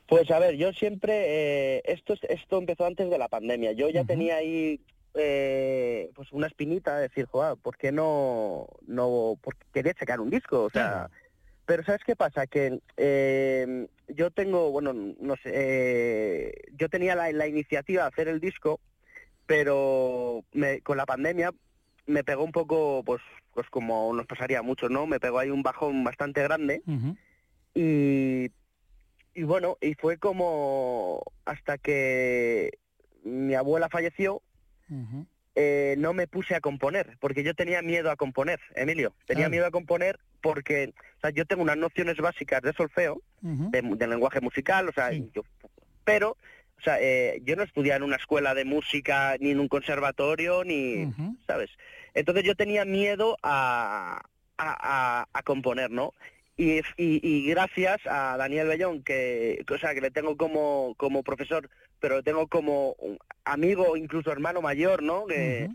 Pues 0.06 0.30
a 0.30 0.38
ver, 0.38 0.56
yo 0.56 0.72
siempre, 0.72 1.12
eh, 1.78 1.82
esto, 1.86 2.12
es- 2.14 2.24
esto 2.24 2.58
empezó 2.58 2.84
antes 2.86 3.10
de 3.10 3.18
la 3.18 3.28
pandemia. 3.28 3.72
Yo 3.72 3.88
ya 3.88 4.04
tenía 4.04 4.36
ahí 4.36 4.80
eh, 5.18 6.10
pues 6.14 6.30
una 6.32 6.46
espinita 6.46 6.96
de 6.96 7.08
decir, 7.08 7.24
joder, 7.24 7.56
¿por 7.56 7.78
qué 7.78 7.90
no, 7.90 8.66
no, 8.86 9.38
porque 9.40 9.64
quería 9.72 9.94
sacar 9.98 10.20
un 10.20 10.28
disco? 10.28 10.64
O 10.64 10.70
sea, 10.70 11.08
pero 11.64 11.82
¿sabes 11.84 12.02
qué 12.04 12.14
pasa? 12.14 12.46
Que 12.46 12.78
eh, 12.98 13.86
yo 14.08 14.30
tengo, 14.30 14.70
bueno, 14.70 14.92
no 14.92 15.34
sé, 15.42 15.50
eh, 15.54 16.52
yo 16.76 16.88
tenía 16.90 17.14
la, 17.14 17.32
la 17.32 17.46
iniciativa 17.46 18.02
de 18.02 18.08
hacer 18.08 18.28
el 18.28 18.40
disco, 18.40 18.78
pero 19.46 20.44
me- 20.52 20.80
con 20.82 20.96
la 20.96 21.06
pandemia 21.06 21.50
me 22.06 22.22
pegó 22.22 22.44
un 22.44 22.52
poco, 22.52 23.02
pues, 23.04 23.22
pues 23.54 23.68
como 23.70 24.12
nos 24.12 24.26
pasaría 24.26 24.58
a 24.60 24.62
muchos, 24.62 24.90
¿no? 24.90 25.06
Me 25.06 25.18
pegó 25.18 25.38
ahí 25.38 25.50
un 25.50 25.62
bajón 25.62 26.04
bastante 26.04 26.42
grande 26.42 26.82
y, 27.74 28.50
y 29.36 29.42
bueno, 29.44 29.76
y 29.80 29.94
fue 29.94 30.16
como 30.18 31.22
hasta 31.44 31.76
que 31.78 32.70
mi 33.22 33.54
abuela 33.54 33.88
falleció, 33.90 34.42
eh, 35.54 35.94
no 35.98 36.12
me 36.12 36.26
puse 36.26 36.54
a 36.54 36.60
componer, 36.60 37.16
porque 37.20 37.42
yo 37.42 37.54
tenía 37.54 37.82
miedo 37.82 38.10
a 38.10 38.16
componer, 38.16 38.60
Emilio. 38.74 39.14
Tenía 39.26 39.42
Claro. 39.44 39.50
miedo 39.50 39.66
a 39.66 39.70
componer 39.70 40.18
porque 40.42 40.92
o 41.18 41.20
sea, 41.20 41.30
yo 41.30 41.44
tengo 41.46 41.62
unas 41.62 41.76
nociones 41.76 42.16
básicas 42.18 42.62
de 42.62 42.72
solfeo, 42.72 43.20
de, 43.72 43.82
de 43.82 44.06
lenguaje 44.06 44.40
musical, 44.40 44.88
o 44.88 44.92
sea, 44.92 45.12
yo- 45.12 45.42
pero 46.04 46.36
o 46.78 46.82
sea, 46.82 46.98
eh, 47.00 47.40
yo 47.42 47.56
no 47.56 47.62
estudié 47.62 47.94
en 47.94 48.02
una 48.02 48.16
escuela 48.16 48.54
de 48.54 48.64
música, 48.66 49.36
ni 49.40 49.50
en 49.50 49.60
un 49.60 49.68
conservatorio, 49.68 50.62
ni, 50.62 51.04
¿sabes? 51.46 51.70
Entonces 52.14 52.44
yo 52.44 52.54
tenía 52.54 52.84
miedo 52.84 53.36
a, 53.42 54.20
a, 54.58 55.20
a- 55.22 55.28
a 55.32 55.42
componer, 55.42 55.90
¿no? 55.90 56.12
Y, 56.56 56.78
y, 56.96 57.20
y 57.22 57.50
gracias 57.50 58.00
a 58.06 58.36
Daniel 58.38 58.68
Bellón, 58.68 59.02
que, 59.02 59.62
que, 59.66 59.74
o 59.74 59.78
sea, 59.78 59.94
que 59.94 60.00
le 60.00 60.10
tengo 60.10 60.36
como, 60.36 60.94
como 60.96 61.22
profesor, 61.22 61.68
pero 62.00 62.16
le 62.16 62.22
tengo 62.22 62.46
como 62.46 62.94
un 62.98 63.18
amigo, 63.44 63.96
incluso 63.96 64.32
hermano 64.32 64.62
mayor, 64.62 65.02
¿no? 65.02 65.26
Que, 65.26 65.68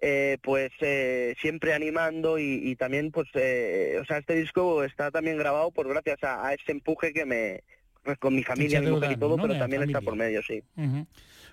eh, 0.00 0.38
pues 0.42 0.70
eh, 0.80 1.34
siempre 1.40 1.74
animando 1.74 2.38
y, 2.38 2.60
y 2.62 2.76
también, 2.76 3.10
pues, 3.10 3.28
eh, 3.34 3.98
o 4.00 4.04
sea, 4.04 4.18
este 4.18 4.34
disco 4.34 4.82
está 4.84 5.10
también 5.10 5.36
grabado 5.36 5.70
por 5.72 5.88
gracias 5.88 6.22
a, 6.22 6.46
a 6.46 6.54
ese 6.54 6.72
empuje 6.72 7.12
que 7.12 7.26
me, 7.26 7.62
pues, 8.02 8.16
con 8.18 8.34
mi 8.34 8.42
familia, 8.42 8.80
mi 8.80 8.90
mujer 8.90 9.12
y 9.12 9.16
todo, 9.16 9.36
pero 9.36 9.54
a 9.54 9.58
también 9.58 9.82
está 9.82 10.00
por 10.00 10.16
medio, 10.16 10.42
sí. 10.42 10.62
Ujú. 10.76 11.06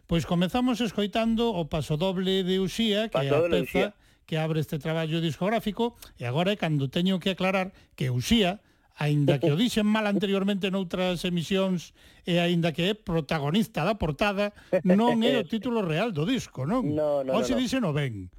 Pois 0.07 0.25
comezamos 0.25 0.79
escoitando 0.79 1.51
o 1.51 1.67
pasodoble 1.67 2.43
de 2.47 2.61
Uxía, 2.63 3.09
que 3.09 3.17
é 3.17 3.27
a 3.27 3.35
Pasodoble 3.35 3.57
de 3.59 3.63
peza 3.67 3.93
que 4.27 4.37
abre 4.39 4.59
este 4.59 4.79
traballo 4.79 5.19
discográfico, 5.19 5.95
e 6.19 6.23
agora 6.23 6.51
é 6.51 6.57
cando 6.59 6.87
teño 6.87 7.19
que 7.19 7.35
aclarar 7.35 7.75
que 7.95 8.07
Uxía, 8.07 8.63
aínda 8.97 9.37
que 9.37 9.53
o 9.53 9.57
dixen 9.57 9.85
mal 9.85 10.09
anteriormente 10.09 10.73
noutras 10.73 11.21
emisións 11.23 11.93
e 12.25 12.41
aínda 12.41 12.73
que 12.73 12.89
é 12.89 12.93
protagonista 12.97 13.85
da 13.85 13.95
portada, 13.95 14.51
non 14.83 15.21
é 15.21 15.37
o 15.37 15.45
título 15.45 15.85
real 15.85 16.09
do 16.11 16.25
disco, 16.25 16.65
non? 16.65 16.81
No, 16.83 17.21
no, 17.21 17.37
Hoxe 17.37 17.53
no, 17.53 17.57
no. 17.57 17.61
dixen 17.61 17.83
o 17.85 17.93
ben. 17.93 18.33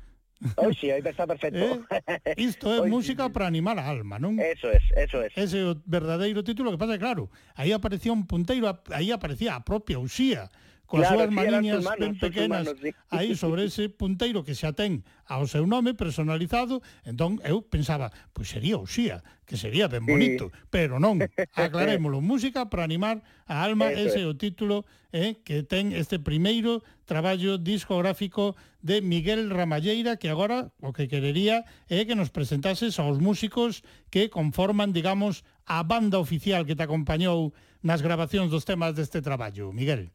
Oxe, 0.54 0.94
aí 0.94 1.02
está 1.02 1.26
perfecto. 1.26 1.58
Eh, 1.58 2.34
isto 2.38 2.70
é 2.70 2.78
Oxe. 2.82 2.90
música 2.90 3.26
para 3.30 3.46
animar 3.50 3.78
a 3.78 3.86
alma, 3.90 4.18
non? 4.22 4.38
Eso 4.38 4.70
es, 4.70 4.82
eso 4.94 5.18
es. 5.22 5.34
Ese 5.34 5.62
é 5.62 5.66
o 5.66 5.74
verdadeiro 5.86 6.42
título, 6.46 6.70
que 6.70 6.78
pasa 6.78 6.98
claro, 6.98 7.30
aí 7.58 7.70
aparecía 7.74 8.14
un 8.14 8.26
punteiro, 8.26 8.70
aí 8.94 9.10
aparecía 9.10 9.58
a 9.58 9.62
propia 9.66 9.98
Uxía, 9.98 10.50
coas 10.88 11.04
claro, 11.04 11.28
súas 11.28 11.30
maniñas 11.30 11.84
humanos, 11.84 12.00
ben 12.00 12.14
pequenas 12.16 12.64
humanos, 12.64 12.80
sí. 12.80 12.90
aí 13.12 13.36
sobre 13.36 13.68
ese 13.68 13.92
punteiro 13.92 14.40
que 14.40 14.56
xa 14.56 14.72
ten 14.72 15.04
ao 15.28 15.44
seu 15.44 15.68
nome 15.68 15.92
personalizado, 15.92 16.80
entón 17.04 17.44
eu 17.44 17.60
pensaba, 17.60 18.08
pois 18.32 18.48
sería 18.48 18.80
Uxía, 18.80 19.20
que 19.44 19.60
sería 19.60 19.84
ben 19.92 20.08
bonito, 20.08 20.48
sí. 20.48 20.56
pero 20.72 20.96
non, 20.96 21.20
aclarémolo, 21.52 22.24
música 22.24 22.72
para 22.72 22.88
animar 22.88 23.20
a 23.44 23.60
alma, 23.60 23.92
Eso 23.92 24.16
ese 24.16 24.18
é 24.24 24.26
o 24.26 24.32
título 24.32 24.88
eh, 25.12 25.36
que 25.44 25.60
ten 25.60 25.92
este 25.92 26.16
primeiro 26.16 26.80
traballo 27.04 27.60
discográfico 27.60 28.56
de 28.80 29.04
Miguel 29.04 29.52
Ramalleira, 29.52 30.16
que 30.16 30.32
agora 30.32 30.72
o 30.80 30.96
que 30.96 31.04
querería 31.04 31.68
é 31.92 32.08
que 32.08 32.16
nos 32.16 32.32
presentases 32.32 32.96
aos 32.96 33.20
músicos 33.20 33.84
que 34.08 34.32
conforman, 34.32 34.96
digamos, 34.96 35.44
a 35.68 35.84
banda 35.84 36.16
oficial 36.16 36.64
que 36.64 36.72
te 36.72 36.88
acompañou 36.88 37.52
nas 37.84 38.00
grabacións 38.00 38.48
dos 38.48 38.64
temas 38.64 38.96
deste 38.96 39.20
traballo. 39.20 39.68
Miguel. 39.76 40.08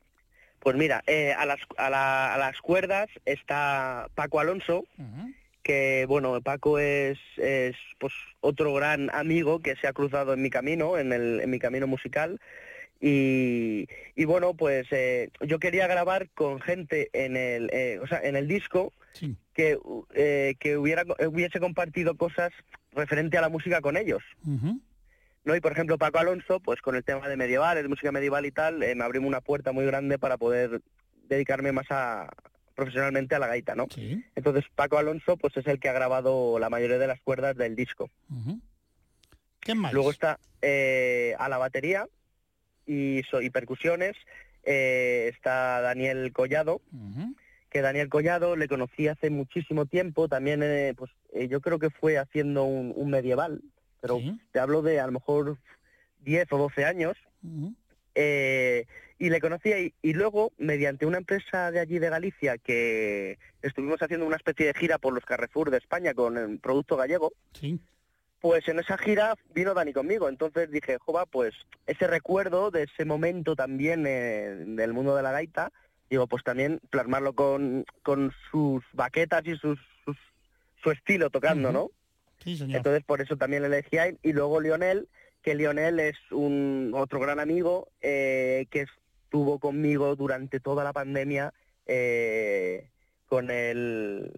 Pues 0.63 0.77
mira, 0.77 1.03
eh, 1.07 1.33
a, 1.37 1.45
las, 1.45 1.59
a, 1.77 1.89
la- 1.89 2.33
a 2.33 2.37
las 2.37 2.59
cuerdas 2.61 3.09
está 3.25 4.07
Paco 4.15 4.39
Alonso, 4.39 4.85
que 5.61 6.05
bueno, 6.07 6.39
Paco 6.41 6.79
es, 6.79 7.19
es 7.37 7.75
pues 7.99 8.13
otro 8.39 8.73
gran 8.73 9.09
amigo 9.13 9.59
que 9.59 9.75
se 9.75 9.87
ha 9.87 9.93
cruzado 9.93 10.33
en 10.33 10.41
mi 10.41 10.49
camino, 10.49 10.97
en, 10.97 11.11
el, 11.11 11.41
en 11.41 11.49
mi 11.49 11.59
camino 11.59 11.85
musical. 11.85 12.39
Y, 13.01 13.87
y 14.15 14.23
bueno, 14.25 14.53
pues 14.53 14.87
eh, 14.91 15.29
yo 15.41 15.59
quería 15.59 15.87
grabar 15.87 16.29
con 16.33 16.61
gente 16.61 17.09
en 17.11 17.35
el, 17.35 17.69
eh, 17.73 17.99
o 18.01 18.07
sea, 18.07 18.21
en 18.23 18.37
el 18.37 18.47
disco 18.47 18.93
que, 19.53 19.77
eh, 20.15 20.55
que 20.59 20.77
hubiera, 20.77 21.03
hubiese 21.27 21.59
compartido 21.59 22.15
cosas 22.15 22.51
referente 22.93 23.37
a 23.37 23.41
la 23.41 23.49
música 23.49 23.81
con 23.81 23.97
ellos. 23.97 24.23
¿No? 25.45 25.55
Y 25.55 25.61
por 25.61 25.71
ejemplo 25.71 25.97
Paco 25.97 26.19
Alonso, 26.19 26.59
pues 26.59 26.81
con 26.81 26.95
el 26.95 27.03
tema 27.03 27.27
de 27.27 27.37
medievales, 27.37 27.83
de 27.83 27.89
música 27.89 28.11
medieval 28.11 28.45
y 28.45 28.51
tal, 28.51 28.81
eh, 28.83 28.95
me 28.95 29.03
abrió 29.03 29.21
una 29.21 29.41
puerta 29.41 29.71
muy 29.71 29.85
grande 29.85 30.17
para 30.19 30.37
poder 30.37 30.81
dedicarme 31.27 31.71
más 31.71 31.87
a 31.89 32.29
profesionalmente 32.75 33.35
a 33.35 33.39
la 33.39 33.47
gaita, 33.47 33.75
¿no? 33.75 33.85
Entonces 34.35 34.65
Paco 34.75 34.97
Alonso, 34.97 35.37
pues 35.37 35.55
es 35.57 35.67
el 35.67 35.79
que 35.79 35.89
ha 35.89 35.93
grabado 35.93 36.57
la 36.59 36.69
mayoría 36.69 36.97
de 36.97 37.07
las 37.07 37.21
cuerdas 37.21 37.55
del 37.55 37.75
disco. 37.75 38.09
¿Qué 39.59 39.75
más? 39.75 39.93
Luego 39.93 40.11
está 40.11 40.39
eh, 40.61 41.35
a 41.39 41.49
la 41.49 41.57
batería 41.57 42.07
y, 42.85 43.21
so- 43.29 43.41
y 43.41 43.49
percusiones, 43.49 44.15
eh, 44.63 45.29
está 45.33 45.81
Daniel 45.81 46.31
Collado, 46.33 46.81
que 47.69 47.81
Daniel 47.81 48.09
Collado 48.09 48.55
le 48.55 48.67
conocí 48.67 49.07
hace 49.07 49.29
muchísimo 49.29 49.85
tiempo, 49.85 50.27
también 50.27 50.61
eh, 50.63 50.93
pues 50.97 51.11
eh, 51.33 51.47
yo 51.47 51.61
creo 51.61 51.79
que 51.79 51.89
fue 51.89 52.17
haciendo 52.17 52.63
un, 52.65 52.91
un 52.95 53.09
medieval, 53.09 53.61
pero 54.03 54.19
te 54.51 54.59
hablo 54.59 54.81
de 54.81 54.99
a 54.99 55.05
lo 55.05 55.13
mejor 55.13 55.57
10 56.25 56.51
o 56.51 56.57
12 56.57 56.83
años, 56.83 57.15
eh, 58.15 58.85
y 59.17 59.29
le 59.29 59.39
conocí 59.39 59.69
y, 59.71 59.93
y 60.01 60.13
luego 60.13 60.51
mediante 60.57 61.05
una 61.05 61.17
empresa 61.19 61.71
de 61.71 61.79
allí 61.79 61.99
de 61.99 62.09
Galicia 62.09 62.57
que 62.57 63.39
estuvimos 63.61 64.01
haciendo 64.01 64.25
una 64.27 64.35
especie 64.35 64.65
de 64.67 64.73
gira 64.73 64.97
por 64.97 65.13
los 65.13 65.23
Carrefour 65.23 65.71
de 65.71 65.77
España 65.77 66.13
con 66.13 66.37
el 66.37 66.59
producto 66.59 66.97
gallego, 66.97 67.31
Sí. 67.53 67.79
pues 68.41 68.67
en 68.67 68.79
esa 68.79 68.97
gira 68.97 69.35
vino 69.55 69.73
Dani 69.73 69.93
conmigo, 69.93 70.27
entonces 70.27 70.69
dije, 70.69 70.97
jova, 70.99 71.25
pues 71.25 71.53
ese 71.87 72.05
recuerdo 72.07 72.71
de 72.71 72.83
ese 72.83 73.05
momento 73.05 73.55
también 73.55 74.03
eh, 74.05 74.53
del 74.67 74.91
mundo 74.91 75.15
de 75.15 75.23
la 75.23 75.31
gaita, 75.31 75.71
digo, 76.09 76.27
pues 76.27 76.43
también 76.43 76.81
plasmarlo 76.89 77.33
con, 77.33 77.85
con 78.03 78.33
sus 78.51 78.83
baquetas 78.91 79.43
y 79.47 79.55
sus, 79.55 79.79
sus- 80.03 80.17
su 80.83 80.91
estilo 80.91 81.29
tocando. 81.29 81.71
¿no? 81.71 81.89
Sí, 82.43 82.57
señor. 82.57 82.77
Entonces 82.77 83.03
por 83.03 83.21
eso 83.21 83.37
también 83.37 83.61
le 83.63 83.67
elegí 83.69 83.97
a 83.97 84.07
él. 84.07 84.17
Y 84.23 84.33
luego 84.33 84.59
Lionel, 84.61 85.07
que 85.41 85.55
Lionel 85.55 85.99
es 85.99 86.15
un 86.31 86.91
otro 86.95 87.19
gran 87.19 87.39
amigo 87.39 87.89
eh, 88.01 88.65
que 88.69 88.85
estuvo 89.25 89.59
conmigo 89.59 90.15
durante 90.15 90.59
toda 90.59 90.83
la 90.83 90.93
pandemia 90.93 91.53
eh, 91.85 92.89
con 93.27 93.49
el 93.51 94.31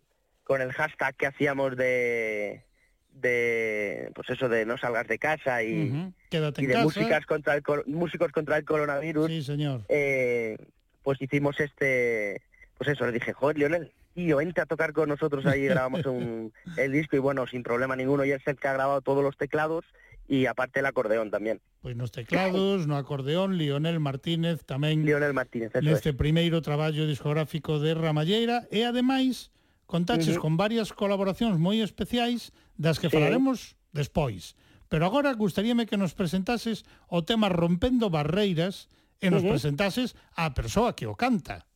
con 0.44 0.62
el 0.62 0.72
hashtag 0.74 1.16
que 1.16 1.28
hacíamos 1.28 1.76
de 1.76 2.64
de 3.12 4.12
pues 4.14 4.30
eso 4.30 4.50
de 4.50 4.66
no 4.66 4.78
salgas 4.78 5.08
de 5.08 5.18
casa 5.18 5.64
y, 5.64 5.90
en 5.90 6.14
de 6.32 6.68
casa. 6.74 6.84
músicas 6.84 7.26
contra 7.26 7.56
el 7.56 7.64
músicos 7.88 8.32
contra 8.32 8.58
el 8.58 8.66
coronavirus 8.66 9.28
Sí, 9.28 9.42
señor. 9.44 9.82
eh, 9.90 10.58
pues 11.04 11.22
hicimos 11.22 11.60
este 11.60 12.42
pues 12.78 12.90
eso 12.90 13.06
le 13.06 13.14
dije 13.14 13.32
joder 13.34 13.58
Lionel 13.58 13.92
tío, 14.16 14.38
vente 14.38 14.62
a 14.62 14.66
tocar 14.66 14.94
con 14.94 15.10
nosotros 15.10 15.46
ahí, 15.46 15.66
grabamos 15.66 16.06
un, 16.06 16.52
el 16.78 16.92
disco 16.92 17.16
y 17.16 17.20
bueno, 17.20 17.46
sin 17.46 17.62
problema 17.62 17.96
ninguno, 17.96 18.26
y 18.26 18.32
es 18.32 18.42
el 18.48 18.56
que 18.56 18.68
ha 18.68 18.74
grabado 18.74 19.02
todos 19.02 19.22
los 19.22 19.38
teclados 19.38 19.86
y 20.28 20.48
aparte 20.48 20.80
el 20.80 20.88
acordeón 20.88 21.30
también. 21.30 21.62
Pois 21.82 21.96
nos 21.96 22.12
teclados, 22.12 22.88
no 22.88 22.98
acordeón, 22.98 23.60
Lionel 23.60 24.00
Martínez 24.00 24.66
tamén 24.66 25.06
Lionel 25.06 25.38
Martínez, 25.38 25.70
eso 25.76 25.86
neste 25.86 26.16
es. 26.16 26.18
primeiro 26.18 26.66
traballo 26.66 27.06
discográfico 27.06 27.78
de 27.78 27.94
Ramalleira 27.94 28.66
e 28.74 28.82
ademais 28.82 29.54
contaches 29.86 30.34
uh 30.34 30.42
-huh. 30.42 30.42
con 30.42 30.58
varias 30.58 30.90
colaboracións 30.90 31.62
moi 31.62 31.84
especiais 31.86 32.50
das 32.74 32.98
que 32.98 33.12
sí. 33.12 33.14
falaremos 33.14 33.78
despois. 33.94 34.58
Pero 34.90 35.06
agora 35.06 35.30
gustaríame 35.38 35.86
que 35.86 36.00
nos 36.00 36.18
presentases 36.18 36.90
o 37.06 37.22
tema 37.22 37.54
Rompendo 37.54 38.10
Barreiras 38.10 38.90
e 39.22 39.30
nos 39.30 39.46
uh 39.46 39.54
-huh. 39.54 39.54
presentases 39.54 40.18
a 40.34 40.58
persoa 40.58 40.98
que 40.98 41.06
o 41.06 41.14
canta. 41.14 41.70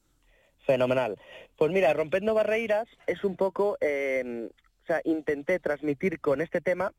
Fenomenal. 0.70 1.18
Pues 1.58 1.72
mira, 1.72 1.92
Rompendo 1.94 2.36
Barreiras 2.36 2.88
es 3.08 3.24
un 3.24 3.36
poco, 3.36 3.78
eh, 3.82 4.50
o 4.84 4.86
sea, 4.86 5.02
intenté 5.04 5.60
transmitir 5.60 6.20
con 6.20 6.42
este 6.42 6.62
tema 6.62 6.94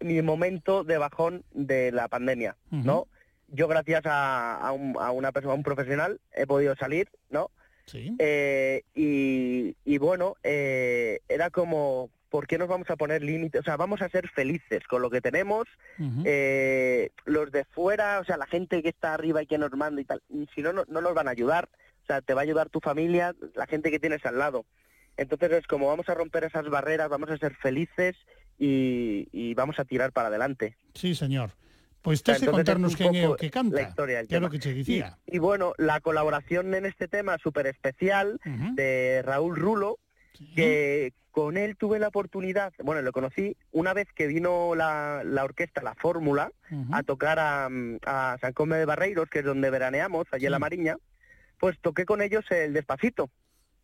mi 0.00 0.20
momento 0.22 0.82
de 0.82 0.98
bajón 0.98 1.44
de 1.52 1.92
la 1.92 2.08
pandemia, 2.08 2.56
¿no? 2.70 3.06
yo 3.52 3.68
gracias 3.68 4.04
a, 4.06 4.56
a 4.56 4.72
un, 4.72 4.96
a 4.98 5.12
una 5.12 5.30
persona, 5.30 5.52
a 5.52 5.56
un 5.56 5.62
profesional, 5.62 6.20
he 6.32 6.46
podido 6.46 6.74
salir, 6.74 7.08
¿no? 7.30 7.50
Sí. 7.86 8.16
Eh, 8.18 8.82
y, 8.94 9.76
y 9.84 9.98
bueno, 9.98 10.34
eh, 10.42 11.20
era 11.28 11.50
como, 11.50 12.10
¿por 12.30 12.46
qué 12.46 12.56
nos 12.56 12.68
vamos 12.68 12.88
a 12.90 12.96
poner 12.96 13.22
límites? 13.22 13.60
O 13.60 13.64
sea, 13.64 13.76
vamos 13.76 14.00
a 14.02 14.08
ser 14.08 14.28
felices 14.28 14.82
con 14.88 15.02
lo 15.02 15.10
que 15.10 15.20
tenemos. 15.20 15.68
Eh, 16.24 17.10
los 17.26 17.52
de 17.52 17.64
fuera, 17.66 18.20
o 18.20 18.24
sea, 18.24 18.36
la 18.36 18.46
gente 18.46 18.82
que 18.82 18.88
está 18.88 19.14
arriba 19.14 19.42
y 19.42 19.46
que 19.46 19.58
nos 19.58 19.72
manda 19.72 20.00
y 20.00 20.04
tal, 20.04 20.22
y 20.30 20.48
si 20.54 20.62
no, 20.62 20.72
no, 20.72 20.84
no 20.88 21.00
nos 21.00 21.14
van 21.14 21.28
a 21.28 21.32
ayudar. 21.32 21.68
O 22.02 22.06
sea, 22.06 22.20
te 22.20 22.34
va 22.34 22.40
a 22.40 22.44
ayudar 22.44 22.68
tu 22.68 22.80
familia, 22.80 23.34
la 23.54 23.66
gente 23.66 23.90
que 23.90 23.98
tienes 23.98 24.24
al 24.26 24.38
lado. 24.38 24.64
Entonces 25.16 25.52
es 25.52 25.66
como 25.66 25.88
vamos 25.88 26.08
a 26.08 26.14
romper 26.14 26.44
esas 26.44 26.68
barreras, 26.68 27.08
vamos 27.08 27.30
a 27.30 27.36
ser 27.36 27.54
felices 27.54 28.16
y, 28.58 29.28
y 29.32 29.54
vamos 29.54 29.78
a 29.78 29.84
tirar 29.84 30.12
para 30.12 30.28
adelante. 30.28 30.76
Sí, 30.94 31.14
señor. 31.14 31.50
Pois 32.02 32.20
O 32.20 32.24
sea, 32.24 32.34
tes 32.34 32.40
que 32.42 32.46
entonces 32.46 32.68
es 32.68 32.96
contarnos 32.96 33.22
poco 33.22 33.36
que 33.36 33.50
canta. 33.50 33.76
La 33.76 33.88
historia 33.88 34.16
del 34.18 34.26
que 34.26 34.34
é 34.34 34.38
tema. 34.38 34.48
o 34.48 34.50
que 34.50 34.58
che 34.58 34.72
dicía. 34.74 35.18
Y, 35.26 35.36
y 35.36 35.38
bueno, 35.38 35.72
la 35.78 36.00
colaboración 36.00 36.74
en 36.74 36.84
este 36.84 37.06
tema 37.06 37.38
súper 37.38 37.66
especial 37.68 38.40
de 38.74 39.22
Raúl 39.22 39.54
Rulo, 39.54 39.98
que 40.56 41.12
con 41.30 41.56
él 41.56 41.76
tuve 41.76 42.00
la 42.00 42.08
oportunidad, 42.08 42.72
bueno, 42.82 43.02
lo 43.02 43.12
conocí 43.12 43.56
una 43.70 43.94
vez 43.94 44.08
que 44.14 44.26
vino 44.26 44.74
la, 44.74 45.22
la 45.24 45.44
orquesta, 45.44 45.82
la 45.82 45.94
Fórmula, 45.94 46.50
a 46.90 47.02
tocar 47.04 47.38
a, 47.38 47.68
mm, 47.68 47.98
a 48.04 48.36
San 48.40 48.52
Come 48.52 48.76
de 48.78 48.84
Barreiros, 48.84 49.30
que 49.30 49.38
es 49.38 49.44
donde 49.44 49.70
veraneamos, 49.70 50.26
allí 50.32 50.46
en 50.46 50.52
La 50.52 50.58
Mariña, 50.58 50.96
pues 51.62 51.78
toqué 51.80 52.04
con 52.04 52.22
ellos 52.22 52.44
el 52.50 52.72
Despacito, 52.72 53.30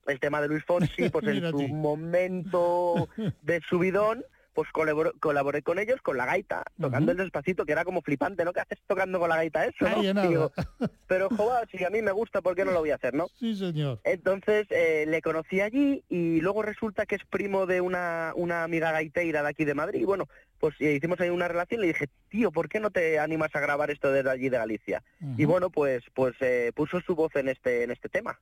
el 0.09 0.19
tema 0.19 0.41
de 0.43 0.49
Luis 0.49 0.65
Fonsi, 0.65 1.11
pues 1.11 1.25
en 1.29 1.49
su 1.53 1.69
momento 1.69 3.09
de 3.43 3.61
subidón, 3.71 4.25
pues 4.53 4.69
colaboré, 4.73 5.13
colaboré 5.21 5.63
con 5.63 5.79
ellos 5.79 6.03
con 6.03 6.17
la 6.17 6.27
gaita, 6.27 6.65
tocando 6.81 7.13
el 7.13 7.19
Despacito, 7.19 7.65
que 7.65 7.71
era 7.71 7.85
como 7.85 8.03
flipante, 8.03 8.45
¿no? 8.45 8.53
¿Qué 8.53 8.59
haces 8.59 8.81
tocando 8.89 9.21
con 9.21 9.29
la 9.29 9.37
gaita 9.37 9.65
eso, 9.65 9.89
no? 9.89 10.01
Ay. 10.01 10.29
Digo, 10.29 10.51
pero, 11.07 11.29
joder, 11.29 11.69
si 11.71 11.85
a 11.85 11.91
mí 11.91 12.03
me 12.03 12.11
gusta, 12.11 12.41
¿por 12.43 12.57
qué 12.57 12.65
no 12.65 12.73
lo 12.73 12.81
voy 12.81 12.91
a 12.91 12.97
hacer, 12.97 13.15
no? 13.15 13.29
Sí, 13.39 13.55
señor. 13.55 14.01
Entonces 14.03 14.67
eh, 14.71 15.05
le 15.07 15.23
conocí 15.23 15.61
allí 15.61 16.03
y 16.09 16.41
luego 16.41 16.63
resulta 16.63 17.07
que 17.07 17.15
es 17.15 17.25
primo 17.31 17.67
de 17.67 17.81
una, 17.81 18.33
una 18.35 18.65
amiga 18.65 18.91
gaiteira 18.91 19.45
de 19.45 19.51
aquí 19.51 19.65
de 19.65 19.75
Madrid. 19.75 20.01
Y 20.01 20.05
bueno, 20.05 20.29
pues 20.59 20.80
hicimos 20.80 21.20
ahí 21.20 21.30
una 21.30 21.48
relación 21.48 21.80
y 21.80 21.82
le 21.82 21.93
dije, 21.93 22.09
tío, 22.28 22.51
¿por 22.51 22.68
qué 22.68 22.80
no 22.80 22.90
te 22.90 23.18
animas 23.18 23.55
a 23.55 23.60
grabar 23.60 23.90
esto 23.90 24.10
desde 24.10 24.30
allí 24.30 24.48
de 24.48 24.59
Galicia? 24.59 25.02
Uh 25.20 25.26
-huh. 25.26 25.35
Y 25.39 25.44
bueno, 25.44 25.70
pues 25.70 26.02
pues 26.14 26.35
eh, 26.40 26.72
puso 26.74 27.01
su 27.01 27.14
voz 27.14 27.35
en 27.36 27.48
este 27.48 27.85
en 27.85 27.90
este 27.90 28.09
tema. 28.09 28.39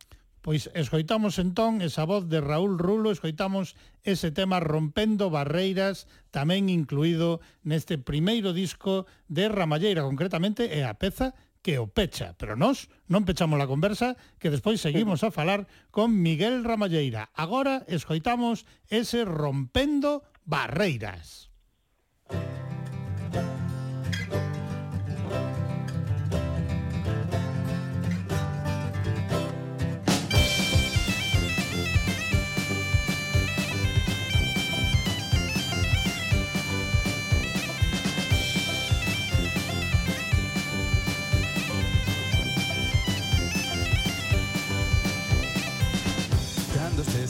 Pois 0.46 0.70
escoitamos 0.78 1.42
entón 1.42 1.82
esa 1.82 2.06
voz 2.06 2.28
de 2.30 2.40
Raúl 2.40 2.78
Rulo, 2.78 3.10
escoitamos 3.10 3.74
ese 4.04 4.30
tema 4.30 4.62
Rompendo 4.62 5.26
Barreiras, 5.26 6.06
tamén 6.30 6.70
incluído 6.70 7.42
neste 7.66 7.98
primeiro 7.98 8.54
disco 8.54 9.10
de 9.26 9.50
Ramalleira, 9.50 10.06
concretamente 10.06 10.70
é 10.70 10.86
a 10.86 10.94
peza 10.94 11.34
que 11.66 11.82
o 11.82 11.90
pecha, 11.90 12.38
pero 12.38 12.54
nós 12.54 12.86
non 13.10 13.26
pechamos 13.26 13.58
a 13.58 13.66
conversa, 13.66 14.14
que 14.38 14.54
despois 14.54 14.78
seguimos 14.78 15.26
a 15.26 15.34
falar 15.34 15.66
con 15.90 16.14
Miguel 16.14 16.62
Ramalleira. 16.62 17.34
Agora 17.34 17.82
escoitamos 17.90 18.70
ese 18.86 19.26
Rompendo 19.26 20.22
Barreiras. 20.46 21.45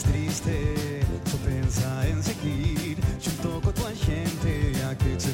triste. 0.03 0.86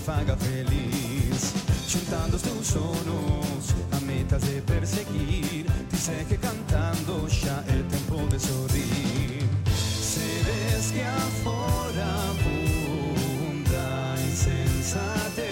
Faga 0.03 0.35
feliz. 0.35 1.53
Xuntando 1.87 2.35
os 2.35 2.41
teus 2.41 2.67
sonos 2.67 3.73
a 3.91 3.99
metas 4.01 4.41
de 4.43 4.61
perseguir. 4.61 5.65
Dice 5.89 6.25
que 6.27 6.37
cantando 6.37 7.29
xa 7.29 7.63
é 7.67 7.83
tempo 7.89 8.27
de 8.27 8.39
sorrir. 8.39 9.47
Se 9.65 10.43
ves 10.45 10.91
que 10.91 11.01
afora 11.01 12.05
abunda 12.31 13.89
insensatez 14.29 15.47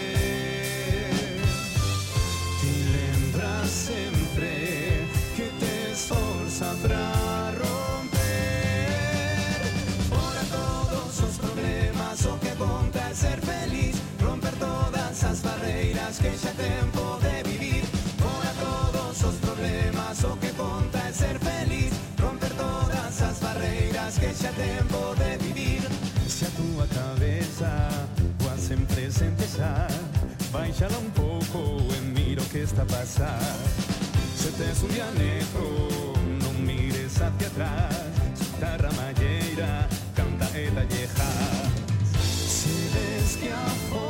Ti 2.60 2.74
lembras 2.96 3.70
sempre 3.70 5.08
que 5.36 5.48
te 5.60 5.92
esforza 5.94 6.76
pra 6.82 6.91
Baixala 30.52 30.98
un 30.98 31.10
pouco 31.12 31.78
e 31.96 32.02
mira 32.02 32.42
que 32.52 32.60
está 32.60 32.82
a 32.82 32.86
pasar. 32.86 33.40
Se 34.36 34.52
tes 34.52 34.84
un 34.84 34.90
día 34.90 35.10
negro 35.12 36.14
Non 36.44 36.56
mires 36.66 37.22
hacia 37.22 37.48
atrás. 37.48 38.12
Da 38.60 38.76
ramalleira 38.78 39.88
Canta 40.16 40.46
e 40.58 40.70
talleja 40.72 41.32
Se 42.48 42.70
ves 42.94 43.38
que 43.38 43.50
afora 43.50 44.01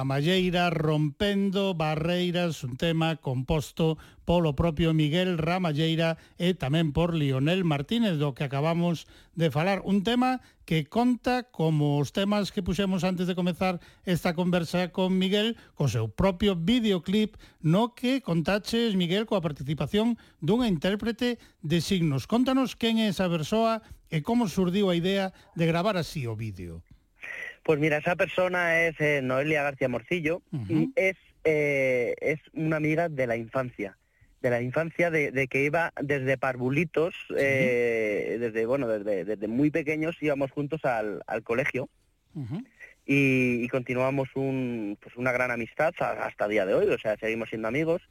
Ramalleira 0.00 0.70
rompendo 0.70 1.74
barreiras, 1.74 2.64
un 2.64 2.80
tema 2.80 3.20
composto 3.20 3.98
polo 4.24 4.56
propio 4.56 4.96
Miguel 4.96 5.36
Ramalleira 5.36 6.16
e 6.40 6.56
tamén 6.56 6.96
por 6.96 7.12
Lionel 7.12 7.68
Martínez, 7.68 8.16
do 8.16 8.32
que 8.32 8.48
acabamos 8.48 9.04
de 9.36 9.52
falar. 9.52 9.84
Un 9.84 10.00
tema 10.00 10.40
que 10.64 10.88
conta 10.88 11.44
como 11.52 12.00
os 12.00 12.16
temas 12.16 12.48
que 12.48 12.64
puxemos 12.64 13.04
antes 13.04 13.28
de 13.28 13.36
comezar 13.36 13.76
esta 14.08 14.32
conversa 14.32 14.88
con 14.88 15.20
Miguel, 15.20 15.60
co 15.76 15.84
seu 15.84 16.08
propio 16.08 16.56
videoclip, 16.56 17.36
no 17.60 17.92
que 17.92 18.24
contaches, 18.24 18.96
Miguel, 18.96 19.28
coa 19.28 19.44
participación 19.44 20.16
dunha 20.40 20.64
intérprete 20.64 21.36
de 21.60 21.84
signos. 21.84 22.24
Contanos 22.24 22.72
quen 22.72 23.04
é 23.04 23.12
esa 23.12 23.28
persoa 23.28 23.84
e 24.08 24.24
como 24.24 24.48
surdiu 24.48 24.88
a 24.88 24.96
idea 24.96 25.36
de 25.52 25.68
gravar 25.68 26.00
así 26.00 26.24
o 26.24 26.32
vídeo. 26.32 26.80
Pues 27.62 27.78
mira, 27.78 27.98
esa 27.98 28.16
persona 28.16 28.80
es 28.82 29.00
eh, 29.00 29.20
Noelia 29.22 29.62
García 29.62 29.88
Morcillo 29.88 30.42
y 30.68 30.90
es, 30.96 31.16
eh, 31.44 32.14
es 32.20 32.40
una 32.52 32.76
amiga 32.76 33.08
de 33.08 33.26
la 33.26 33.36
infancia. 33.36 33.96
De 34.40 34.48
la 34.48 34.62
infancia, 34.62 35.10
de, 35.10 35.32
de 35.32 35.48
que 35.48 35.64
iba 35.64 35.92
desde 36.00 36.38
parvulitos, 36.38 37.14
eh, 37.36 38.38
desde 38.40 38.64
bueno, 38.64 38.88
desde, 38.88 39.26
desde 39.26 39.48
muy 39.48 39.70
pequeños 39.70 40.16
íbamos 40.22 40.50
juntos 40.50 40.84
al, 40.86 41.22
al 41.26 41.42
colegio 41.42 41.90
y, 43.04 43.64
y 43.64 43.68
continuamos 43.68 44.28
un, 44.34 44.96
pues 45.00 45.16
una 45.16 45.32
gran 45.32 45.50
amistad 45.50 45.92
hasta 45.98 46.44
el 46.44 46.50
día 46.50 46.64
de 46.64 46.74
hoy, 46.74 46.86
o 46.86 46.98
sea, 46.98 47.16
seguimos 47.18 47.50
siendo 47.50 47.68
amigos. 47.68 48.02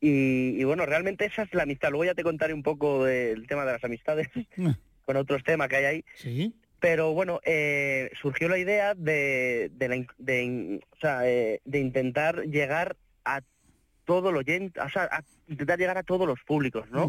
Y, 0.00 0.60
y 0.60 0.64
bueno, 0.64 0.86
realmente 0.86 1.24
esa 1.24 1.42
es 1.42 1.54
la 1.54 1.64
amistad. 1.64 1.90
Luego 1.90 2.04
ya 2.04 2.14
te 2.14 2.22
contaré 2.22 2.54
un 2.54 2.62
poco 2.62 3.04
del 3.04 3.46
tema 3.46 3.64
de 3.64 3.72
las 3.72 3.84
amistades 3.84 4.28
con 5.04 5.16
otros 5.16 5.42
temas 5.44 5.68
que 5.68 5.76
hay 5.76 5.84
ahí. 5.84 6.04
Sí. 6.16 6.54
Pero 6.84 7.14
bueno, 7.16 7.40
eh, 7.48 8.10
surgió 8.20 8.44
la 8.48 8.58
idea 8.58 8.92
de, 8.94 9.70
de, 9.72 9.88
la 9.88 9.96
in- 9.96 10.06
de 10.18 10.36
in- 10.44 10.80
o 10.92 10.96
sea, 11.00 11.24
eh, 11.24 11.60
de 11.64 11.78
intentar 11.80 12.44
llegar 12.44 12.96
a 13.24 13.40
todo 14.04 14.28
el 14.28 14.36
oyente, 14.36 14.76
o 14.80 14.90
sea, 14.92 15.08
a 15.10 15.24
intentar 15.48 15.78
llegar 15.78 15.96
a 15.96 16.02
todos 16.04 16.28
los 16.28 16.40
públicos, 16.44 16.84
¿no? 16.92 17.06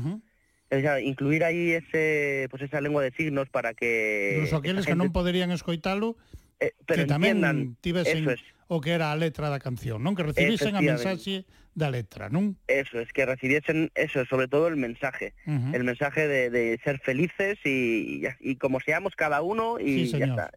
O 0.72 0.80
sea, 0.80 1.02
incluir 1.04 1.44
ahí 1.44 1.72
ese, 1.76 2.48
pues 2.50 2.64
esa 2.64 2.80
lengua 2.80 3.04
de 3.04 3.12
signos 3.12 3.50
para 3.50 3.74
que... 3.76 4.36
Incluso 4.40 4.56
aqueles 4.64 4.88
esa 4.88 4.92
que 4.92 4.96
non 4.96 5.12
gente- 5.12 5.18
poderían 5.20 5.52
escoitalo, 5.52 6.16
Eh, 6.64 6.72
pero 6.88 7.04
que 7.04 7.12
tamén 7.12 7.76
tivesen 7.84 8.32
es. 8.32 8.40
o 8.72 8.80
que 8.80 8.96
era 8.96 9.12
a 9.12 9.20
letra 9.20 9.52
da 9.52 9.60
canción, 9.60 10.00
non? 10.00 10.16
Que 10.16 10.24
recibisen 10.24 10.80
a 10.80 10.82
mensaxe 10.82 11.44
da 11.76 11.92
letra, 11.92 12.32
non? 12.32 12.56
Eso, 12.72 13.04
es 13.04 13.12
que 13.12 13.28
recibiesen 13.28 13.92
eso, 13.94 14.24
sobre 14.26 14.48
todo 14.48 14.72
el 14.72 14.80
mensaje, 14.80 15.36
uh 15.46 15.52
-huh. 15.52 15.76
el 15.76 15.84
mensaje 15.84 16.28
de, 16.28 16.50
de 16.50 16.80
ser 16.84 17.00
felices 17.04 17.60
y, 17.68 18.24
y, 18.40 18.56
como 18.56 18.80
seamos 18.80 19.14
cada 19.16 19.44
uno 19.44 19.78
y 19.78 20.08
sí, 20.08 20.16
señor. 20.16 20.28
ya 20.28 20.34
está. 20.34 20.52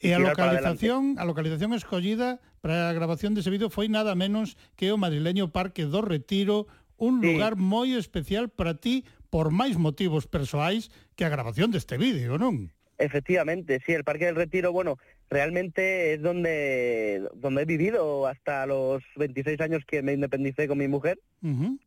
E 0.00 0.10
eh, 0.10 0.14
a 0.14 0.18
localización, 0.18 1.16
a 1.20 1.24
localización 1.24 1.72
escollida 1.72 2.40
para 2.60 2.88
a 2.88 2.96
grabación 2.96 3.36
dese 3.36 3.52
vídeo 3.52 3.68
foi 3.68 3.88
nada 3.88 4.16
menos 4.16 4.56
que 4.76 4.92
o 4.92 4.96
madrileño 4.96 5.52
Parque 5.52 5.84
do 5.84 6.00
Retiro, 6.00 6.68
un 6.96 7.20
sí. 7.20 7.32
lugar 7.32 7.60
moi 7.60 7.92
especial 7.96 8.48
para 8.48 8.80
ti 8.80 9.04
por 9.28 9.52
máis 9.52 9.76
motivos 9.76 10.24
persoais 10.24 10.88
que 11.16 11.24
a 11.24 11.32
grabación 11.32 11.68
deste 11.72 12.00
vídeo, 12.00 12.40
non? 12.40 12.72
Efectivamente, 12.96 13.80
sí, 13.84 13.92
el 13.92 14.04
Parque 14.04 14.24
del 14.24 14.40
Retiro, 14.40 14.72
bueno, 14.72 14.96
realmente 15.30 16.14
es 16.14 16.22
donde, 16.22 17.26
donde 17.34 17.62
he 17.62 17.64
vivido 17.64 18.26
hasta 18.26 18.66
los 18.66 19.02
26 19.16 19.60
años 19.60 19.82
que 19.86 20.02
me 20.02 20.12
independicé 20.12 20.68
con 20.68 20.78
mi 20.78 20.88
mujer. 20.88 21.18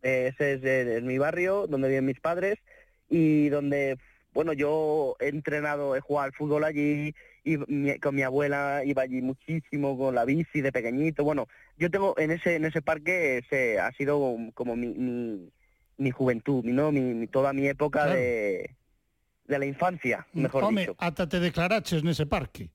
Ese 0.02 0.54
es, 0.54 0.64
eh, 0.64 0.98
es 0.98 1.04
mi 1.04 1.18
barrio, 1.18 1.68
donde 1.68 1.88
viven 1.90 2.06
mis 2.06 2.20
padres 2.20 2.58
y 3.10 3.50
donde, 3.50 3.98
bueno, 4.34 4.54
yo 4.54 5.16
he 5.20 5.28
entrenado, 5.30 5.96
he 5.96 6.02
jugado 6.02 6.26
al 6.26 6.34
fútbol 6.34 6.64
allí 6.64 7.14
y 7.44 7.58
mi- 7.68 7.98
con 8.00 8.16
mi 8.16 8.22
abuela 8.24 8.84
iba 8.86 9.02
allí 9.02 9.22
muchísimo 9.22 9.98
con 9.98 10.16
la 10.16 10.26
bici 10.26 10.62
de 10.62 10.72
pequeñito. 10.72 11.24
Bueno, 11.24 11.48
yo 11.78 11.90
tengo 11.90 12.14
en 12.18 12.32
ese 12.32 12.56
en 12.56 12.66
ese 12.66 12.82
parque 12.82 13.40
ese 13.40 13.80
ha 13.80 13.92
sido 13.94 14.36
como 14.54 14.76
mi, 14.76 14.88
mi, 14.88 15.50
mi 15.98 16.12
juventud, 16.12 16.64
¿no? 16.66 16.92
mi, 16.92 17.26
toda 17.28 17.54
mi 17.54 17.68
época 17.68 18.04
Claro. 18.04 18.20
de, 18.20 18.76
de 19.46 19.60
la 19.60 19.66
infancia, 19.66 20.28
mejor 20.34 20.70
dicho. 20.76 20.96
ata 21.00 21.28
te 21.28 21.40
declaraches 21.40 22.04
nese 22.04 22.26
parque. 22.28 22.70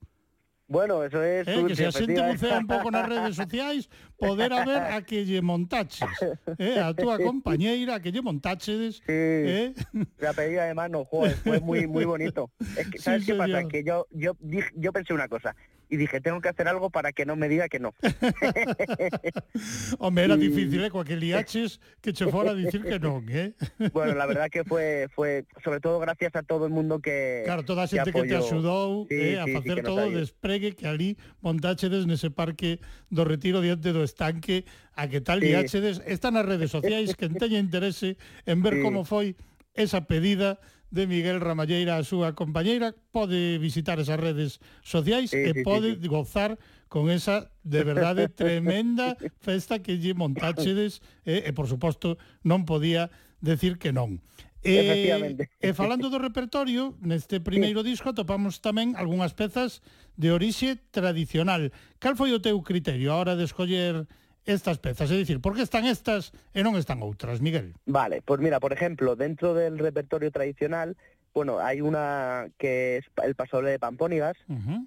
Bueno, 0.67 1.03
eso 1.03 1.21
es... 1.23 1.47
Eh, 1.47 1.63
que 1.67 1.75
se 1.75 1.91
xente 1.91 2.21
bucea 2.21 2.57
un 2.57 2.65
pouco 2.65 2.89
nas 2.89 3.05
redes 3.05 3.35
sociais, 3.37 3.85
poder 4.17 4.49
a 4.49 4.65
ver 4.65 4.81
a 4.81 5.01
que 5.05 5.21
lle 5.21 5.41
montaches. 5.41 6.09
Eh, 6.57 6.81
a 6.81 6.89
túa 6.97 7.21
compañeira, 7.21 7.95
a 7.95 7.99
que 8.01 8.09
lle 8.09 8.21
montaches. 8.25 8.97
Eh? 9.07 9.73
La 10.17 10.33
pedida 10.33 10.65
de 10.65 10.73
mano, 10.73 11.05
joder, 11.05 11.37
fue 11.37 11.59
muy 11.59 11.85
muy 11.85 12.05
bonito. 12.05 12.49
Es 12.77 12.89
que, 12.89 12.97
Sí, 12.97 13.03
¿Sabes 13.03 13.25
qué 13.25 13.35
pasa? 13.35 13.61
señor. 13.61 13.71
Que 13.71 13.83
yo 13.83 14.07
yo 14.09 14.33
yo 14.73 14.91
pensé 14.91 15.13
una 15.13 15.27
cosa 15.29 15.55
y 15.95 15.97
dije, 15.97 16.19
tengo 16.19 16.41
que 16.41 16.49
hacer 16.49 16.67
algo 16.67 16.89
para 16.89 17.13
que 17.13 17.25
no 17.25 17.35
me 17.35 17.47
diga 17.47 17.69
que 17.69 17.79
no. 17.79 17.93
Hombre, 19.99 20.25
era 20.25 20.35
y... 20.35 20.39
difícil, 20.39 20.83
¿eh? 20.83 20.91
Cualquier 20.91 21.19
liaches 21.19 21.79
que 22.01 22.13
se 22.13 22.27
fuera 22.27 22.51
a 22.51 22.53
decir 22.53 22.83
que 22.83 22.99
no, 22.99 23.23
¿eh? 23.29 23.53
bueno, 23.93 24.13
la 24.13 24.25
verdad 24.25 24.49
que 24.51 24.63
fue, 24.65 25.07
fue 25.15 25.45
sobre 25.63 25.79
todo 25.79 25.99
gracias 25.99 26.35
a 26.35 26.43
todo 26.43 26.65
el 26.65 26.71
mundo 26.71 26.99
que 26.99 27.43
Claro, 27.45 27.63
toda 27.63 27.83
a 27.83 27.87
xente 27.87 28.11
que, 28.11 28.21
que 28.21 28.27
te 28.27 28.35
axudou 28.35 29.07
sí, 29.07 29.15
eh, 29.15 29.39
sí, 29.45 29.51
a 29.51 29.59
facer 29.59 29.77
sí, 29.79 29.83
todo 29.83 30.07
o 30.07 30.11
despregue 30.11 30.75
que 30.75 30.85
ali 30.87 31.15
montáchedes 31.39 32.03
nese 32.05 32.29
parque 32.29 32.83
do 33.07 33.23
retiro 33.23 33.63
diante 33.63 33.95
do 33.95 34.03
estanque 34.03 34.67
a 34.99 35.07
que 35.07 35.23
tal 35.23 35.39
sí. 35.39 35.47
liáchedes, 35.47 36.03
están 36.03 36.35
as 36.35 36.43
redes 36.43 36.75
sociais 36.75 37.15
que 37.15 37.31
teña 37.31 37.57
interese 37.57 38.19
en 38.43 38.59
ver 38.59 38.75
sí. 38.75 38.81
como 38.83 39.07
foi 39.07 39.39
esa 39.71 40.03
pedida 40.03 40.59
de 40.91 41.07
Miguel 41.07 41.41
Ramalleira, 41.41 41.97
a 41.97 42.07
súa 42.07 42.33
compañeira, 42.37 42.93
pode 43.11 43.57
visitar 43.57 43.99
esas 43.99 44.19
redes 44.19 44.63
sociais 44.85 45.33
sí, 45.33 45.41
e 45.41 45.51
sí, 45.51 45.63
pode 45.65 45.97
sí, 45.97 46.05
sí. 46.05 46.07
gozar 46.07 46.57
con 46.87 47.09
esa 47.09 47.51
de 47.65 47.81
verdade 47.83 48.29
tremenda 48.41 49.17
festa 49.41 49.81
que 49.81 49.97
lle 49.97 50.13
montáchedes 50.13 51.01
e, 51.25 51.43
e 51.45 51.51
por 51.51 51.67
suposto 51.67 52.15
non 52.45 52.63
podía 52.63 53.11
decir 53.41 53.77
que 53.81 53.91
non. 53.91 54.21
E, 54.65 55.37
e 55.61 55.69
falando 55.77 56.09
do 56.09 56.17
repertorio, 56.17 56.97
neste 56.97 57.37
primeiro 57.37 57.85
sí. 57.85 57.93
disco 57.93 58.09
atopamos 58.09 58.65
tamén 58.65 58.97
algunhas 58.97 59.37
pezas 59.37 59.85
de 60.17 60.33
orixe 60.33 60.81
tradicional. 60.89 61.69
Cal 62.01 62.17
foi 62.17 62.33
o 62.33 62.41
teu 62.41 62.57
criterio 62.65 63.13
a 63.13 63.21
hora 63.21 63.37
de 63.37 63.45
escoller 63.45 64.09
estas 64.45 64.77
pezas? 64.79 65.09
É 65.11 65.17
dicir, 65.17 65.41
por 65.41 65.53
que 65.57 65.61
están 65.65 65.85
estas 65.89 66.31
e 66.53 66.61
non 66.61 66.77
están 66.77 67.01
outras, 67.01 67.41
Miguel? 67.41 67.73
Vale, 67.89 68.21
pues 68.21 68.39
mira, 68.39 68.61
por 68.61 68.71
ejemplo, 68.73 69.15
dentro 69.17 69.53
del 69.53 69.77
repertorio 69.77 70.29
tradicional, 70.31 70.95
bueno, 71.33 71.59
hay 71.59 71.81
una 71.81 72.47
que 72.57 72.97
es 72.97 73.05
el 73.21 73.35
pasole 73.35 73.71
de 73.71 73.79
Pampónigas. 73.79 74.37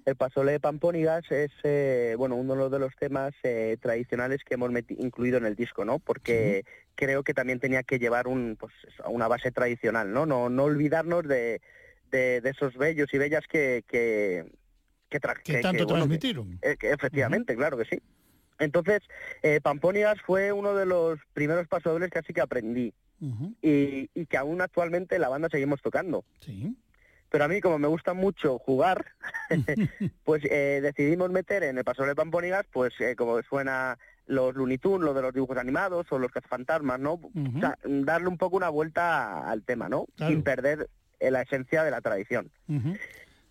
El 0.05 0.15
pasole 0.15 0.53
de 0.53 0.59
Pampónigas 0.59 1.21
es, 1.29 1.51
eh, 1.61 2.15
bueno, 2.17 2.35
uno 2.35 2.69
de 2.69 2.79
los 2.79 2.95
temas 2.95 3.35
eh, 3.43 3.77
tradicionales 3.79 4.41
que 4.43 4.55
hemos 4.55 4.71
incluido 4.97 5.37
en 5.37 5.45
el 5.45 5.55
disco, 5.55 5.85
¿no? 5.85 5.99
Porque 5.99 6.65
creo 6.95 7.21
que 7.21 7.35
también 7.35 7.59
tenía 7.59 7.83
que 7.83 7.99
llevar 7.99 8.27
un, 8.27 8.57
pues, 8.59 8.73
una 9.05 9.27
base 9.27 9.51
tradicional, 9.51 10.11
¿no? 10.11 10.25
No, 10.25 10.49
no 10.49 10.63
olvidarnos 10.63 11.27
de, 11.27 11.61
de, 12.09 12.41
de 12.41 12.49
esos 12.49 12.75
bellos 12.75 13.13
y 13.13 13.17
bellas 13.19 13.45
que... 13.47 13.83
que 13.87 14.45
que, 15.09 15.19
Que 15.43 15.61
tanto 15.61 15.85
bueno, 15.85 16.05
transmitieron. 16.05 16.59
eh, 16.61 16.77
efectivamente, 16.81 17.55
claro 17.55 17.77
que 17.77 17.85
sí. 17.85 17.99
Entonces, 18.59 19.01
eh, 19.41 19.59
Pampónigas 19.61 20.21
fue 20.21 20.51
uno 20.51 20.75
de 20.75 20.85
los 20.85 21.19
primeros 21.33 21.67
pasodobles 21.67 22.11
que 22.11 22.19
así 22.19 22.33
que 22.33 22.41
aprendí 22.41 22.93
y, 23.61 24.09
y 24.13 24.25
que 24.27 24.37
aún 24.37 24.61
actualmente 24.61 25.19
la 25.19 25.29
banda 25.29 25.49
seguimos 25.49 25.81
tocando. 25.81 26.23
Sí. 26.39 26.75
Pero 27.29 27.43
a 27.43 27.47
mí, 27.47 27.61
como 27.61 27.77
me 27.77 27.87
gusta 27.87 28.13
mucho 28.13 28.59
jugar, 28.59 29.05
pues 30.23 30.43
eh, 30.45 30.79
decidimos 30.81 31.29
meter 31.29 31.63
en 31.63 31.77
el 31.77 31.83
pasodoble 31.83 32.11
de 32.11 32.15
Pampónigas, 32.15 32.65
pues 32.71 32.93
eh, 32.99 33.15
como 33.15 33.41
suena 33.43 33.97
los 34.25 34.55
Looney 34.55 34.77
Tunes, 34.77 35.05
lo 35.05 35.13
de 35.13 35.21
los 35.21 35.33
dibujos 35.33 35.57
animados 35.57 36.05
o 36.11 36.19
los 36.19 36.31
cazafantasmas, 36.31 36.99
¿no? 36.99 37.13
O 37.13 37.59
sea, 37.59 37.77
darle 37.83 38.27
un 38.27 38.37
poco 38.37 38.57
una 38.57 38.69
vuelta 38.69 39.49
al 39.49 39.63
tema, 39.63 39.89
¿no? 39.89 40.05
Claro. 40.17 40.31
Sin 40.31 40.43
perder 40.43 40.87
la 41.19 41.41
esencia 41.41 41.83
de 41.83 41.89
la 41.89 42.01
tradición. 42.01 42.51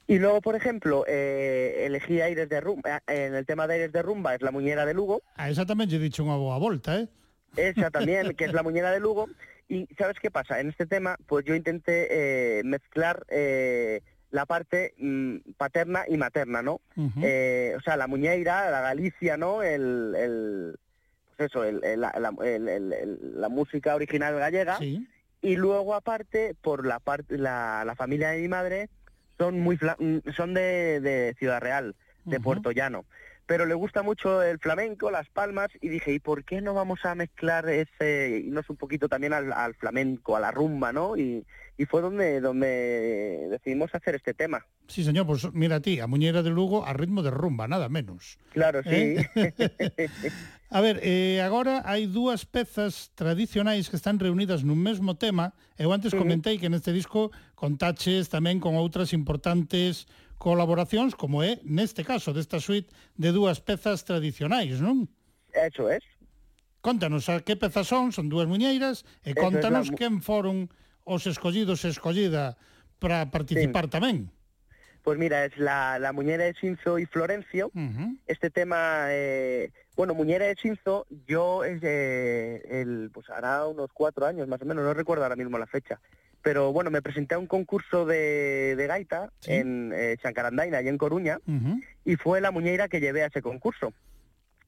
Y 0.09 0.18
luego, 0.18 0.40
por 0.40 0.56
ejemplo, 0.56 1.05
eh, 1.06 1.85
elegí 1.85 2.20
Aires 2.24 2.48
de 2.48 2.60
Rumba, 2.60 3.02
eh, 3.06 3.26
en 3.28 3.35
el 3.36 3.44
tema 3.44 3.66
de 3.68 3.74
Aires 3.74 3.93
de 3.93 4.01
Rumba 4.01 4.35
es 4.35 4.40
La 4.40 4.51
Muñera 4.51 4.86
de 4.89 4.94
Lugo, 4.97 5.20
A 5.36 5.52
esa 5.52 5.68
tamén 5.68 5.86
lle 5.93 6.01
dicho 6.01 6.24
unha 6.24 6.40
boa 6.40 6.56
volta, 6.56 6.97
eh? 6.97 7.12
esa 7.60 7.93
también, 7.93 8.32
que 8.32 8.48
es 8.48 8.56
La 8.56 8.64
Muñera 8.64 8.89
de 8.90 9.05
Lugo, 9.05 9.28
y 9.68 9.85
¿sabes 10.01 10.16
qué 10.16 10.32
pasa? 10.32 10.64
En 10.64 10.72
este 10.72 10.89
tema, 10.89 11.20
pues 11.28 11.44
yo 11.44 11.52
intenté 11.55 12.09
eh, 12.09 12.64
mezclar 12.64 13.20
eh, 13.28 14.01
la 14.32 14.48
parte 14.48 14.97
mm, 14.97 15.52
paterna 15.60 16.09
y 16.09 16.16
materna, 16.16 16.64
¿no? 16.64 16.80
Eh, 17.20 17.76
o 17.76 17.80
sea, 17.85 18.01
la 18.01 18.09
muñeira, 18.09 18.70
la 18.72 18.80
Galicia, 18.80 19.36
¿no? 19.36 19.60
El, 19.62 20.16
el 20.16 20.32
pues 21.36 21.51
eso, 21.52 21.64
el- 21.64 21.85
el- 21.85 22.01
la, 22.01 22.12
la- 22.16 23.48
música 23.52 23.94
original 23.94 24.35
gallega. 24.40 24.78
Sí. 24.80 25.06
Y 25.40 25.56
luego 25.56 25.94
aparte, 25.94 26.56
por 26.60 26.85
la 26.86 26.98
parte, 26.98 27.36
la, 27.39 27.85
la 27.85 27.94
familia 27.94 28.30
de 28.30 28.40
mi 28.40 28.48
madre 28.48 28.89
son 29.39 29.60
muy 29.60 29.77
fla- 29.77 29.97
mm, 29.98 30.31
son 30.36 30.55
de, 30.55 31.01
de 31.01 31.35
Ciudad 31.39 31.60
Real, 31.60 31.94
de. 32.24 32.40
Puerto 32.40 32.70
Llano. 32.73 33.05
pero 33.49 33.65
le 33.65 33.73
gusta 33.73 34.03
mucho 34.03 34.43
el 34.43 34.59
flamenco, 34.59 35.11
las 35.11 35.27
palmas, 35.31 35.70
y 35.81 35.89
dije, 35.89 36.12
¿y 36.12 36.19
por 36.19 36.45
qué 36.45 36.61
no 36.61 36.75
vamos 36.75 37.07
a 37.07 37.15
mezclar 37.15 37.66
ese, 37.70 38.43
irnos 38.45 38.69
un 38.69 38.77
poquito 38.77 39.09
también 39.09 39.33
al, 39.33 39.55
al 39.55 39.75
flamenco, 39.75 40.37
a 40.37 40.41
la 40.41 40.51
rumba, 40.51 40.93
¿no? 40.93 41.16
Y, 41.16 41.47
y, 41.79 41.87
fue 41.87 42.03
donde, 42.03 42.43
donde 42.43 43.49
decidimos 43.51 43.95
hacer 43.95 44.16
este 44.16 44.35
tema. 44.35 44.66
Sí, 44.87 45.03
señor, 45.03 45.27
pues 45.27 45.51
mira 45.55 45.77
a 45.77 45.81
ti, 45.81 45.99
a 45.99 46.07
Muñera 46.07 46.43
de 46.43 46.51
Lugo, 46.51 46.85
a 46.85 46.93
ritmo 46.93 47.23
de 47.23 47.31
rumba, 47.31 47.66
nada 47.66 47.89
menos. 47.89 48.37
Claro, 48.53 48.83
sí. 48.83 48.91
¿Eh? 48.91 49.27
a 50.70 50.81
ver, 50.83 51.01
eh, 51.03 51.41
agora 51.41 51.81
hai 51.89 52.05
dúas 52.05 52.45
pezas 52.45 53.16
tradicionais 53.16 53.89
que 53.89 53.97
están 53.97 54.20
reunidas 54.20 54.61
nun 54.61 54.77
mesmo 54.77 55.16
tema. 55.16 55.57
Eu 55.81 55.89
antes 55.97 56.12
comentei 56.12 56.61
que 56.61 56.69
neste 56.69 56.93
disco 56.93 57.33
contaches 57.57 58.29
tamén 58.29 58.61
con 58.61 58.77
outras 58.77 59.16
importantes 59.16 60.05
colaboracións 60.39 61.19
como 61.19 61.43
é 61.43 61.59
neste 61.66 62.06
caso 62.06 62.31
desta 62.32 62.62
suite 62.62 62.89
de 63.19 63.35
dúas 63.35 63.59
pezas 63.59 64.06
tradicionais, 64.06 64.78
non? 64.78 65.10
Eso 65.52 65.90
es. 65.90 66.06
Contanos 66.81 67.27
a 67.28 67.43
que 67.43 67.59
pezas 67.59 67.90
son, 67.90 68.15
son 68.15 68.31
dúas 68.31 68.47
muñeiras 68.47 69.02
e 69.27 69.35
Eso 69.35 69.43
contanos 69.43 69.90
la... 69.90 69.97
quen 69.98 70.23
foron 70.23 70.70
os 71.02 71.27
escollidos 71.27 71.82
e 71.85 71.90
escollida 71.90 72.55
para 73.02 73.28
participar 73.35 73.90
sí. 73.90 73.93
tamén. 73.98 74.16
Pues 75.02 75.19
mira, 75.19 75.44
es 75.44 75.56
la, 75.56 75.98
la 75.98 76.12
Muñera 76.12 76.44
de 76.44 76.55
Sinzo 76.55 76.98
y 76.98 77.06
Florencio. 77.06 77.70
Uh 77.74 77.81
-huh. 77.81 78.19
Este 78.27 78.51
tema, 78.51 79.06
eh, 79.09 79.73
bueno, 79.97 80.15
Muñera 80.15 80.47
de 80.47 80.55
Sinzo, 80.55 81.06
yo, 81.27 81.65
eh, 81.65 82.62
el, 82.69 83.10
pues 83.10 83.31
hará 83.31 83.66
unos 83.66 83.90
cuatro 83.93 84.27
años 84.27 84.47
más 84.48 84.60
o 84.60 84.66
menos, 84.66 84.85
no 84.85 84.93
recuerdo 84.93 85.24
ahora 85.24 85.36
mismo 85.36 85.56
la 85.59 85.66
fecha. 85.66 85.98
Pero 86.43 86.73
bueno, 86.73 86.90
me 86.90 87.02
presenté 87.02 87.35
a 87.35 87.39
un 87.39 87.47
concurso 87.47 88.06
de, 88.06 88.74
de 88.77 88.86
gaita 88.86 89.31
en 89.47 89.93
eh, 89.94 90.16
Chancarandaina 90.23 90.81
y 90.82 90.89
en 90.89 90.98
Coruña 90.98 91.39
y 92.05 92.16
fue 92.16 92.40
la 92.40 92.51
Muñeira 92.51 92.89
que 92.89 93.01
llevé 93.01 93.23
a 93.23 93.27
ese 93.27 93.43
concurso. 93.43 93.93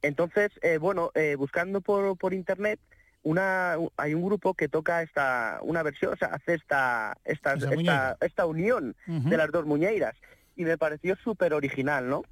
Entonces, 0.03 0.51
eh, 0.63 0.79
bueno, 0.79 1.11
eh, 1.15 1.37
buscando 1.37 1.81
por, 1.81 2.17
por 2.17 2.35
internet, 2.35 2.81
una, 3.23 3.77
hay 3.97 4.15
un 4.15 4.25
grupo 4.25 4.55
que 4.55 4.69
toca 4.69 5.03
esta, 5.03 5.59
una 5.63 5.83
versión, 5.83 6.15
o 6.15 6.17
sea, 6.17 6.29
hace 6.29 6.55
esta, 6.55 7.17
esta, 7.25 7.55
esta, 7.55 8.17
esta 8.21 8.47
unión 8.47 8.97
de 9.07 9.37
las 9.37 9.51
dos 9.53 9.67
muñeiras 9.67 10.17
y 10.57 10.65
me 10.65 10.79
pareció 10.79 11.17
súper 11.17 11.53
original, 11.55 12.09
¿no? 12.09 12.23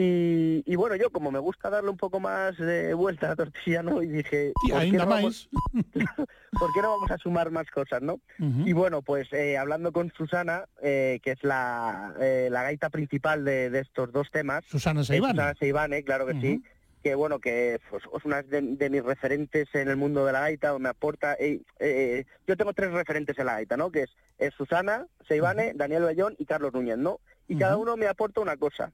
Y, 0.00 0.62
y 0.64 0.76
bueno, 0.76 0.94
yo 0.94 1.10
como 1.10 1.32
me 1.32 1.40
gusta 1.40 1.70
darle 1.70 1.90
un 1.90 1.96
poco 1.96 2.20
más 2.20 2.56
de 2.56 2.94
vuelta 2.94 3.26
a 3.26 3.30
la 3.30 3.36
tortilla, 3.36 3.82
¿no? 3.82 4.00
Y 4.00 4.06
dije, 4.06 4.52
Ti, 4.62 4.70
¿por 4.70 4.80
qué, 4.82 4.92
no 4.92 5.06
vamos, 5.06 5.48
máis. 5.52 5.84
¿por 6.56 6.72
qué 6.72 6.82
no 6.82 6.90
vamos 6.90 7.10
a 7.10 7.18
sumar 7.18 7.50
más 7.50 7.68
cosas, 7.68 8.00
no? 8.00 8.20
Y 8.38 8.72
bueno, 8.74 9.02
pues 9.02 9.32
eh, 9.32 9.58
hablando 9.58 9.90
con 9.90 10.12
Susana, 10.16 10.66
eh, 10.82 11.18
que 11.24 11.32
es 11.32 11.42
la, 11.42 12.14
eh, 12.20 12.48
la 12.48 12.62
gaita 12.62 12.90
principal 12.90 13.44
de, 13.44 13.70
de 13.70 13.80
estos 13.80 14.12
dos 14.12 14.30
temas. 14.30 14.64
Susana 14.68 15.02
Seivane. 15.02 15.32
Susana 15.32 15.54
Seivane, 15.58 16.04
claro 16.04 16.26
que 16.26 16.40
sí. 16.40 16.62
Que 17.02 17.16
bueno, 17.16 17.40
que 17.40 17.80
pues, 17.90 18.04
es 18.04 18.24
una 18.24 18.42
de, 18.42 18.60
de 18.62 18.90
mis 18.90 19.02
referentes 19.02 19.66
en 19.74 19.88
el 19.88 19.96
mundo 19.96 20.24
de 20.24 20.32
la 20.32 20.40
gaita, 20.42 20.78
me 20.78 20.90
aporta... 20.90 21.34
eh, 21.40 21.60
eh, 21.80 22.24
yo 22.46 22.56
tengo 22.56 22.72
tres 22.72 22.92
referentes 22.92 23.36
en 23.36 23.46
la 23.46 23.54
gaita, 23.54 23.76
¿no? 23.76 23.90
Que 23.90 24.02
es, 24.02 24.10
es 24.38 24.54
Susana 24.54 25.08
Seivane, 25.26 25.72
Daniel 25.74 26.04
Bellón 26.04 26.36
y 26.38 26.44
Carlos 26.44 26.72
Núñez, 26.72 26.98
¿no? 26.98 27.18
Y 27.48 27.56
cada 27.56 27.76
uno 27.76 27.96
me 27.96 28.06
aporta 28.06 28.40
una 28.40 28.56
cosa. 28.56 28.92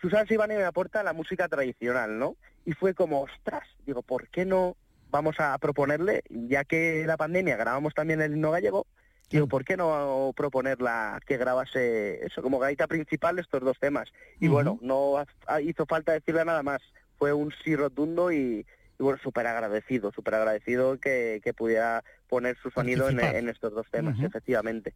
Susana 0.00 0.26
Seivane 0.26 0.56
me 0.56 0.64
aporta 0.64 1.02
la 1.02 1.12
música 1.12 1.48
tradicional, 1.48 2.18
¿no? 2.18 2.36
Y 2.64 2.72
fue 2.72 2.94
como, 2.94 3.22
ostras, 3.22 3.64
digo, 3.86 4.02
¿por 4.02 4.28
qué 4.28 4.44
no 4.44 4.76
vamos 5.10 5.36
a 5.38 5.56
proponerle, 5.58 6.22
ya 6.28 6.64
que 6.64 7.04
la 7.06 7.16
pandemia 7.16 7.56
grabamos 7.56 7.94
también 7.94 8.20
el 8.20 8.32
himno 8.32 8.50
gallego, 8.50 8.86
digo, 9.30 9.46
¿por 9.46 9.64
qué 9.64 9.76
no 9.76 10.32
proponerla 10.36 11.20
que 11.26 11.36
grabase 11.36 12.24
eso 12.26 12.42
como 12.42 12.58
gaita 12.58 12.86
principal 12.86 13.38
estos 13.38 13.62
dos 13.62 13.78
temas? 13.78 14.08
Y 14.40 14.48
bueno, 14.48 14.78
no 14.82 15.16
ha- 15.46 15.60
hizo 15.60 15.86
falta 15.86 16.12
decirle 16.12 16.44
nada 16.44 16.62
más, 16.62 16.82
fue 17.18 17.32
un 17.32 17.52
sí 17.64 17.74
rotundo 17.76 18.30
y, 18.32 18.66
y 18.98 19.02
bueno, 19.02 19.18
súper 19.22 19.46
agradecido, 19.46 20.12
súper 20.12 20.34
agradecido 20.34 20.98
que, 20.98 21.40
que 21.42 21.54
pudiera 21.54 22.02
poner 22.28 22.56
su 22.58 22.70
sonido 22.70 23.08
en, 23.08 23.48
estos 23.48 23.72
dos 23.72 23.86
temas, 23.90 24.18
efectivamente. 24.26 24.92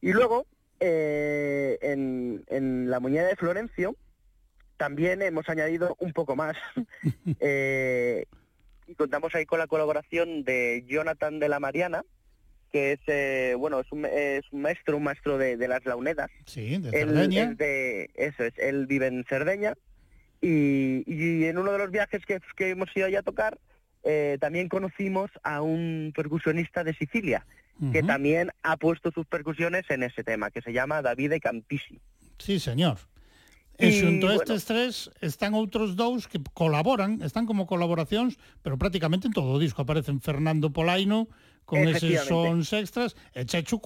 Y 0.00 0.12
luego, 0.12 0.46
eh, 0.80 1.78
en, 1.80 2.44
en 2.48 2.90
La 2.90 3.00
Muñeca 3.00 3.26
de 3.28 3.36
Florencio, 3.36 3.96
también 4.76 5.22
hemos 5.22 5.48
añadido 5.48 5.96
un 6.00 6.12
poco 6.12 6.36
más. 6.36 6.56
Eh, 7.40 8.26
y 8.86 8.94
contamos 8.94 9.34
ahí 9.34 9.46
con 9.46 9.58
la 9.58 9.66
colaboración 9.66 10.44
de 10.44 10.84
Jonathan 10.86 11.38
de 11.38 11.48
la 11.48 11.58
Mariana, 11.58 12.04
que 12.70 12.92
es, 12.92 13.00
eh, 13.06 13.54
bueno, 13.56 13.80
es 13.80 13.90
un, 13.92 14.04
es 14.04 14.44
un 14.50 14.60
maestro, 14.62 14.96
un 14.98 15.04
maestro 15.04 15.38
de, 15.38 15.56
de 15.56 15.68
las 15.68 15.84
launedas. 15.86 16.30
Sí, 16.44 16.76
de 16.78 16.88
Él 16.88 17.08
Cerdeña. 17.08 17.42
es 17.44 17.56
de, 17.56 18.10
eso 18.14 18.44
es, 18.44 18.52
él 18.58 18.86
vive 18.86 19.06
en 19.06 19.24
Cerdeña 19.24 19.74
y, 20.40 21.02
y 21.06 21.44
en 21.46 21.56
uno 21.56 21.72
de 21.72 21.78
los 21.78 21.90
viajes 21.90 22.26
que, 22.26 22.40
que 22.56 22.70
hemos 22.70 22.94
ido 22.94 23.06
allá 23.06 23.20
a 23.20 23.22
tocar, 23.22 23.58
eh, 24.02 24.36
también 24.38 24.68
conocimos 24.68 25.30
a 25.42 25.62
un 25.62 26.12
percusionista 26.14 26.84
de 26.84 26.94
Sicilia, 26.94 27.46
que 27.92 28.02
también 28.04 28.50
ha 28.62 28.76
puesto 28.76 29.10
sus 29.10 29.26
percusiones 29.26 29.84
en 29.88 30.04
ese 30.04 30.22
tema, 30.22 30.50
que 30.50 30.60
se 30.62 30.72
llama 30.72 31.02
Davide 31.02 31.40
Campisi. 31.40 32.00
Sí, 32.38 32.60
señor. 32.60 32.98
E 33.74 33.90
xunto 33.90 34.30
a 34.30 34.38
bueno. 34.38 34.42
estes 34.42 34.62
tres 34.70 35.10
están 35.18 35.58
outros 35.58 35.98
dous 35.98 36.30
que 36.30 36.38
colaboran, 36.54 37.18
están 37.26 37.42
como 37.42 37.66
colaboracións, 37.66 38.38
pero 38.62 38.78
prácticamente 38.78 39.26
en 39.26 39.34
todo 39.34 39.50
o 39.50 39.58
disco 39.58 39.82
aparecen 39.82 40.22
Fernando 40.22 40.70
Polaino 40.70 41.26
con 41.66 41.82
eses 41.82 42.22
sons 42.22 42.70
extras 42.70 43.18
e 43.34 43.42
Chechu. 43.42 43.82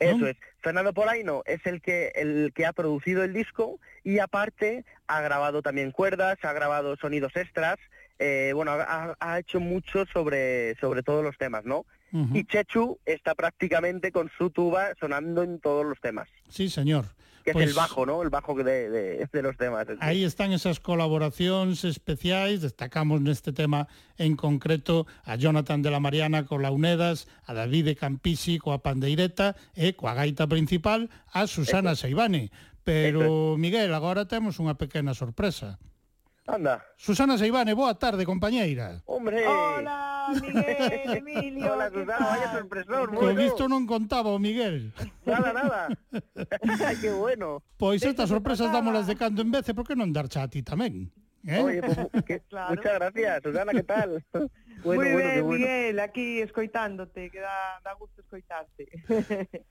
Eso 0.00 0.26
es. 0.26 0.36
Fernando 0.58 0.92
Polaino 0.92 1.42
es 1.46 1.64
el 1.66 1.80
que 1.80 2.10
el 2.16 2.52
que 2.54 2.66
ha 2.66 2.72
producido 2.72 3.22
el 3.22 3.32
disco 3.32 3.78
y 4.02 4.18
aparte 4.18 4.84
ha 5.06 5.20
grabado 5.20 5.62
también 5.62 5.92
cuerdas, 5.92 6.38
ha 6.42 6.52
grabado 6.52 6.96
sonidos 6.96 7.36
extras, 7.36 7.76
eh, 8.18 8.52
bueno, 8.54 8.72
ha, 8.72 9.16
ha 9.20 9.38
hecho 9.38 9.60
mucho 9.60 10.04
sobre 10.12 10.74
sobre 10.80 11.02
todos 11.02 11.22
los 11.22 11.38
temas, 11.38 11.64
¿no? 11.64 11.86
Uh 12.12 12.26
-huh. 12.26 12.38
Y 12.38 12.44
Chechu 12.44 12.98
está 13.04 13.34
prácticamente 13.34 14.12
con 14.12 14.30
su 14.36 14.50
tuba 14.50 14.94
sonando 14.98 15.42
en 15.42 15.60
todos 15.60 15.84
los 15.86 16.00
temas. 16.00 16.28
Sí, 16.48 16.68
señor. 16.68 17.06
Que 17.44 17.52
pues, 17.52 17.64
es 17.64 17.70
el 17.70 17.76
bajo, 17.76 18.04
¿no? 18.04 18.22
El 18.22 18.28
bajo 18.28 18.54
de, 18.54 18.90
de, 18.90 19.28
de 19.32 19.42
los 19.42 19.56
temas. 19.56 19.86
Ahí 20.00 20.24
están 20.24 20.52
esas 20.52 20.78
colaboracións 20.78 21.84
especiais. 21.84 22.60
Destacamos 22.60 23.24
neste 23.24 23.52
tema 23.52 23.88
en 24.20 24.36
concreto 24.36 25.06
a 25.24 25.36
Jonathan 25.36 25.80
de 25.80 25.90
la 25.90 26.00
Mariana 26.00 26.44
co 26.44 26.58
Launedas, 26.58 27.28
a 27.48 27.54
David 27.54 27.84
de 27.86 27.94
Campisi 27.96 28.58
coa 28.60 28.84
Pandeireta 28.84 29.56
e 29.72 29.88
eh, 29.88 29.92
coa 29.96 30.12
gaita 30.12 30.44
principal 30.46 31.08
a 31.32 31.48
Susana 31.48 31.96
Eso. 31.96 32.08
Pero, 32.84 33.56
Miguel, 33.56 33.92
agora 33.94 34.26
temos 34.28 34.60
unha 34.60 34.76
pequena 34.76 35.16
sorpresa. 35.16 35.80
Anda. 36.50 36.82
Susana 36.96 37.38
Seibane, 37.38 37.72
boa 37.72 37.94
tarde, 37.96 38.26
compañeira. 38.26 39.00
Hombre. 39.06 39.46
Hola. 39.46 40.19
Miguel, 40.38 41.10
Emilio. 41.18 41.72
Hola, 41.74 41.90
Susana, 41.90 42.26
vaya 42.26 42.52
sorpresón. 42.52 43.06
Con 43.14 43.34
bueno. 43.34 43.42
isto 43.42 43.68
non 43.68 43.86
contaba, 43.86 44.30
Miguel. 44.38 44.92
Nada, 45.26 45.50
nada. 45.52 45.80
Qué 47.00 47.10
bueno. 47.10 47.62
Pois 47.76 48.02
estas 48.02 48.28
sorpresas 48.28 48.70
dámolas 48.72 49.06
de 49.06 49.16
cando 49.16 49.42
en 49.42 49.50
vez, 49.50 49.66
por 49.74 49.86
que 49.86 49.96
non 49.96 50.12
darcha 50.12 50.44
a 50.44 50.50
ti 50.50 50.62
tamén? 50.62 51.10
¿Eh? 51.46 51.62
Oye, 51.62 51.80
pues, 51.80 52.24
que, 52.24 52.40
claro. 52.50 52.76
muchas 52.76 52.94
gracias, 52.94 53.42
Susana, 53.42 53.72
¿qué 53.72 53.82
tal? 53.82 54.22
Bueno, 54.32 54.50
Muy 54.84 54.96
bueno, 55.12 55.16
bien, 55.16 55.44
bueno. 55.44 55.58
Miguel, 55.58 56.00
aquí 56.00 56.40
escoitándote, 56.40 57.30
que 57.30 57.40
da, 57.40 57.80
da 57.84 57.94
gusto 57.94 58.20
escoitarte. 58.20 58.88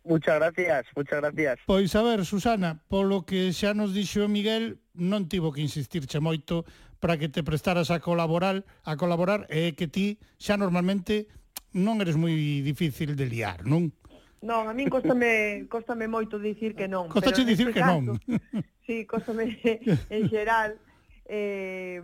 muchas 0.03 0.35
gracias, 0.35 0.85
muchas 0.95 1.21
gracias. 1.21 1.59
Pois 1.65 1.95
a 1.95 2.01
ver, 2.01 2.25
Susana, 2.25 2.81
polo 2.89 3.25
que 3.25 3.53
xa 3.53 3.73
nos 3.73 3.93
dixo 3.93 4.25
Miguel, 4.29 4.81
non 4.93 5.29
tivo 5.29 5.53
que 5.53 5.61
insistirche 5.61 6.17
moito 6.21 6.65
para 6.99 7.17
que 7.17 7.29
te 7.29 7.43
prestaras 7.43 7.91
a 7.91 7.99
colaborar, 7.99 8.63
a 8.83 8.95
colaborar 8.95 9.47
é 9.49 9.71
que 9.71 9.87
ti 9.87 10.19
xa 10.37 10.59
normalmente 10.59 11.31
non 11.71 12.03
eres 12.03 12.19
moi 12.19 12.35
difícil 12.63 13.15
de 13.15 13.25
liar, 13.25 13.63
non? 13.63 13.93
Non, 14.43 14.67
a 14.67 14.73
min 14.73 14.87
costame, 14.87 15.65
costame 15.73 16.07
moito 16.07 16.39
dicir 16.39 16.75
que 16.75 16.87
non. 16.87 17.11
Costache 17.11 17.43
dicir 17.43 17.71
que 17.71 17.83
caso, 17.83 18.01
non. 18.03 18.19
Sí, 18.89 19.05
costame 19.05 19.59
en 20.15 20.23
xeral. 20.33 20.81
Eh, 21.29 22.01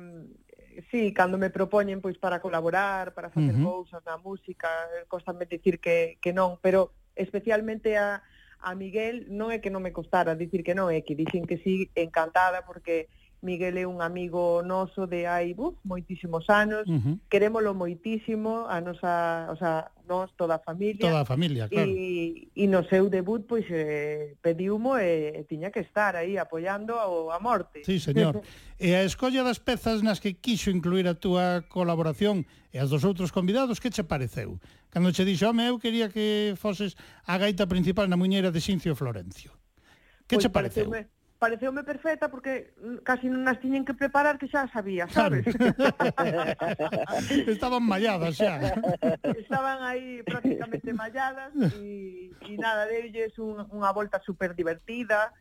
sí, 0.91 1.13
cando 1.13 1.37
me 1.37 1.49
propoñen 1.49 1.99
pois 1.99 2.17
para 2.21 2.39
colaborar, 2.39 3.13
para 3.17 3.33
facer 3.33 3.55
uh 3.55 3.59
-huh. 3.59 3.65
cousas 3.65 4.01
na 4.05 4.21
música, 4.21 4.69
costame 5.07 5.49
dicir 5.49 5.79
que, 5.79 6.21
que 6.21 6.31
non, 6.31 6.61
pero 6.61 6.93
especialmente 7.15 7.97
a, 7.97 8.21
a 8.61 8.75
Miguel 8.75 9.25
non 9.31 9.49
é 9.49 9.57
que 9.63 9.73
non 9.73 9.81
me 9.81 9.95
costara 9.95 10.37
dicir 10.37 10.61
que 10.61 10.77
non, 10.77 10.91
é 10.91 11.01
que 11.01 11.17
dicen 11.17 11.47
que 11.47 11.57
sí, 11.63 11.89
encantada, 11.95 12.67
porque 12.67 13.07
Miguel 13.45 13.77
é 13.77 13.85
un 13.85 14.01
amigo 14.01 14.65
noso 14.65 15.05
de 15.05 15.29
hai 15.29 15.53
buf, 15.53 15.77
moitísimos 15.85 16.49
anos, 16.49 16.89
uh 16.89 16.97
-huh. 16.97 17.15
querémolo 17.29 17.77
moitísimo, 17.77 18.65
a 18.65 18.81
nosa, 18.81 19.47
o 19.53 19.55
sea, 19.55 19.93
nos 20.09 20.33
toda 20.33 20.57
a 20.57 20.59
familia. 20.59 21.05
Toda 21.05 21.21
a 21.21 21.25
familia, 21.29 21.69
claro. 21.69 21.89
E, 21.89 22.49
e 22.57 22.65
no 22.65 22.81
seu 22.89 23.09
debut 23.09 23.45
pois 23.45 23.65
eh, 23.69 24.33
pediumo 24.41 24.97
e 24.97 25.37
e 25.37 25.41
tiña 25.45 25.69
que 25.69 25.85
estar 25.85 26.17
aí 26.17 26.41
apoiando 26.41 26.97
ao 26.97 27.29
a 27.29 27.37
morte. 27.37 27.85
Sí, 27.85 28.01
señor. 28.01 28.41
e 28.81 28.97
a 28.97 29.05
escolla 29.05 29.45
das 29.45 29.61
pezas 29.61 30.01
nas 30.01 30.17
que 30.17 30.37
quixo 30.41 30.73
incluir 30.73 31.05
a 31.05 31.13
túa 31.13 31.63
colaboración 31.69 32.49
e 32.73 32.81
as 32.81 32.89
dos 32.89 33.05
outros 33.05 33.29
convidados, 33.29 33.77
que 33.77 33.93
che 33.93 34.03
pareceu? 34.03 34.57
Cando 34.89 35.13
che 35.13 35.21
dixo, 35.21 35.45
home, 35.45 35.69
eu 35.69 35.77
quería 35.77 36.09
que 36.09 36.57
foses 36.57 36.97
a 37.29 37.37
gaita 37.37 37.69
principal 37.69 38.09
na 38.09 38.17
muñeira 38.17 38.49
de 38.49 38.59
Xincio 38.59 38.97
Florencio. 38.97 39.53
Que 40.25 40.41
pois 40.41 40.43
che 40.43 40.49
pareceu? 40.49 40.89
Pareceume 40.89 41.14
pareceume 41.39 41.83
perfecta 41.83 42.29
porque 42.29 42.73
casi 43.03 43.27
non 43.27 43.43
as 43.45 43.59
tiñen 43.59 43.83
que 43.83 43.93
preparar 43.93 44.39
que 44.39 44.47
xa 44.47 44.71
sabía, 44.71 45.05
sabes? 45.11 45.43
Estaban 47.51 47.83
malladas 47.83 48.39
xa. 48.39 48.55
Estaban 49.35 49.83
aí 49.83 50.23
prácticamente 50.23 50.95
malladas 50.95 51.51
e, 51.75 52.31
e 52.31 52.53
nada, 52.55 52.87
deulles 52.87 53.35
un, 53.37 53.67
unha 53.67 53.91
volta 53.91 54.23
super 54.23 54.55
divertida. 54.55 55.35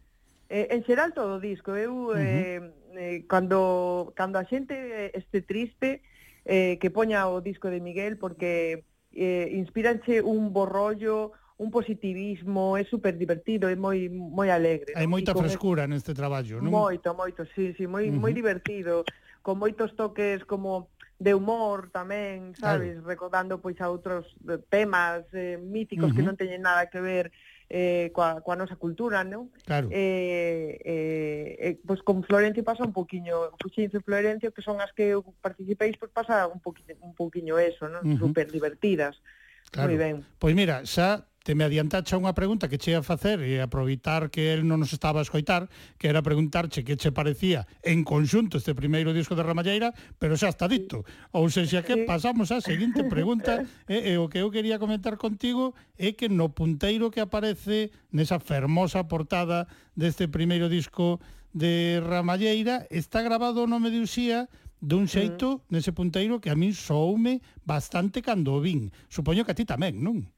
Eh, 0.50 0.74
en 0.74 0.82
xeral 0.82 1.14
todo 1.14 1.38
o 1.38 1.42
disco, 1.42 1.78
eu 1.78 2.10
uh 2.10 2.12
-huh. 2.12 2.18
eh, 2.18 2.60
eh, 2.98 3.18
cando, 3.30 4.12
cando 4.18 4.42
a 4.42 4.44
xente 4.44 4.74
este 5.14 5.40
triste 5.40 6.02
eh, 6.44 6.76
que 6.82 6.90
poña 6.90 7.30
o 7.30 7.40
disco 7.40 7.70
de 7.70 7.80
Miguel 7.80 8.18
porque 8.18 8.84
eh, 9.14 9.48
inspíranche 9.54 10.20
un 10.20 10.52
borrollo, 10.52 11.32
un 11.56 11.70
positivismo, 11.70 12.76
é 12.76 12.84
super 12.84 13.14
divertido, 13.16 13.68
é 13.68 13.76
moi 13.76 14.10
moi 14.10 14.50
alegre. 14.50 14.92
Hai 14.98 15.06
non? 15.06 15.14
moita 15.14 15.34
frescura 15.34 15.86
neste 15.86 16.10
traballo, 16.10 16.58
non? 16.58 16.70
Moito, 16.70 17.14
moito, 17.14 17.46
sí, 17.54 17.74
sí, 17.78 17.86
moi 17.86 18.10
uh 18.10 18.14
-huh. 18.14 18.22
moi 18.22 18.32
divertido, 18.34 19.06
con 19.38 19.62
moitos 19.62 19.94
toques 19.94 20.42
como 20.44 20.90
de 21.22 21.30
humor 21.30 21.94
tamén, 21.94 22.58
sabes, 22.58 22.98
claro. 22.98 23.06
recordando 23.06 23.62
pois 23.62 23.78
a 23.78 23.86
outros 23.86 24.26
eh, 24.50 24.58
temas 24.66 25.22
eh, 25.30 25.54
míticos 25.62 26.10
uh 26.10 26.12
-huh. 26.12 26.16
que 26.18 26.26
non 26.26 26.34
teñen 26.34 26.66
nada 26.66 26.90
que 26.90 26.98
ver 26.98 27.30
eh, 27.70 28.10
coa, 28.10 28.42
coa 28.42 28.58
nosa 28.58 28.74
cultura, 28.74 29.22
non? 29.22 29.54
Claro. 29.62 29.88
Eh, 29.94 30.74
eh, 30.82 31.48
eh, 31.58 31.74
pois 31.86 32.02
con 32.02 32.26
Florencio 32.26 32.66
pasa 32.66 32.82
un 32.82 32.90
poquiño, 32.90 33.54
Fuxinzo 33.62 34.02
e 34.02 34.04
Florencio, 34.04 34.50
que 34.50 34.62
son 34.62 34.82
as 34.82 34.90
que 34.90 35.14
eu 35.14 35.22
pois 35.22 36.10
pasa 36.10 36.50
un 36.50 36.58
poquinho, 36.58 36.98
un 36.98 37.14
poquinho 37.14 37.62
eso, 37.62 37.86
non? 37.86 38.02
Uh 38.02 38.18
-huh. 38.18 38.18
Super 38.18 38.50
divertidas. 38.50 39.22
Claro. 39.70 39.94
Moi 39.94 39.98
ben. 39.98 40.14
Pois 40.42 40.54
mira, 40.54 40.82
xa 40.82 41.24
te 41.44 41.54
me 41.54 41.68
adiantache 41.68 42.16
unha 42.16 42.32
pregunta 42.32 42.72
que 42.72 42.80
che 42.80 42.96
ia 42.96 43.04
facer 43.04 43.44
e 43.44 43.60
aproveitar 43.60 44.32
que 44.32 44.56
el 44.56 44.64
non 44.64 44.80
nos 44.80 44.96
estaba 44.96 45.20
a 45.20 45.26
escoitar, 45.28 45.68
que 46.00 46.08
era 46.08 46.24
preguntarche 46.24 46.88
que 46.88 46.96
che 46.96 47.12
parecía 47.12 47.68
en 47.84 48.00
conxunto 48.00 48.56
este 48.56 48.72
primeiro 48.72 49.12
disco 49.12 49.36
de 49.36 49.44
Ramalleira, 49.44 49.92
pero 50.16 50.40
xa 50.40 50.48
está 50.48 50.64
dito. 50.72 51.04
Ou 51.36 51.52
seja, 51.52 51.84
que 51.84 52.08
pasamos 52.08 52.48
á 52.48 52.64
seguinte 52.64 53.04
pregunta, 53.04 53.60
e, 53.92 54.16
e 54.16 54.16
o 54.16 54.32
que 54.32 54.40
eu 54.40 54.48
quería 54.48 54.80
comentar 54.80 55.20
contigo 55.20 55.76
é 56.00 56.16
que 56.16 56.32
no 56.32 56.56
punteiro 56.56 57.12
que 57.12 57.20
aparece 57.20 57.92
nesa 58.08 58.40
fermosa 58.40 59.04
portada 59.04 59.68
deste 59.92 60.32
primeiro 60.32 60.72
disco 60.72 61.20
de 61.52 62.00
Ramalleira 62.00 62.88
está 62.88 63.20
grabado 63.20 63.62
o 63.62 63.68
nome 63.68 63.92
de 63.92 64.00
Uxía, 64.00 64.48
dun 64.80 65.12
xeito 65.12 65.60
mm. 65.60 65.76
nese 65.76 65.92
punteiro 65.92 66.40
que 66.40 66.48
a 66.48 66.56
min 66.56 66.72
soume 66.72 67.44
bastante 67.68 68.24
cando 68.24 68.56
o 68.56 68.64
vin. 68.64 68.88
Supoño 69.12 69.44
que 69.44 69.52
a 69.52 69.58
ti 69.60 69.68
tamén, 69.68 70.00
non? 70.00 70.33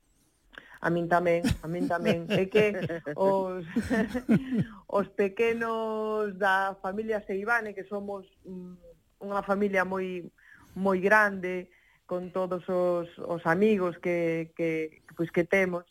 a 0.81 0.89
min 0.91 1.09
tamén, 1.09 1.43
a 1.63 1.67
min 1.69 1.89
tamén. 1.89 2.29
É 2.29 2.47
que 2.47 2.77
os, 3.17 3.65
os 4.99 5.07
pequenos 5.17 6.37
da 6.37 6.77
familia 6.81 7.25
Seibane, 7.25 7.73
que 7.73 7.89
somos 7.89 8.29
mm, 8.45 9.25
unha 9.25 9.41
familia 9.43 9.85
moi 9.89 10.27
moi 10.77 11.01
grande, 11.01 11.73
con 12.05 12.31
todos 12.31 12.63
os, 12.69 13.09
os 13.19 13.43
amigos 13.47 13.99
que, 13.99 14.53
que, 14.55 15.03
pois 15.17 15.33
que 15.33 15.45
temos, 15.45 15.85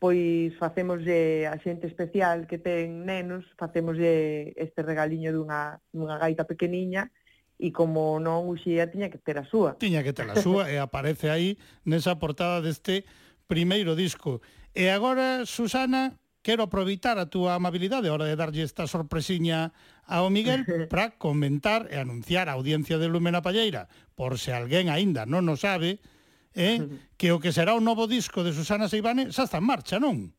pois 0.00 0.56
facemoslle 0.58 1.46
a 1.46 1.56
xente 1.62 1.86
especial 1.86 2.48
que 2.48 2.58
ten 2.58 3.06
nenos, 3.06 3.44
facemoslle 3.56 4.52
este 4.56 4.82
regaliño 4.82 5.30
dunha, 5.30 5.78
dunha 5.92 6.18
gaita 6.18 6.44
pequeniña, 6.44 7.12
e 7.54 7.70
como 7.70 8.18
non 8.18 8.50
uxía 8.50 8.90
tiña 8.90 9.08
que 9.08 9.22
ter 9.22 9.38
a 9.38 9.46
súa. 9.46 9.78
Tiña 9.78 10.02
que 10.02 10.12
ter 10.12 10.26
a 10.26 10.36
súa 10.36 10.66
e 10.66 10.76
aparece 10.76 11.30
aí 11.30 11.54
nesa 11.86 12.18
portada 12.18 12.58
deste 12.58 13.06
primeiro 13.46 13.94
disco. 13.94 14.40
E 14.74 14.90
agora, 14.90 15.46
Susana, 15.46 16.18
quero 16.44 16.60
aproveitar 16.68 17.16
a 17.16 17.32
túa 17.32 17.56
amabilidade 17.56 18.10
a 18.10 18.14
hora 18.14 18.28
de 18.28 18.36
darlle 18.36 18.62
esta 18.62 18.84
sorpresiña 18.84 19.72
ao 20.04 20.28
Miguel 20.28 20.62
para 20.92 21.16
comentar 21.16 21.88
e 21.88 21.96
anunciar 21.96 22.52
a 22.52 22.56
audiencia 22.60 23.00
de 23.00 23.08
Lumena 23.08 23.40
Palleira, 23.40 23.88
por 24.12 24.36
se 24.36 24.52
alguén 24.52 24.92
aínda 24.92 25.24
non 25.24 25.48
o 25.48 25.56
sabe, 25.56 26.04
eh, 26.52 26.84
que 27.18 27.32
o 27.32 27.40
que 27.40 27.50
será 27.50 27.72
o 27.72 27.80
novo 27.80 28.04
disco 28.04 28.44
de 28.44 28.52
Susana 28.52 28.92
Seibane 28.92 29.32
xa 29.32 29.48
está 29.48 29.58
en 29.58 29.66
marcha, 29.66 29.96
non? 29.96 30.36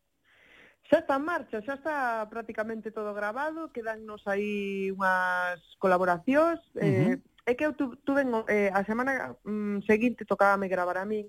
Xa 0.85 1.01
está 1.01 1.17
en 1.17 1.25
marcha, 1.25 1.57
xa 1.65 1.73
está 1.81 2.21
prácticamente 2.29 2.93
todo 2.93 3.09
grabado, 3.17 3.73
quedannos 3.73 4.21
aí 4.29 4.93
unhas 4.93 5.57
colaboracións, 5.81 6.61
uh 6.77 6.85
-huh. 6.85 7.17
eh, 7.17 7.49
é 7.49 7.51
que 7.57 7.65
eu 7.65 7.73
tu, 7.73 7.97
tuve 8.05 8.21
eh, 8.53 8.69
a 8.69 8.85
semana 8.85 9.33
mm, 9.41 9.81
seguinte 9.89 10.29
tocábame 10.29 10.69
gravar 10.69 11.01
a 11.01 11.05
min, 11.09 11.25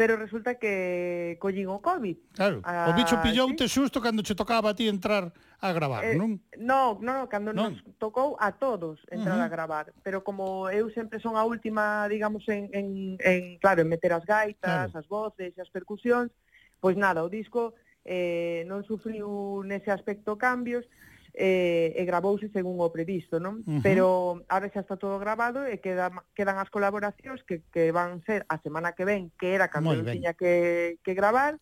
pero 0.00 0.16
resulta 0.16 0.54
que 0.54 1.36
collín 1.38 1.68
o 1.68 1.84
Covid. 1.84 2.16
Claro, 2.32 2.64
ah, 2.64 2.88
o 2.88 2.96
bicho 2.96 3.20
pilloute 3.20 3.68
sí. 3.68 3.76
xusto 3.76 4.00
cando 4.00 4.24
che 4.24 4.32
tocaba 4.32 4.72
a 4.72 4.74
ti 4.74 4.88
entrar 4.88 5.28
a 5.60 5.76
gravar, 5.76 6.08
eh, 6.08 6.16
non? 6.16 6.40
No, 6.56 6.96
no, 7.04 7.12
no, 7.20 7.28
cando 7.28 7.52
non. 7.52 7.76
nos 7.76 7.84
tocou 8.00 8.32
a 8.40 8.56
todos 8.56 8.96
entrar 9.12 9.36
uh 9.36 9.44
-huh. 9.44 9.52
a 9.52 9.52
gravar, 9.52 9.92
pero 10.00 10.24
como 10.24 10.72
eu 10.72 10.88
sempre 10.96 11.20
son 11.20 11.36
a 11.36 11.44
última, 11.44 12.08
digamos, 12.08 12.48
en, 12.48 12.72
en, 12.72 13.20
en 13.20 13.60
claro, 13.60 13.84
en 13.84 13.92
meter 13.92 14.16
as 14.16 14.24
gaitas, 14.24 14.88
claro. 14.88 14.96
as 14.96 15.04
voces, 15.04 15.52
as 15.60 15.68
percusións, 15.68 16.32
pois 16.80 16.96
nada, 16.96 17.20
o 17.20 17.28
disco 17.28 17.76
eh, 18.08 18.64
non 18.64 18.80
sufriu 18.88 19.60
nese 19.68 19.92
aspecto 19.92 20.40
cambios, 20.40 20.88
eh, 21.34 21.94
e 21.96 22.02
gravouse 22.04 22.50
según 22.50 22.80
o 22.80 22.90
previsto, 22.90 23.38
non? 23.38 23.62
Uh 23.62 23.78
-huh. 23.78 23.82
Pero 23.82 24.06
ahora 24.50 24.70
xa 24.72 24.82
está 24.82 24.96
todo 24.96 25.18
grabado 25.18 25.66
e 25.66 25.78
queda, 25.78 26.10
quedan 26.34 26.58
as 26.58 26.70
colaboracións 26.70 27.42
que, 27.46 27.62
que 27.70 27.92
van 27.94 28.22
ser 28.26 28.46
a 28.50 28.58
semana 28.62 28.92
que 28.92 29.06
ven, 29.06 29.30
que 29.38 29.54
era 29.54 29.70
cando 29.70 29.94
eu 29.94 30.04
tiña 30.06 30.34
que, 30.34 30.98
que 31.02 31.14
gravar, 31.14 31.58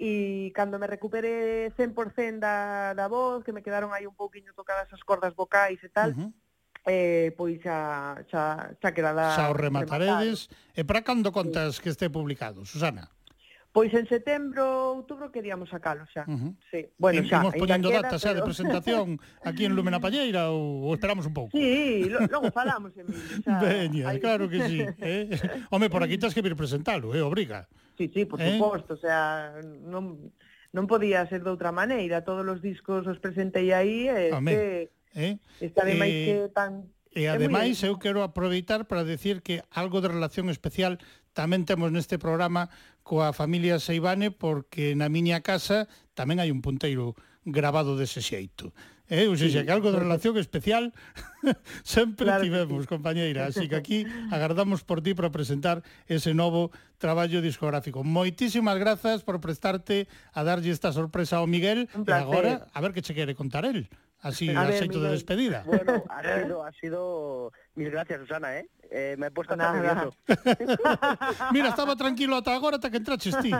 e 0.00 0.48
cando 0.56 0.80
me 0.80 0.88
recupere 0.88 1.68
100% 1.76 2.40
da, 2.40 2.96
da 2.96 3.06
voz, 3.10 3.44
que 3.44 3.52
me 3.52 3.60
quedaron 3.60 3.92
aí 3.92 4.08
un 4.08 4.16
pouquiño 4.16 4.56
tocadas 4.56 4.88
as 4.88 5.02
cordas 5.04 5.36
vocais 5.36 5.76
e 5.84 5.90
tal, 5.92 6.10
uh 6.10 6.16
-huh. 6.16 6.30
eh, 6.88 7.36
pois 7.36 7.60
xa, 7.60 8.16
xa, 8.32 8.72
xa 8.80 8.88
quedará... 8.96 9.36
Xa 9.36 9.52
o 9.52 9.54
remataredes. 9.54 10.48
Rematado. 10.48 10.80
E 10.80 10.82
para 10.88 11.04
cando 11.04 11.28
contas 11.30 11.76
sí. 11.76 11.84
que 11.84 11.88
este 11.92 12.08
publicado, 12.08 12.64
Susana? 12.64 13.12
Pois 13.70 13.94
en 13.94 14.02
setembro, 14.10 14.98
outubro 14.98 15.30
queríamos 15.30 15.70
sacalo 15.70 16.02
xa. 16.10 16.26
Uh 16.26 16.34
-huh. 16.34 16.52
sí. 16.74 16.90
Bueno, 16.98 17.22
xa, 17.22 17.38
imos 17.38 17.54
poñendo 17.54 17.86
datas 17.86 18.18
xa 18.18 18.34
pero... 18.34 18.42
de 18.42 18.48
presentación 18.50 19.06
aquí 19.46 19.62
en 19.62 19.78
Lumena 19.78 20.02
Palleira 20.02 20.50
ou, 20.50 20.90
ou 20.90 20.94
esperamos 20.98 21.22
un 21.22 21.34
pouco? 21.34 21.54
Sí, 21.54 22.10
lo, 22.10 22.18
logo 22.26 22.50
falamos, 22.50 22.90
Emilio. 22.98 23.22
Xa, 23.46 23.62
Veña, 23.62 24.10
aí... 24.10 24.18
claro 24.18 24.50
que 24.50 24.58
sí. 24.66 24.82
Eh? 24.98 25.30
Home, 25.70 25.86
por 25.86 26.02
aquí 26.02 26.18
tens 26.18 26.34
que 26.34 26.42
vir 26.42 26.58
presentalo, 26.58 27.14
eh, 27.14 27.22
obriga. 27.22 27.70
Sí, 27.94 28.10
sí, 28.10 28.26
por 28.26 28.42
eh? 28.42 28.58
suposto, 28.58 28.98
o 28.98 29.00
sea, 29.00 29.54
non, 29.62 30.34
non 30.74 30.90
podía 30.90 31.22
ser 31.30 31.46
de 31.46 31.54
outra 31.54 31.70
maneira. 31.70 32.26
Todos 32.26 32.42
os 32.42 32.58
discos 32.58 33.06
os 33.06 33.22
presentei 33.22 33.70
aí. 33.70 34.10
Eh, 34.10 34.34
que... 34.34 34.90
Eh? 35.14 35.38
Esta 35.62 35.86
de 35.86 35.94
eh... 35.94 36.00
máis 36.02 36.14
que 36.26 36.36
tan 36.50 36.90
E 37.10 37.26
ademais 37.26 37.82
eu 37.82 37.98
quero 37.98 38.22
aproveitar 38.22 38.86
para 38.86 39.02
decir 39.02 39.42
que 39.42 39.66
algo 39.74 39.98
de 39.98 40.06
relación 40.06 40.46
especial 40.46 41.02
tamén 41.32 41.66
temos 41.66 41.90
neste 41.94 42.18
programa 42.18 42.70
coa 43.06 43.32
familia 43.34 43.78
Seibane 43.82 44.30
porque 44.30 44.94
na 44.94 45.10
miña 45.10 45.42
casa 45.42 45.90
tamén 46.14 46.42
hai 46.42 46.50
un 46.50 46.62
punteiro 46.62 47.14
grabado 47.46 47.96
dese 47.96 48.20
xeito. 48.20 48.74
Eh, 49.10 49.26
ou 49.26 49.34
seja, 49.34 49.66
que 49.66 49.74
algo 49.74 49.90
de 49.90 49.98
relación 49.98 50.38
especial 50.38 50.94
sempre 51.82 52.30
claro 52.30 52.46
tivemos, 52.46 52.86
sí. 52.86 52.86
compañeira. 52.86 53.50
Así 53.50 53.66
que 53.66 53.74
aquí 53.74 54.06
agardamos 54.30 54.86
por 54.86 55.02
ti 55.02 55.18
para 55.18 55.34
presentar 55.34 55.82
ese 56.06 56.30
novo 56.30 56.70
traballo 56.94 57.42
discográfico. 57.42 58.06
Moitísimas 58.06 58.78
grazas 58.78 59.26
por 59.26 59.42
prestarte 59.42 60.06
a 60.30 60.46
darlle 60.46 60.70
esta 60.70 60.94
sorpresa 60.94 61.42
ao 61.42 61.50
Miguel. 61.50 61.90
E 61.90 62.12
agora, 62.14 62.70
a 62.70 62.78
ver 62.78 62.94
que 62.94 63.02
che 63.02 63.10
quere 63.10 63.34
contar 63.34 63.66
el. 63.66 63.90
Así, 64.22 64.50
A 64.50 64.62
a 64.62 64.66
ver, 64.66 64.86
de 64.88 65.08
despedida. 65.10 65.62
Bueno, 65.64 66.04
ha 66.10 66.22
sido, 66.22 66.64
ha 66.64 66.72
sido... 66.72 67.52
Mil 67.74 67.90
gracias, 67.90 68.20
Susana, 68.20 68.58
¿eh? 68.58 68.68
Eh, 68.90 69.14
me 69.18 69.28
he 69.28 69.30
puesto 69.30 69.54
hasta 69.54 69.72
Nada. 69.72 69.94
nervioso. 69.94 70.16
Mira, 71.52 71.68
estaba 71.68 71.96
tranquilo 71.96 72.36
ata 72.36 72.54
agora, 72.54 72.76
ata 72.76 72.90
que 72.90 72.98
entraches 72.98 73.38
ti. 73.38 73.50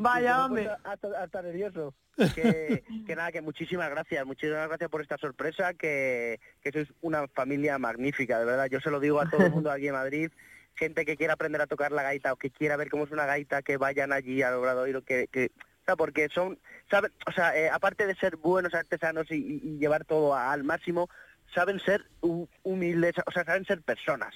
Vaya, 0.00 0.44
hombre. 0.44 0.68
Hasta, 0.84 1.08
hasta 1.22 1.42
nervioso. 1.42 1.94
Que, 2.34 2.84
que 3.06 3.16
nada, 3.16 3.32
que 3.32 3.40
muchísimas 3.40 3.88
gracias, 3.90 4.26
muchísimas 4.26 4.68
gracias 4.68 4.90
por 4.90 5.02
esta 5.02 5.16
sorpresa, 5.18 5.72
que, 5.74 6.40
que 6.60 6.72
sois 6.72 6.92
una 7.00 7.28
familia 7.28 7.78
magnífica, 7.78 8.38
de 8.40 8.44
verdad. 8.44 8.66
Yo 8.66 8.80
se 8.80 8.90
lo 8.90 8.98
digo 8.98 9.20
a 9.20 9.30
todo 9.30 9.46
el 9.46 9.52
mundo 9.52 9.70
aquí 9.70 9.86
en 9.86 9.94
Madrid, 9.94 10.30
gente 10.74 11.04
que 11.04 11.16
quiera 11.16 11.34
aprender 11.34 11.60
a 11.60 11.68
tocar 11.68 11.92
la 11.92 12.02
gaita 12.02 12.32
o 12.32 12.36
que 12.36 12.50
quiera 12.50 12.76
ver 12.76 12.90
cómo 12.90 13.04
es 13.04 13.12
una 13.12 13.24
gaita, 13.24 13.62
que 13.62 13.76
vayan 13.76 14.12
allí 14.12 14.42
al 14.42 14.54
Obradoiro, 14.54 15.02
que, 15.02 15.28
que 15.28 15.52
o 15.52 15.67
sea, 15.88 15.96
porque 15.96 16.28
son, 16.28 16.58
saben, 16.90 17.10
o 17.26 17.32
sea, 17.32 17.56
eh, 17.56 17.70
aparte 17.70 18.06
de 18.06 18.14
ser 18.16 18.36
buenos 18.36 18.74
artesanos 18.74 19.30
y, 19.30 19.36
y- 19.36 19.60
y 19.64 19.78
llevar 19.78 20.04
todo 20.04 20.34
a- 20.34 20.52
al 20.52 20.62
máximo, 20.64 21.08
saben 21.54 21.80
ser 21.80 22.04
hu- 22.20 22.48
humildes, 22.62 23.14
o 23.26 23.30
sea, 23.32 23.44
saben 23.44 23.64
ser 23.64 23.80
personas. 23.82 24.34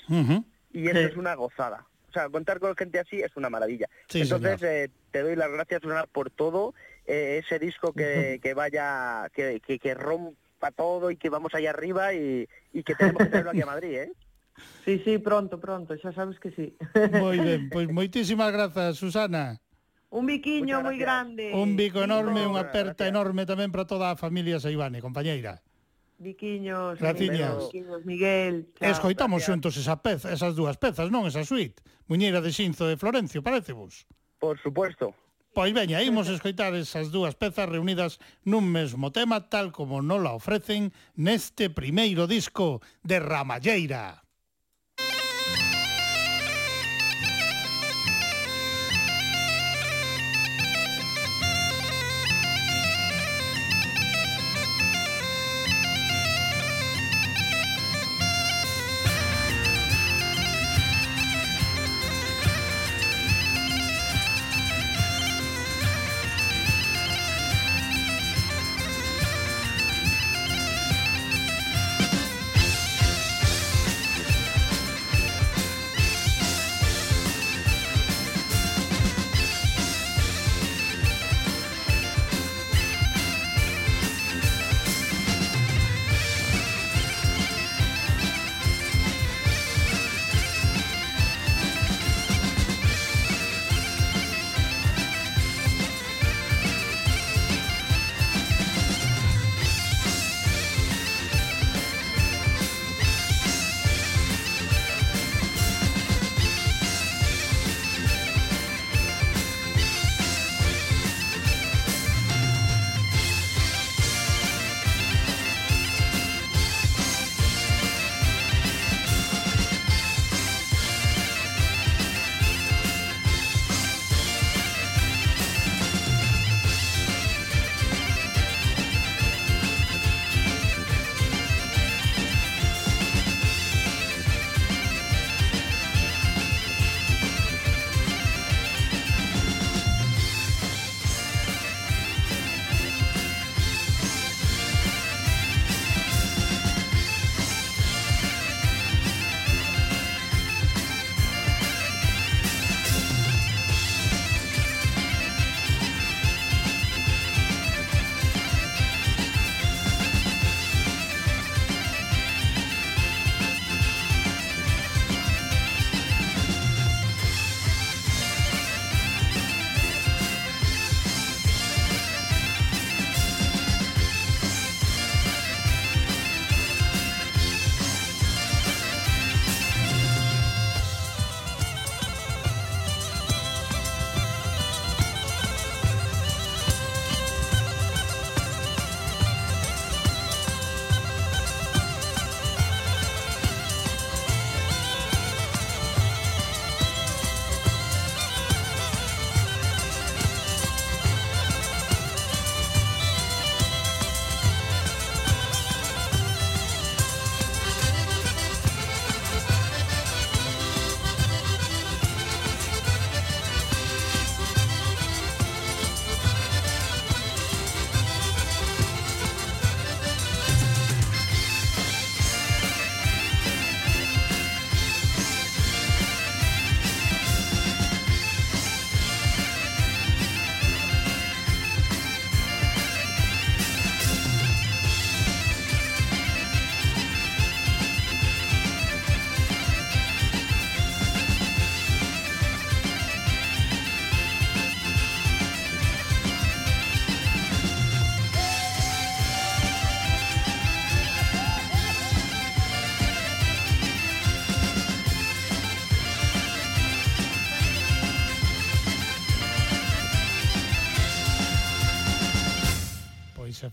Y 0.73 0.89
eso 0.89 0.99
Sí. 1.01 1.07
es 1.11 1.17
una 1.17 1.35
gozada. 1.35 1.87
O 2.09 2.13
sea, 2.13 2.29
contar 2.29 2.59
con 2.61 2.75
gente 2.77 2.99
así 2.99 3.21
es 3.21 3.37
una 3.37 3.49
maravilla. 3.51 3.87
Sí, 4.09 4.21
Entonces, 4.23 4.63
eh, 4.63 4.91
te 5.11 5.23
doy 5.23 5.35
las 5.37 5.51
gracias, 5.51 5.81
por 6.13 6.31
todo. 6.31 6.75
eh, 7.07 7.41
ese 7.45 7.59
disco 7.59 7.93
que, 7.93 8.39
que 8.43 8.55
vaya, 8.55 9.29
que, 9.35 9.61
que, 9.61 9.79
que 9.81 9.93
rompa 9.93 10.71
todo 10.71 11.11
y 11.11 11.17
que 11.17 11.31
vamos 11.31 11.53
allá 11.55 11.71
arriba 11.71 12.15
y, 12.15 12.49
y 12.73 12.83
que 12.85 12.95
tenemos 12.95 13.23
que 13.25 13.29
traerlo 13.29 13.51
aquí 13.51 13.61
a 13.61 13.67
Madrid, 13.67 13.95
¿eh? 13.99 14.13
Sí, 14.85 15.03
sí, 15.05 15.19
pronto, 15.19 15.59
pronto, 15.59 15.97
xa 15.99 16.13
sabes 16.13 16.39
que 16.39 16.51
sí. 16.53 16.77
Moi 17.11 17.39
ben, 17.43 17.69
pois 17.71 17.89
moitísimas 17.99 18.53
grazas, 18.53 18.97
Susana. 18.97 19.59
Un 20.13 20.29
biquiño 20.29 20.85
moi 20.85 21.01
grande. 21.01 21.57
Un 21.57 21.73
bico 21.73 22.05
enorme, 22.05 22.45
unha 22.45 22.69
aperta 22.69 23.09
gracias. 23.09 23.13
enorme 23.17 23.49
tamén 23.49 23.73
para 23.73 23.89
toda 23.89 24.13
a 24.13 24.17
familia 24.21 24.61
Saibane, 24.61 25.01
compañeira. 25.01 25.65
Biquiños, 26.21 27.01
Graciñas. 27.01 27.73
Biquiños, 27.73 28.05
Miguel. 28.05 28.69
Chao, 28.79 28.93
Escoitamos 28.93 29.43
xuntos 29.43 29.75
esa 29.81 29.99
pez, 30.05 30.29
esas 30.29 30.55
dúas 30.55 30.77
pezas, 30.77 31.09
non 31.09 31.25
esa 31.25 31.43
suite. 31.49 31.81
Muñeira 32.07 32.45
de 32.45 32.53
Xinzo 32.53 32.87
de 32.87 33.01
Florencio, 33.01 33.43
parecevos? 33.43 34.07
Por 34.39 34.61
supuesto. 34.61 35.17
Pois 35.53 35.73
veña, 35.73 36.01
imos 36.05 36.29
escoitar 36.29 36.73
esas 36.77 37.13
dúas 37.13 37.35
pezas 37.35 37.69
reunidas 37.69 38.21
nun 38.45 38.69
mesmo 38.69 39.13
tema 39.13 39.49
tal 39.49 39.73
como 39.73 40.01
non 40.05 40.21
la 40.21 40.37
ofrecen 40.37 40.93
neste 41.17 41.69
primeiro 41.69 42.29
disco 42.29 42.81
de 43.01 43.17
Ramalleira. 43.21 44.22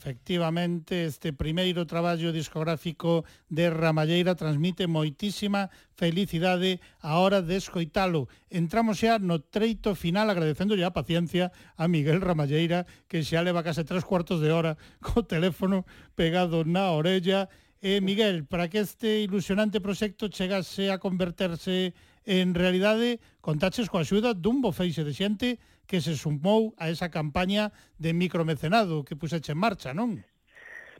Efectivamente, 0.09 1.05
este 1.05 1.33
primeiro 1.33 1.85
traballo 1.85 2.33
discográfico 2.33 3.25
de 3.47 3.69
Ramalleira 3.69 4.33
transmite 4.33 4.89
moitísima 4.89 5.69
felicidade 5.93 6.81
a 6.97 7.21
hora 7.21 7.45
de 7.45 7.53
escoitalo. 7.61 8.25
Entramos 8.49 8.97
xa 8.97 9.21
no 9.21 9.37
treito 9.37 9.93
final 9.93 10.33
agradecendo 10.33 10.73
a 10.81 10.97
paciencia 10.97 11.53
a 11.77 11.85
Miguel 11.85 12.25
Ramalleira 12.25 12.89
que 13.05 13.21
xa 13.21 13.45
leva 13.45 13.61
case 13.61 13.85
tres 13.85 14.01
cuartos 14.01 14.41
de 14.41 14.49
hora 14.49 14.81
co 15.05 15.29
teléfono 15.29 15.85
pegado 16.17 16.65
na 16.65 16.89
orella. 16.89 17.45
Eh, 17.77 18.01
Miguel, 18.01 18.49
para 18.49 18.65
que 18.65 18.81
este 18.81 19.21
ilusionante 19.21 19.77
proxecto 19.77 20.25
chegase 20.33 20.89
a 20.89 20.97
converterse 20.97 21.93
en 22.25 22.57
realidade, 22.57 23.21
contaches 23.45 23.93
coa 23.93 24.01
axuda 24.01 24.33
dun 24.33 24.57
bofeixe 24.65 25.05
de 25.05 25.13
xente 25.13 25.61
que 25.89 26.05
se 26.05 26.13
sumou 26.13 26.77
a 26.77 26.93
esa 26.93 27.09
campaña 27.09 27.73
de 27.97 28.13
micromecenado 28.13 29.01
que 29.01 29.17
puseche 29.17 29.57
en 29.57 29.57
marcha, 29.57 29.89
non? 29.97 30.21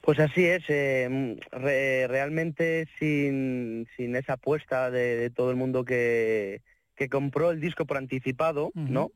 Pues 0.02 0.18
así 0.18 0.45
es, 0.49 0.64
eh, 0.68 1.38
re- 1.52 2.07
realmente 2.10 2.88
sin, 2.98 3.86
sin 3.95 4.16
esa 4.16 4.34
apuesta 4.41 4.90
de, 4.90 5.16
de 5.18 5.30
todo 5.30 5.52
el 5.52 5.57
mundo 5.57 5.86
que, 5.86 6.61
que 6.95 7.06
compró 7.07 7.52
el 7.52 7.60
disco 7.61 7.86
por 7.86 7.98
anticipado. 8.02 8.72
¿no? 8.74 9.11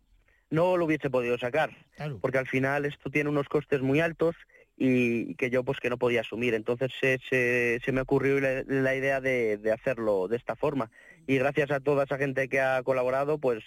No 0.52 0.78
lo 0.78 0.86
hubiese 0.86 1.10
podido 1.10 1.40
sacar, 1.40 1.72
Claro. 1.98 2.20
porque 2.22 2.38
al 2.38 2.48
final 2.48 2.86
esto 2.86 3.10
tiene 3.10 3.32
unos 3.32 3.50
costes 3.50 3.82
muy 3.82 4.00
altos 4.00 4.36
y 4.78 5.34
que 5.36 5.50
yo 5.50 5.64
pues 5.64 5.80
que 5.80 5.90
no 5.90 5.98
podía 5.98 6.22
asumir. 6.22 6.54
Entonces 6.54 6.91
se, 7.00 7.18
se, 7.30 7.80
se 7.84 7.91
me 7.91 8.02
ocurrió 8.02 8.40
la, 8.40 8.62
la 8.68 8.94
idea 8.94 9.22
de, 9.22 9.58
de 9.58 9.72
hacerlo 9.72 10.28
de 10.28 10.38
esta 10.38 10.56
forma. 10.56 10.91
Y 11.26 11.38
gracias 11.38 11.72
a 11.72 11.80
toda 11.80 12.04
esa 12.04 12.18
gente 12.20 12.48
que 12.50 12.60
ha 12.60 12.84
colaborado, 12.84 13.40
pues 13.40 13.64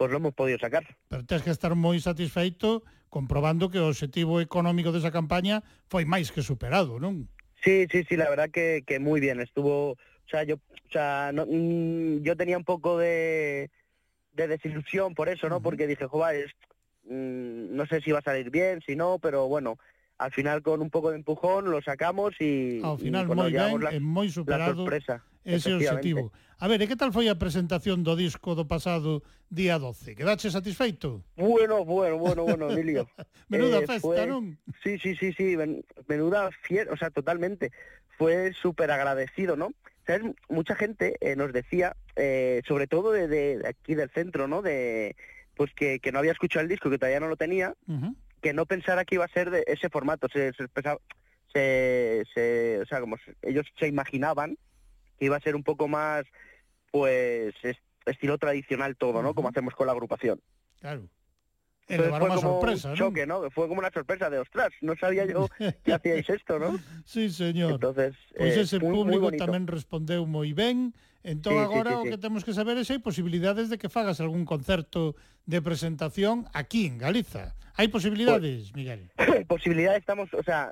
pues 0.00 0.10
lo 0.10 0.16
hemos 0.16 0.32
podido 0.32 0.58
sacar. 0.58 0.82
Pero 1.12 1.26
tens 1.28 1.42
que 1.44 1.52
estar 1.52 1.76
moi 1.76 2.00
satisfeito 2.00 2.80
comprobando 3.12 3.68
que 3.68 3.76
o 3.84 3.92
objetivo 3.92 4.40
económico 4.40 4.96
desa 4.96 5.12
campaña 5.12 5.60
foi 5.92 6.08
máis 6.08 6.32
que 6.32 6.40
superado, 6.40 6.96
non? 6.96 7.28
Sí, 7.60 7.84
sí, 7.92 8.08
sí, 8.08 8.16
la 8.16 8.32
verdad 8.32 8.48
que, 8.48 8.80
que 8.88 8.96
muy 8.96 9.20
bien. 9.20 9.44
Estuvo, 9.44 9.92
o 10.00 10.28
sea, 10.32 10.40
yo, 10.48 10.56
o 10.56 10.88
sea, 10.88 11.36
no, 11.36 11.44
mm, 11.44 12.24
yo 12.24 12.32
tenía 12.32 12.56
un 12.56 12.64
poco 12.64 12.96
de, 12.96 13.68
de 14.32 14.48
desilusión 14.48 15.12
por 15.12 15.28
eso, 15.28 15.52
¿no? 15.52 15.60
Porque 15.60 15.84
dije, 15.84 16.08
joder, 16.08 16.48
es- 16.48 16.56
mm, 17.04 17.76
no 17.76 17.84
sé 17.84 18.00
si 18.00 18.08
va 18.08 18.24
a 18.24 18.30
salir 18.30 18.48
bien, 18.48 18.80
si 18.80 18.96
no, 18.96 19.20
pero 19.20 19.52
bueno, 19.52 19.76
al 20.16 20.32
final 20.32 20.64
con 20.64 20.80
un 20.80 20.88
poco 20.88 21.12
de 21.12 21.20
empujón 21.20 21.68
lo 21.68 21.84
sacamos 21.84 22.32
y, 22.40 22.80
y, 22.80 23.04
final 23.04 23.28
bueno, 23.28 23.44
moi 23.44 23.52
llevamos 23.52 23.84
ben 23.84 23.84
la, 23.84 23.92
superado 24.32 24.80
sorpresa. 24.80 25.20
Ese 25.44 25.74
objetivo. 25.74 26.32
A 26.60 26.68
ver, 26.68 26.82
e 26.82 26.86
que 26.86 26.96
tal 26.96 27.08
foi 27.08 27.32
a 27.32 27.40
presentación 27.40 28.04
do 28.04 28.12
disco 28.20 28.52
do 28.52 28.68
pasado 28.68 29.24
día 29.48 29.80
12? 29.80 30.12
Quedache 30.12 30.52
satisfeito? 30.52 31.24
Bueno, 31.36 31.84
bueno, 31.88 32.20
bueno, 32.20 32.44
bueno, 32.44 32.68
Emilio. 32.68 33.08
Menuda 33.48 33.80
Eh, 33.80 33.86
festa, 33.88 34.04
fue- 34.04 34.28
non? 34.28 34.60
Sí, 34.84 35.00
sí, 35.00 35.16
sí, 35.16 35.32
sí, 35.32 35.56
men- 35.56 35.80
menuda 36.04 36.52
fiel, 36.68 36.92
o 36.92 36.96
sea, 37.00 37.08
totalmente. 37.08 37.72
Fue 38.20 38.52
súper 38.52 38.90
agradecido, 38.92 39.56
¿no? 39.56 39.72
¿Sabes? 40.06 40.36
Mucha 40.52 40.76
gente 40.76 41.16
eh, 41.24 41.34
nos 41.36 41.52
decía, 41.52 41.96
eh, 42.16 42.60
sobre 42.68 42.86
todo 42.86 43.12
de, 43.12 43.28
de- 43.28 43.64
aquí 43.64 43.94
del 43.96 44.10
centro, 44.12 44.44
¿no? 44.46 44.60
De 44.60 45.16
pues 45.56 45.72
que, 45.72 46.00
que 46.00 46.12
no 46.12 46.18
había 46.20 46.32
escuchado 46.32 46.62
el 46.62 46.68
disco, 46.68 46.90
que 46.90 46.98
todavía 46.98 47.20
no 47.20 47.28
lo 47.28 47.36
tenía, 47.36 47.72
que 48.40 48.52
no 48.52 48.64
pensara 48.66 49.04
que 49.04 49.16
iba 49.16 49.24
a 49.24 49.32
ser 49.32 49.48
de 49.50 49.64
ese 49.66 49.88
formato. 49.88 50.28
Se, 50.32 50.52
se, 50.52 50.68
pensaba- 50.68 51.00
se- 51.52 52.24
se- 52.34 52.80
o 52.80 52.86
sea, 52.86 53.00
como 53.00 53.16
se- 53.16 53.36
ellos 53.42 53.64
se 53.78 53.88
imaginaban 53.88 54.56
que 55.20 55.26
iba 55.26 55.36
a 55.36 55.40
ser 55.40 55.54
un 55.54 55.62
poco 55.62 55.86
más, 55.86 56.24
pues, 56.90 57.54
es- 57.62 57.76
estilo 58.06 58.38
tradicional 58.38 58.96
todo, 58.96 59.22
¿no? 59.22 59.34
Como 59.34 59.48
hacemos 59.50 59.74
con 59.74 59.86
la 59.86 59.92
agrupación. 59.92 60.40
Claro. 60.80 61.06
Entonces 61.86 62.18
fue 62.18 62.28
como 62.28 62.40
sorpresa, 62.40 62.90
un 62.90 62.96
choque, 62.96 63.26
¿no? 63.26 63.50
Fue 63.50 63.68
como 63.68 63.80
una 63.80 63.90
sorpresa 63.90 64.30
de, 64.30 64.38
ostras, 64.38 64.70
no 64.80 64.94
sabía 64.96 65.26
yo 65.26 65.48
que 65.84 65.92
hacíais 65.92 66.28
esto, 66.30 66.58
¿no? 66.58 66.78
Sí, 67.04 67.28
señor. 67.28 67.72
Entonces, 67.72 68.14
Pois 68.36 68.56
eh, 68.56 68.60
ese 68.62 68.78
muy, 68.78 68.88
muy 68.88 68.96
público 69.04 69.20
bonito. 69.28 69.44
tamén 69.44 69.66
respondeu 69.68 70.24
moi 70.24 70.50
ben. 70.56 70.94
Entón 71.20 71.52
Sí, 71.52 71.58
agora 71.60 71.90
sí, 71.92 71.96
o 72.00 72.02
sí. 72.06 72.10
que 72.14 72.18
temos 72.18 72.42
que 72.46 72.54
saber 72.56 72.78
é 72.80 72.84
se 72.86 72.96
hai 72.96 73.02
posibilidades 73.04 73.68
de 73.68 73.76
que 73.76 73.92
fagas 73.92 74.22
algún 74.24 74.46
concerto 74.48 75.18
de 75.44 75.60
presentación 75.60 76.48
aquí 76.56 76.86
en 76.88 76.96
Galiza. 76.96 77.52
Hai 77.76 77.90
posibilidades, 77.92 78.72
Miguel? 78.72 79.10
Posibilidades 79.50 80.00
estamos, 80.00 80.30
o 80.32 80.42
sea, 80.46 80.70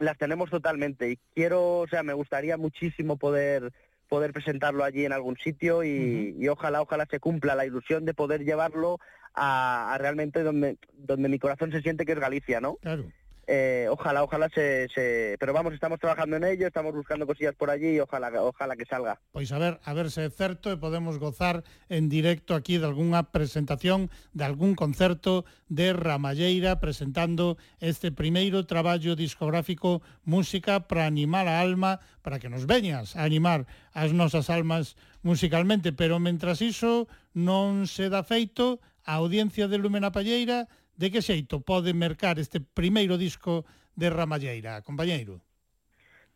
las 0.00 0.18
tenemos 0.18 0.50
totalmente 0.50 1.10
y 1.10 1.18
quiero, 1.34 1.78
o 1.78 1.86
sea, 1.86 2.02
me 2.02 2.14
gustaría 2.14 2.56
muchísimo 2.56 3.16
poder 3.16 3.72
poder 4.08 4.32
presentarlo 4.32 4.82
allí 4.82 5.04
en 5.04 5.12
algún 5.12 5.36
sitio 5.36 5.84
y, 5.84 6.34
y 6.36 6.48
ojalá, 6.48 6.82
ojalá 6.82 7.06
se 7.08 7.20
cumpla 7.20 7.54
la 7.54 7.64
ilusión 7.64 8.04
de 8.04 8.12
poder 8.12 8.44
llevarlo 8.44 8.98
a, 9.34 9.94
a 9.94 9.98
realmente 9.98 10.42
donde, 10.42 10.78
donde 10.92 11.28
mi 11.28 11.38
corazón 11.38 11.70
se 11.70 11.80
siente 11.80 12.04
que 12.04 12.12
es 12.12 12.18
Galicia, 12.18 12.60
¿no? 12.60 12.74
Claro. 12.76 13.04
Eh, 13.52 13.88
ojalá, 13.90 14.22
ojalá 14.22 14.48
se, 14.54 14.86
se, 14.94 15.36
Pero 15.40 15.52
vamos, 15.52 15.74
estamos 15.74 15.98
trabajando 15.98 16.36
en 16.36 16.44
ello, 16.44 16.68
estamos 16.68 16.94
buscando 16.94 17.26
cosillas 17.26 17.56
por 17.56 17.68
allí 17.68 17.96
y 17.96 17.98
ojalá, 17.98 18.30
ojalá 18.44 18.76
que 18.76 18.84
salga. 18.84 19.18
Pois 19.32 19.50
a 19.50 19.58
ver, 19.58 19.80
a 19.82 19.92
ver 19.92 20.12
se 20.12 20.22
é 20.26 20.30
certo 20.30 20.70
e 20.70 20.78
podemos 20.78 21.18
gozar 21.18 21.66
en 21.90 22.06
directo 22.06 22.54
aquí 22.54 22.78
de 22.78 22.86
algunha 22.86 23.34
presentación, 23.34 24.06
de 24.38 24.46
algún 24.46 24.78
concerto 24.78 25.42
de 25.66 25.90
Ramalleira 25.90 26.78
presentando 26.78 27.58
este 27.82 28.14
primeiro 28.14 28.70
traballo 28.70 29.18
discográfico 29.18 29.98
Música 30.22 30.86
para 30.86 31.10
animar 31.10 31.50
a 31.50 31.58
alma, 31.58 31.98
para 32.22 32.38
que 32.38 32.46
nos 32.46 32.70
veñas 32.70 33.18
a 33.18 33.26
animar 33.26 33.66
as 33.98 34.14
nosas 34.14 34.46
almas 34.46 34.94
musicalmente, 35.26 35.90
pero 35.90 36.22
mentras 36.22 36.62
iso 36.62 37.10
non 37.34 37.90
se 37.90 38.06
dá 38.06 38.22
feito, 38.22 38.78
a 39.10 39.14
audiencia 39.18 39.66
de 39.66 39.78
Lumena 39.78 40.12
Palleira 40.12 40.68
de 41.00 41.10
que 41.10 41.24
xeito 41.24 41.64
pode 41.64 41.96
mercar 41.96 42.36
este 42.36 42.60
primeiro 42.60 43.16
disco 43.16 43.64
de 43.96 44.12
Ramalleira, 44.12 44.84
compañeiro? 44.84 45.40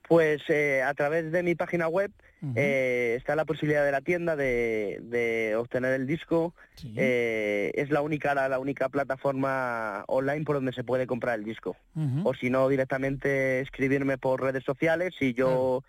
Pues 0.09 0.41
eh, 0.49 0.82
a 0.82 0.93
través 0.95 1.32
de 1.32 1.43
mi 1.43 1.55
página 1.55 1.89
web 1.89 2.11
eh, 2.57 3.15
está 3.16 3.36
la 3.36 3.45
posibilidad 3.45 3.85
de 3.85 3.93
la 3.93 4.01
tienda 4.01 4.36
de, 4.36 5.01
de 5.03 5.57
obtener 5.57 5.93
el 5.93 6.07
disco. 6.07 6.55
Sí. 6.77 6.95
Eh, 6.97 7.73
es 7.74 7.91
la 7.91 8.01
única 8.01 8.35
la, 8.35 8.49
la 8.49 8.59
única 8.59 8.89
plataforma 8.89 10.05
online 10.09 10.45
por 10.45 10.57
donde 10.57 10.73
se 10.73 10.85
puede 10.85 11.07
comprar 11.07 11.39
el 11.39 11.45
disco. 11.45 11.77
O 12.24 12.35
si 12.35 12.49
no, 12.49 12.69
directamente 12.69 13.61
escribirme 13.61 14.16
por 14.19 14.43
redes 14.43 14.65
sociales 14.65 15.15
y 15.20 15.32
yo 15.35 15.85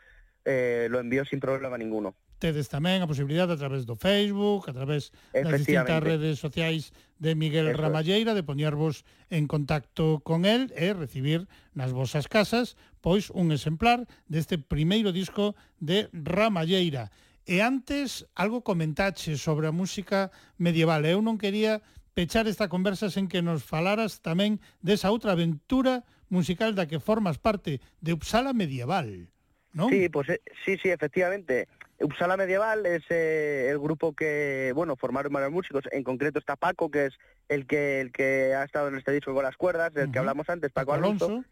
eh, 0.46 0.88
lo 0.90 1.00
envío 1.00 1.26
sin 1.26 1.40
problema 1.40 1.78
ninguno. 1.78 2.16
Tedes 2.38 2.70
tamén 2.70 3.02
a 3.02 3.10
posibilidade 3.10 3.56
a 3.56 3.60
través 3.60 3.90
do 3.90 3.98
Facebook, 3.98 4.70
a 4.70 4.76
través 4.76 5.10
das 5.34 5.66
distintas 5.66 6.04
redes 6.04 6.38
sociais 6.38 6.94
de 7.18 7.34
Miguel 7.34 7.72
Eso 7.72 7.82
Ramalleira 7.82 8.38
de 8.38 8.46
poñervos 8.46 9.08
en 9.34 9.48
contacto 9.50 10.22
con 10.22 10.46
el 10.46 10.70
e 10.78 10.94
recibir 10.94 11.48
nas 11.74 11.96
vosas 11.96 12.30
casas 12.30 12.78
pois 13.02 13.32
un 13.32 13.50
exemplar 13.50 14.06
deste 14.30 14.62
primeiro 14.62 15.10
disco 15.10 15.58
de 15.82 16.12
Ramalleira. 16.12 17.10
E 17.48 17.62
antes 17.62 18.26
algo 18.36 18.62
comentache 18.62 19.38
sobre 19.38 19.70
a 19.70 19.74
música 19.74 20.30
medieval. 20.60 21.06
Eu 21.08 21.24
non 21.24 21.42
quería 21.42 21.82
pechar 22.14 22.46
esta 22.52 22.68
conversa 22.70 23.10
sen 23.10 23.32
que 23.32 23.42
nos 23.42 23.64
falaras 23.64 24.20
tamén 24.20 24.60
desa 24.84 25.10
outra 25.10 25.34
aventura 25.34 26.04
musical 26.28 26.76
da 26.76 26.90
que 26.90 27.00
formas 27.00 27.40
parte 27.40 27.80
de 28.04 28.12
Uppsala 28.12 28.52
Medieval. 28.52 29.32
¿No? 29.76 29.90
Sí, 29.90 30.10
pues 30.10 30.30
eh, 30.30 30.42
sí, 30.66 30.78
sí, 30.82 30.90
efectivamente. 30.90 31.68
Uppsala 32.00 32.36
Medieval 32.36 32.86
es 32.86 33.04
eh, 33.10 33.70
el 33.70 33.80
grupo 33.80 34.14
que, 34.14 34.72
bueno, 34.76 34.96
formaron 34.96 35.32
varios 35.32 35.52
músicos. 35.52 35.84
En 35.92 36.04
concreto 36.04 36.40
está 36.40 36.56
Paco, 36.56 36.90
que 36.90 37.06
es 37.06 37.14
el 37.48 37.68
que 37.68 38.02
el 38.02 38.12
que 38.12 38.54
ha 38.54 38.64
estado 38.64 38.88
en 38.88 38.98
este 38.98 39.12
disco 39.12 39.34
con 39.34 39.44
las 39.44 39.56
cuerdas, 39.56 39.94
del 39.94 40.12
que 40.12 40.20
hablamos 40.20 40.50
antes, 40.50 40.72
Paco, 40.72 40.94
Alonso. 40.94 41.44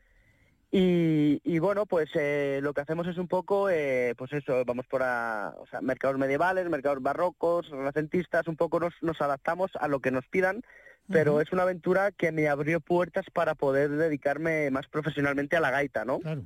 Y, 0.76 1.40
y 1.44 1.60
bueno, 1.60 1.86
pues 1.86 2.10
eh, 2.16 2.60
lo 2.64 2.74
que 2.74 2.82
hacemos 2.82 3.06
es 3.06 3.20
un 3.20 3.28
poco, 3.28 3.70
eh, 3.70 4.16
pues 4.18 4.34
eso, 4.34 4.66
vamos 4.66 4.88
por 4.88 5.04
a, 5.04 5.54
o 5.60 5.68
sea, 5.68 5.82
mercados 5.82 6.18
medievales, 6.18 6.68
mercados 6.68 7.02
barrocos, 7.02 7.70
renacentistas, 7.70 8.48
un 8.48 8.56
poco 8.56 8.80
nos, 8.80 8.96
nos 9.02 9.22
adaptamos 9.22 9.70
a 9.80 9.88
lo 9.88 10.00
que 10.00 10.10
nos 10.10 10.26
pidan, 10.28 10.64
pero 11.08 11.42
es 11.42 11.52
una 11.52 11.62
aventura 11.62 12.12
que 12.12 12.32
me 12.32 12.48
abrió 12.48 12.80
puertas 12.80 13.26
para 13.32 13.54
poder 13.54 13.92
dedicarme 13.92 14.72
más 14.72 14.88
profesionalmente 14.88 15.56
a 15.56 15.60
la 15.60 15.70
gaita, 15.70 16.06
¿no? 16.06 16.22
Claro. 16.22 16.42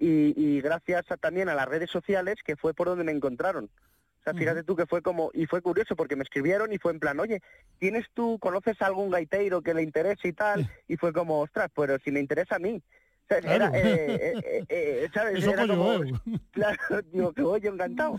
Y, 0.00 0.34
y 0.36 0.60
gracias 0.60 1.08
a- 1.12 1.16
también 1.16 1.48
a 1.48 1.54
las 1.54 1.68
redes 1.68 1.90
sociales 1.90 2.36
que 2.44 2.56
fue 2.56 2.74
por 2.74 2.88
donde 2.88 3.04
me 3.04 3.12
encontraron. 3.12 3.66
O 3.66 4.22
sea, 4.24 4.34
fíjate 4.34 4.64
tú 4.64 4.76
que 4.76 4.84
fue 4.86 5.00
como, 5.00 5.30
y 5.32 5.46
fue 5.46 5.62
curioso 5.62 5.96
porque 5.96 6.16
me 6.16 6.24
escribieron 6.24 6.72
y 6.72 6.78
fue 6.78 6.92
en 6.92 7.00
plan, 7.00 7.18
oye, 7.20 7.40
¿tienes 7.78 8.06
tú, 8.12 8.38
conoces 8.38 8.80
a 8.82 8.86
algún 8.86 9.10
gaiteiro 9.10 9.62
que 9.62 9.72
le 9.72 9.82
interese 9.82 10.28
y 10.28 10.32
tal? 10.32 10.68
Y 10.88 10.96
fue 10.96 11.12
como, 11.12 11.40
ostras, 11.40 11.70
pero 11.74 11.98
si 12.00 12.10
me 12.10 12.20
interesa 12.20 12.56
a 12.56 12.58
mí. 12.58 12.82
Claro. 13.30 13.48
Era, 13.48 13.70
eh, 13.74 14.64
eh, 14.68 15.08
¿sabes? 15.14 15.38
Eso 15.38 15.52
era 15.52 15.66
como. 15.68 16.00
Claro, 16.50 16.76
digo, 17.12 17.32
que 17.32 17.42
voy 17.42 17.60
yo 17.60 17.72
encantado. 17.72 18.18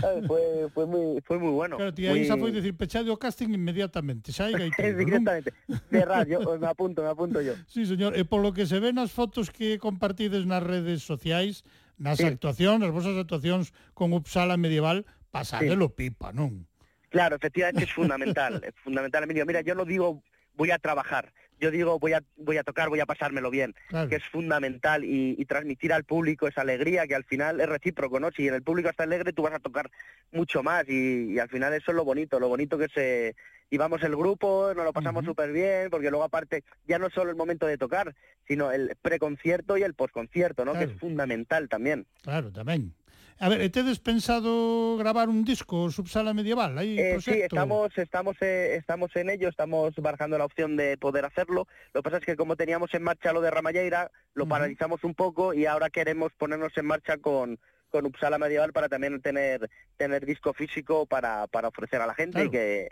¿Sabes? 0.00 0.26
Fue, 0.26 0.68
fue, 0.74 0.84
muy, 0.84 1.20
fue 1.22 1.38
muy 1.38 1.52
bueno. 1.52 1.76
Claro, 1.76 1.94
tía, 1.94 2.10
ahí 2.10 2.26
se 2.26 2.36
fue 2.36 2.50
decir, 2.50 2.76
pechado 2.76 3.16
casting 3.16 3.50
inmediatamente. 3.50 4.32
Saiga 4.32 4.66
y 4.66 4.70
todo, 4.76 4.86
Directamente. 4.86 5.54
De 5.90 6.04
radio, 6.04 6.58
me 6.58 6.66
apunto, 6.66 7.02
me 7.02 7.08
apunto 7.08 7.40
yo. 7.40 7.54
Sí, 7.68 7.86
señor. 7.86 8.16
Eh, 8.16 8.20
e 8.20 8.24
polo 8.24 8.50
que 8.52 8.66
se 8.66 8.82
ve 8.82 8.90
nas 8.90 9.14
fotos 9.14 9.54
que 9.54 9.78
compartides 9.78 10.42
nas 10.42 10.66
redes 10.66 11.06
sociais, 11.06 11.62
nas 11.94 12.18
sí. 12.18 12.26
actuacións, 12.26 12.82
nas 12.82 12.90
vosas 12.90 13.14
actuacións 13.14 13.70
con 13.94 14.10
Uppsala 14.10 14.58
Medieval, 14.58 15.06
pasádelo 15.30 15.94
sí. 15.94 16.10
pipa, 16.10 16.34
non? 16.34 16.66
Claro, 17.14 17.38
efectivamente 17.38 17.86
es 17.86 17.92
fundamental, 17.94 18.58
es 18.66 18.74
fundamental, 18.82 19.22
Emilio. 19.22 19.46
Mira, 19.46 19.62
yo 19.62 19.78
lo 19.78 19.86
digo, 19.86 20.20
voy 20.58 20.72
a 20.72 20.78
trabajar, 20.78 21.32
yo 21.60 21.70
digo 21.70 21.98
voy 21.98 22.12
a 22.12 22.22
voy 22.36 22.56
a 22.56 22.62
tocar, 22.64 22.88
voy 22.88 23.00
a 23.00 23.06
pasármelo 23.06 23.50
bien, 23.50 23.74
Claro. 23.88 24.08
que 24.08 24.16
es 24.16 24.24
fundamental 24.24 25.04
y, 25.04 25.34
y 25.38 25.44
transmitir 25.44 25.92
al 25.92 26.04
público 26.04 26.46
esa 26.48 26.60
alegría 26.62 27.06
que 27.06 27.14
al 27.14 27.24
final 27.24 27.60
es 27.60 27.68
recíproco, 27.68 28.20
¿no? 28.20 28.30
Si 28.30 28.46
en 28.48 28.54
el 28.54 28.62
público 28.62 28.88
está 28.88 29.04
alegre, 29.04 29.32
tú 29.32 29.42
vas 29.42 29.54
a 29.54 29.58
tocar 29.58 29.90
mucho 30.32 30.62
más 30.62 30.88
y, 30.88 31.32
y 31.32 31.38
al 31.38 31.48
final 31.48 31.72
eso 31.74 31.90
es 31.90 31.96
lo 31.96 32.04
bonito, 32.04 32.38
lo 32.40 32.48
bonito 32.48 32.78
que 32.78 32.88
se 32.88 33.34
íbamos 33.70 34.02
el 34.02 34.16
grupo, 34.16 34.72
nos 34.74 34.84
lo 34.84 34.92
pasamos 34.94 35.24
súper 35.26 35.52
bien, 35.52 35.90
porque 35.90 36.08
luego 36.10 36.24
aparte 36.24 36.64
ya 36.86 36.98
no 36.98 37.10
solo 37.10 37.30
el 37.30 37.36
momento 37.36 37.66
de 37.66 37.76
tocar, 37.76 38.14
sino 38.46 38.72
el 38.72 38.96
preconcierto 39.02 39.76
y 39.76 39.82
el 39.82 39.92
posconcierto, 39.92 40.64
¿no? 40.64 40.72
Que 40.72 40.84
es 40.84 40.92
fundamental 40.98 41.68
también. 41.68 42.06
Claro, 42.22 42.50
tamén. 42.50 42.94
A 43.40 43.48
ver, 43.48 43.70
tedes 43.70 44.00
pensado 44.00 44.96
gravar 44.98 45.28
un 45.28 45.44
disco 45.44 45.90
Subsala 45.90 46.34
Medieval? 46.34 46.76
Eh, 46.78 47.18
sí, 47.20 47.30
estamos, 47.30 47.96
estamos, 47.96 48.36
eh, 48.40 48.74
estamos 48.76 49.14
en 49.14 49.30
ello, 49.30 49.48
estamos 49.48 49.94
barajando 49.96 50.38
la 50.38 50.44
opción 50.44 50.76
de 50.76 50.98
poder 50.98 51.24
hacerlo. 51.24 51.68
Lo 51.94 52.02
que 52.02 52.04
pasa 52.10 52.16
es 52.18 52.24
que 52.26 52.36
como 52.36 52.56
teníamos 52.56 52.92
en 52.94 53.04
marcha 53.04 53.32
lo 53.32 53.40
de 53.40 53.50
Ramalleira, 53.50 54.10
lo 54.34 54.46
paralizamos 54.46 55.04
un 55.04 55.14
poco 55.14 55.54
y 55.54 55.66
ahora 55.66 55.88
queremos 55.88 56.32
ponernos 56.36 56.76
en 56.76 56.86
marcha 56.86 57.18
con, 57.18 57.60
con 57.90 58.06
Uppsala 58.06 58.38
Medieval 58.38 58.72
para 58.72 58.88
también 58.88 59.20
tener, 59.20 59.70
tener 59.96 60.26
disco 60.26 60.52
físico 60.52 61.06
para, 61.06 61.46
para 61.46 61.68
ofrecer 61.68 62.00
a 62.02 62.06
la 62.06 62.14
gente 62.14 62.46
y 62.46 62.50
que 62.50 62.88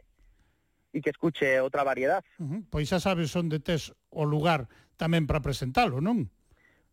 y 0.93 1.03
que 1.03 1.11
escuche 1.11 1.61
otra 1.61 1.85
variedad. 1.85 2.25
Ujú, 2.39 2.65
Pois 2.71 2.89
xa 2.89 2.97
sabes 2.97 3.37
onde 3.37 3.61
tes 3.61 3.93
o 4.09 4.25
lugar 4.25 4.65
tamén 4.97 5.29
para 5.29 5.45
presentalo, 5.45 6.01
non? 6.01 6.33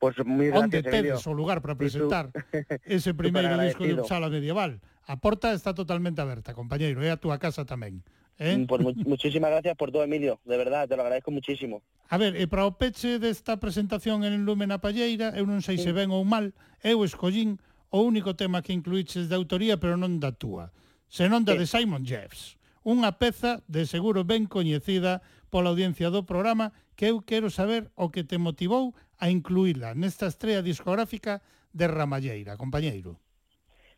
Pois 0.04 0.20
pues, 0.20 0.28
moi 0.28 0.52
gracias, 0.52 0.68
Onde 0.68 0.80
tedes 0.84 1.24
o 1.24 1.32
lugar 1.32 1.64
para 1.64 1.80
presentar 1.80 2.28
tú, 2.36 2.44
ese 2.84 3.16
primeiro 3.16 3.56
disco 3.56 3.88
de 3.88 3.96
Uppsala 3.96 4.28
Medieval? 4.28 4.84
A 5.08 5.16
porta 5.16 5.56
está 5.56 5.72
totalmente 5.72 6.20
aberta, 6.20 6.52
compañeiro, 6.52 7.00
é 7.00 7.08
eh, 7.08 7.16
a 7.16 7.18
túa 7.20 7.40
casa 7.40 7.64
tamén. 7.64 8.04
¿Eh? 8.36 8.60
Mm, 8.60 8.68
pues 8.68 8.84
much 8.84 9.00
muchísimas 9.08 9.56
gracias 9.56 9.80
por 9.80 9.96
todo, 9.96 10.04
Emilio. 10.04 10.44
De 10.44 10.60
verdad, 10.60 10.92
te 10.92 11.00
lo 11.00 11.08
agradezco 11.08 11.32
muchísimo. 11.32 11.88
A 12.12 12.20
ver, 12.20 12.36
e 12.36 12.52
para 12.52 12.68
o 12.68 12.76
peche 12.76 13.16
desta 13.16 13.64
presentación 13.64 14.28
en 14.28 14.44
Lumen 14.44 14.76
a 14.76 14.84
Palleira, 14.84 15.32
eu 15.40 15.48
non 15.48 15.64
sei 15.64 15.80
sí. 15.80 15.88
se 15.88 15.96
ben 15.96 16.12
ou 16.12 16.28
mal, 16.28 16.52
eu 16.84 17.00
escollín 17.08 17.64
o 17.88 18.04
único 18.04 18.36
tema 18.36 18.60
que 18.60 18.76
incluíches 18.76 19.32
de 19.32 19.40
autoría, 19.40 19.80
pero 19.80 19.96
non 19.96 20.20
da 20.20 20.36
túa, 20.36 20.76
senón 21.08 21.48
da 21.48 21.56
sí. 21.56 21.64
de 21.64 21.66
Simon 21.72 22.04
Jeffs. 22.04 22.60
Unha 22.84 23.16
peza 23.16 23.64
de 23.72 23.88
seguro 23.88 24.28
ben 24.28 24.52
coñecida 24.52 25.24
pola 25.54 25.70
audiencia 25.70 26.10
do 26.10 26.26
programa 26.26 26.74
que 26.98 27.14
eu 27.14 27.22
quero 27.22 27.54
saber 27.54 27.86
o 27.94 28.10
que 28.10 28.26
te 28.26 28.42
motivou 28.42 28.98
a 29.22 29.30
incluíla 29.30 29.94
nesta 29.94 30.26
estrella 30.26 30.66
discográfica 30.66 31.46
de 31.70 31.86
Ramalleira, 31.86 32.58
compañeiro. 32.58 33.22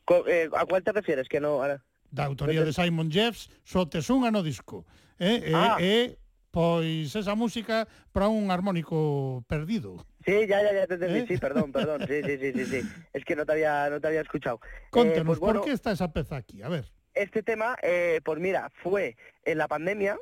Co, 0.03 0.27
eh, 0.27 0.52
a 0.52 0.68
cual 0.68 0.84
te 0.84 0.91
refieres? 0.91 1.32
Que 1.32 1.40
no, 1.40 1.64
ahora... 1.64 1.80
Da 2.11 2.27
autoría 2.27 2.68
de 2.68 2.76
Simon 2.76 3.07
Jeffs, 3.07 3.48
só 3.64 3.88
tes 3.88 4.11
unha 4.11 4.36
no 4.36 4.44
disco. 4.44 4.84
Eh, 5.15 5.48
eh, 5.48 5.56
ah. 5.56 5.80
eh, 5.80 6.19
pois 6.52 7.15
esa 7.15 7.40
música 7.40 7.88
para 8.11 8.27
un 8.27 8.52
armónico 8.52 9.48
perdido. 9.48 10.03
Sí, 10.27 10.44
ya, 10.52 10.60
ya, 10.60 10.76
ya 10.76 10.88
te 10.91 10.99
entendí, 10.99 11.23
¿Eh? 11.23 11.26
sí, 11.27 11.38
perdón, 11.40 11.72
perdón, 11.72 12.03
sí, 12.03 12.19
sí, 12.19 12.36
sí, 12.36 12.52
sí, 12.52 12.65
sí, 12.68 12.80
es 13.15 13.23
que 13.23 13.36
no 13.36 13.48
te 13.48 13.56
había, 13.56 13.88
no 13.88 14.03
te 14.03 14.11
había 14.11 14.27
escuchado. 14.27 14.60
Contanos, 14.91 15.23
eh, 15.23 15.23
pues, 15.23 15.40
¿por 15.40 15.64
qué 15.64 15.72
está 15.72 15.95
esa 15.95 16.11
peza 16.11 16.36
aquí? 16.36 16.60
A 16.61 16.68
ver. 16.68 16.91
Este 17.15 17.44
tema, 17.44 17.80
eh, 17.82 18.19
pues 18.27 18.40
mira, 18.44 18.68
fue 18.84 19.15
en 19.45 19.57
la 19.57 19.69
pandemia, 19.69 20.19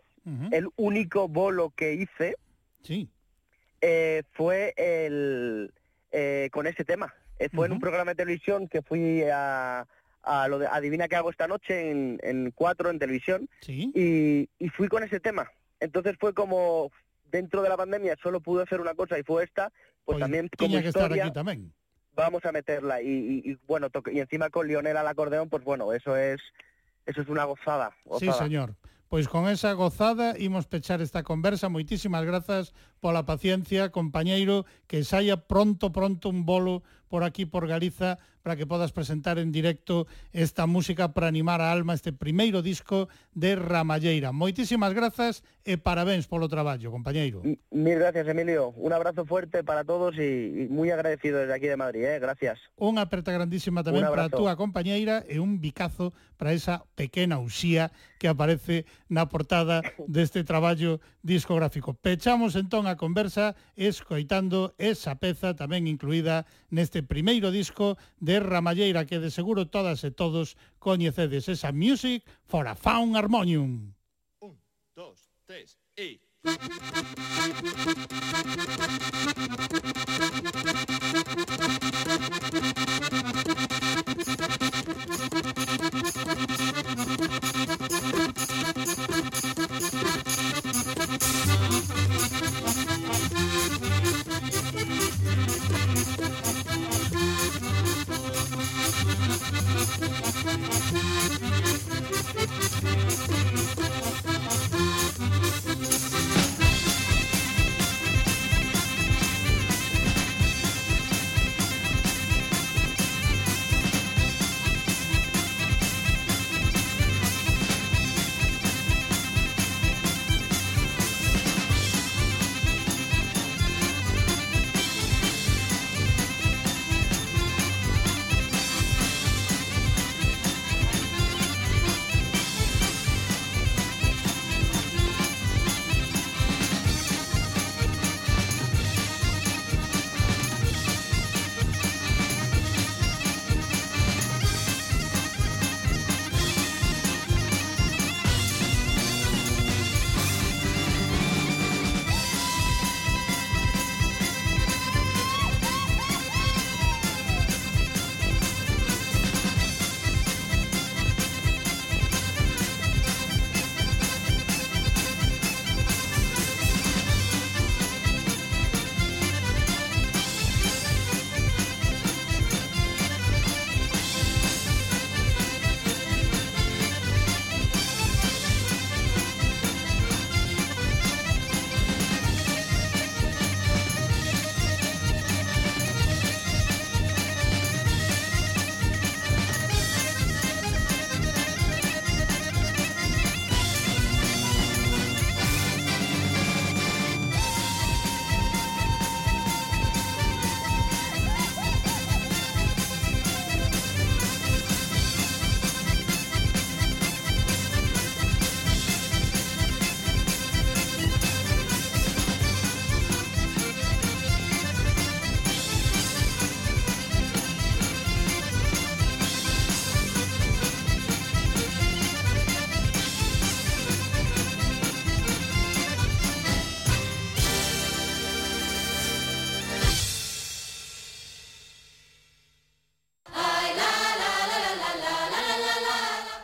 El 0.51 0.69
único 0.77 1.27
bolo 1.27 1.71
que 1.75 1.93
hice 1.95 2.35
Sí. 2.83 3.09
eh, 3.81 4.23
fue 4.31 4.73
el 4.77 5.73
eh, 6.11 6.49
con 6.51 6.67
ese 6.67 6.83
tema. 6.85 7.13
Eh, 7.39 7.49
fue 7.53 7.65
en 7.65 7.73
un 7.73 7.79
programa 7.79 8.11
de 8.11 8.15
televisión 8.15 8.67
que 8.67 8.81
fui 8.81 9.23
a, 9.23 9.85
a 10.21 10.47
lo 10.47 10.59
de 10.59 10.67
Adivina 10.67 11.07
qué 11.07 11.15
hago 11.15 11.29
esta 11.31 11.47
noche 11.47 11.89
en, 11.91 12.19
en 12.23 12.51
cuatro 12.51 12.89
en 12.89 12.99
televisión 12.99 13.49
Sí. 13.61 13.91
y, 13.95 14.47
y 14.63 14.69
fui 14.69 14.87
con 14.87 15.03
ese 15.03 15.19
tema. 15.19 15.51
Entonces 15.79 16.15
fue 16.19 16.33
como 16.33 16.91
dentro 17.31 17.61
de 17.63 17.69
la 17.69 17.75
pandemia 17.77 18.15
solo 18.21 18.39
pude 18.39 18.63
hacer 18.63 18.79
una 18.79 18.93
cosa 18.93 19.17
y 19.19 19.23
fue 19.23 19.43
esta, 19.43 19.69
pues, 20.05 20.15
Pois 20.15 20.19
también 20.19 20.49
como 20.57 20.79
que 20.79 20.87
estar 20.87 21.11
aquí 21.11 21.31
tamén. 21.33 21.73
vamos 22.15 22.45
a 22.45 22.51
meterla 22.51 23.01
y, 23.01 23.07
y- 23.09 23.51
y, 23.51 23.57
bueno 23.65 23.89
toque- 23.89 24.13
y 24.13 24.19
encima 24.19 24.49
con 24.51 24.67
Lionel 24.67 24.95
al 24.97 25.07
acordeón 25.07 25.49
pues 25.49 25.63
bueno 25.63 25.91
eso 25.93 26.15
es 26.15 26.39
eso 27.07 27.21
es 27.21 27.27
una 27.27 27.43
gozada, 27.45 27.91
Sí, 28.03 28.27
gozada. 28.27 28.43
señor. 28.43 28.75
Pois 29.13 29.29
con 29.29 29.45
esa 29.45 29.77
gozada 29.77 30.33
imos 30.41 30.65
pechar 30.65 30.97
esta 30.97 31.21
conversa. 31.21 31.69
Moitísimas 31.69 32.25
grazas 32.25 32.73
pola 32.97 33.29
paciencia, 33.29 33.93
compañeiro, 33.93 34.65
que 34.89 35.05
saia 35.05 35.37
pronto, 35.37 35.93
pronto 35.93 36.33
un 36.33 36.49
bolo 36.49 36.81
por 37.13 37.23
aquí, 37.23 37.45
por 37.45 37.67
Galiza, 37.67 38.17
para 38.41 38.55
que 38.55 38.65
podas 38.65 38.91
presentar 38.91 39.37
en 39.37 39.51
directo 39.51 40.07
esta 40.31 40.65
música 40.65 41.13
para 41.13 41.27
animar 41.27 41.61
a 41.61 41.71
alma 41.71 41.93
este 41.93 42.11
primeiro 42.11 42.63
disco 42.63 43.07
de 43.35 43.55
Ramalleira. 43.55 44.33
Moitísimas 44.33 44.97
grazas 44.97 45.45
e 45.61 45.77
parabéns 45.77 46.25
polo 46.25 46.49
traballo, 46.49 46.89
compañeiro. 46.89 47.45
Mil 47.69 48.01
gracias, 48.01 48.25
Emilio. 48.25 48.73
Un 48.81 48.97
abrazo 48.97 49.29
fuerte 49.29 49.61
para 49.61 49.85
todos 49.85 50.17
e 50.17 50.65
moi 50.73 50.89
agradecido 50.89 51.37
desde 51.45 51.53
aquí 51.53 51.69
de 51.69 51.77
Madrid, 51.77 52.01
eh? 52.01 52.17
gracias. 52.17 52.57
Unha 52.81 53.05
aperta 53.05 53.29
grandísima 53.29 53.85
tamén 53.85 54.09
para 54.09 54.25
a 54.25 54.33
túa 54.33 54.57
compañeira 54.57 55.21
e 55.29 55.37
un 55.37 55.61
bicazo 55.61 56.17
para 56.41 56.49
esa 56.51 56.83
pequena 56.97 57.37
usía 57.37 57.93
que 58.17 58.25
aparece 58.25 58.89
na 59.05 59.29
portada 59.29 59.85
deste 60.09 60.41
traballo 60.41 60.97
discográfico. 61.21 61.93
Pechamos 61.93 62.57
entón 62.57 62.89
a 62.89 62.97
conversa 62.97 63.53
escoitando 63.77 64.73
esa 64.81 65.21
peza 65.21 65.53
tamén 65.53 65.85
incluída 65.85 66.49
neste 66.73 67.02
primeiro 67.05 67.51
disco 67.51 67.97
de 68.19 68.39
Ramalleira 68.39 69.05
que 69.05 69.19
de 69.19 69.31
seguro 69.31 69.67
todas 69.67 70.03
e 70.03 70.11
todos 70.11 70.55
coñecedes 70.79 71.49
esa 71.49 71.71
Music 71.71 72.23
for 72.45 72.67
a 72.67 72.75
Faun 72.75 73.15
Harmonium. 73.15 73.93
Un, 74.41 74.55
dos, 74.95 75.29
tres, 75.45 75.77
e... 75.95 76.19
Thank 82.43 82.89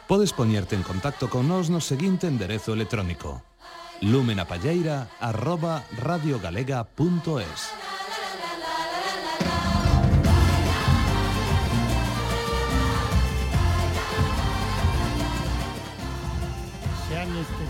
Podes 0.10 0.34
poñerte 0.34 0.74
en 0.74 0.82
contacto 0.82 1.30
con 1.30 1.46
nós 1.46 1.70
no 1.70 1.78
seguinte 1.78 2.26
enderezo 2.26 2.74
electrónico. 2.74 3.46
Lumenapalleira 4.02 5.06
arroba 5.22 5.86
radiogalega.es 6.02 7.89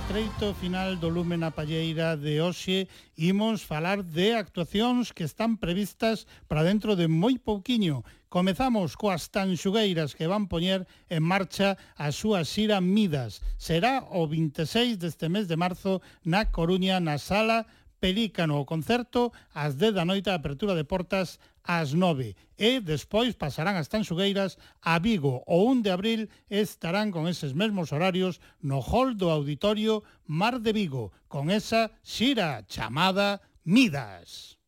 treito 0.10 0.56
final 0.56 0.98
do 0.98 1.06
Lume 1.06 1.38
na 1.38 1.54
Palleira 1.54 2.18
de 2.18 2.42
hoxe 2.42 2.90
imos 3.14 3.62
falar 3.62 4.02
de 4.02 4.34
actuacións 4.34 5.14
que 5.14 5.22
están 5.22 5.62
previstas 5.62 6.26
para 6.50 6.66
dentro 6.66 6.98
de 6.98 7.06
moi 7.06 7.38
pouquiño. 7.38 8.02
Comezamos 8.26 8.98
coas 8.98 9.30
tanxugueiras 9.30 10.18
que 10.18 10.26
van 10.26 10.50
poñer 10.50 10.90
en 11.14 11.22
marcha 11.22 11.78
a 11.94 12.10
súa 12.10 12.42
xira 12.42 12.82
Midas. 12.82 13.46
Será 13.62 14.02
o 14.10 14.26
26 14.26 14.98
deste 14.98 15.30
mes 15.30 15.46
de 15.46 15.62
marzo 15.62 16.02
na 16.26 16.50
Coruña 16.50 16.98
na 16.98 17.22
Sala 17.22 17.70
Pelícano. 18.02 18.58
O 18.58 18.66
concerto 18.66 19.30
ás 19.54 19.78
10 19.78 19.94
da 19.94 20.10
noite 20.10 20.34
a 20.34 20.42
apertura 20.42 20.74
de 20.74 20.90
portas 20.90 21.38
ás 21.64 21.96
9 21.96 22.36
e 22.60 22.84
despois 22.84 23.34
pasarán 23.34 23.80
as 23.80 23.88
Tanxugueiras 23.88 24.60
a 24.84 25.00
Vigo 25.00 25.42
o 25.48 25.66
1 25.72 25.82
de 25.82 25.92
abril 25.92 26.22
estarán 26.52 27.10
con 27.10 27.26
eses 27.26 27.56
mesmos 27.56 27.96
horarios 27.96 28.44
no 28.60 28.84
hall 28.84 29.16
do 29.16 29.32
auditorio 29.32 30.04
Mar 30.28 30.60
de 30.60 30.76
Vigo 30.76 31.16
con 31.32 31.50
esa 31.50 31.90
xira 32.04 32.68
chamada 32.68 33.40
Midas. 33.64 34.59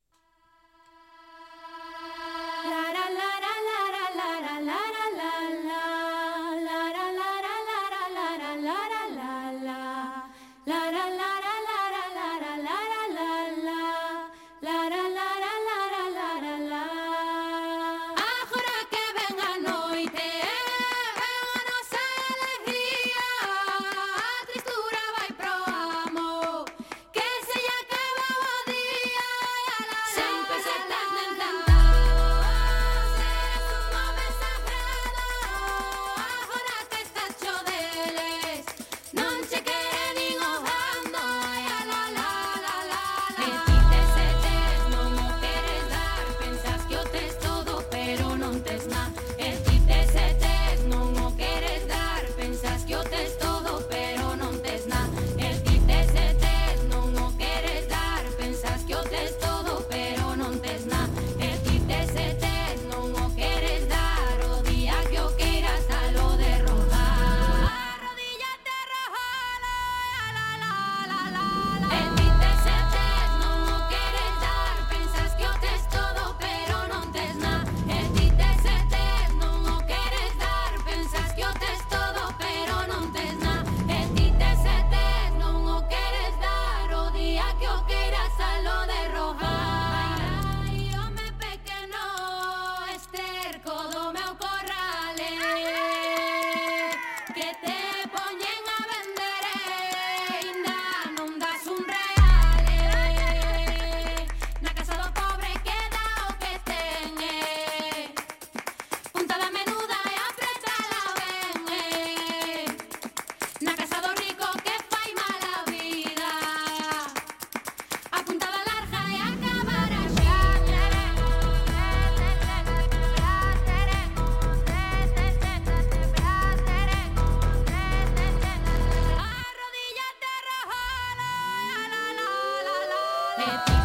Happy 133.38 133.81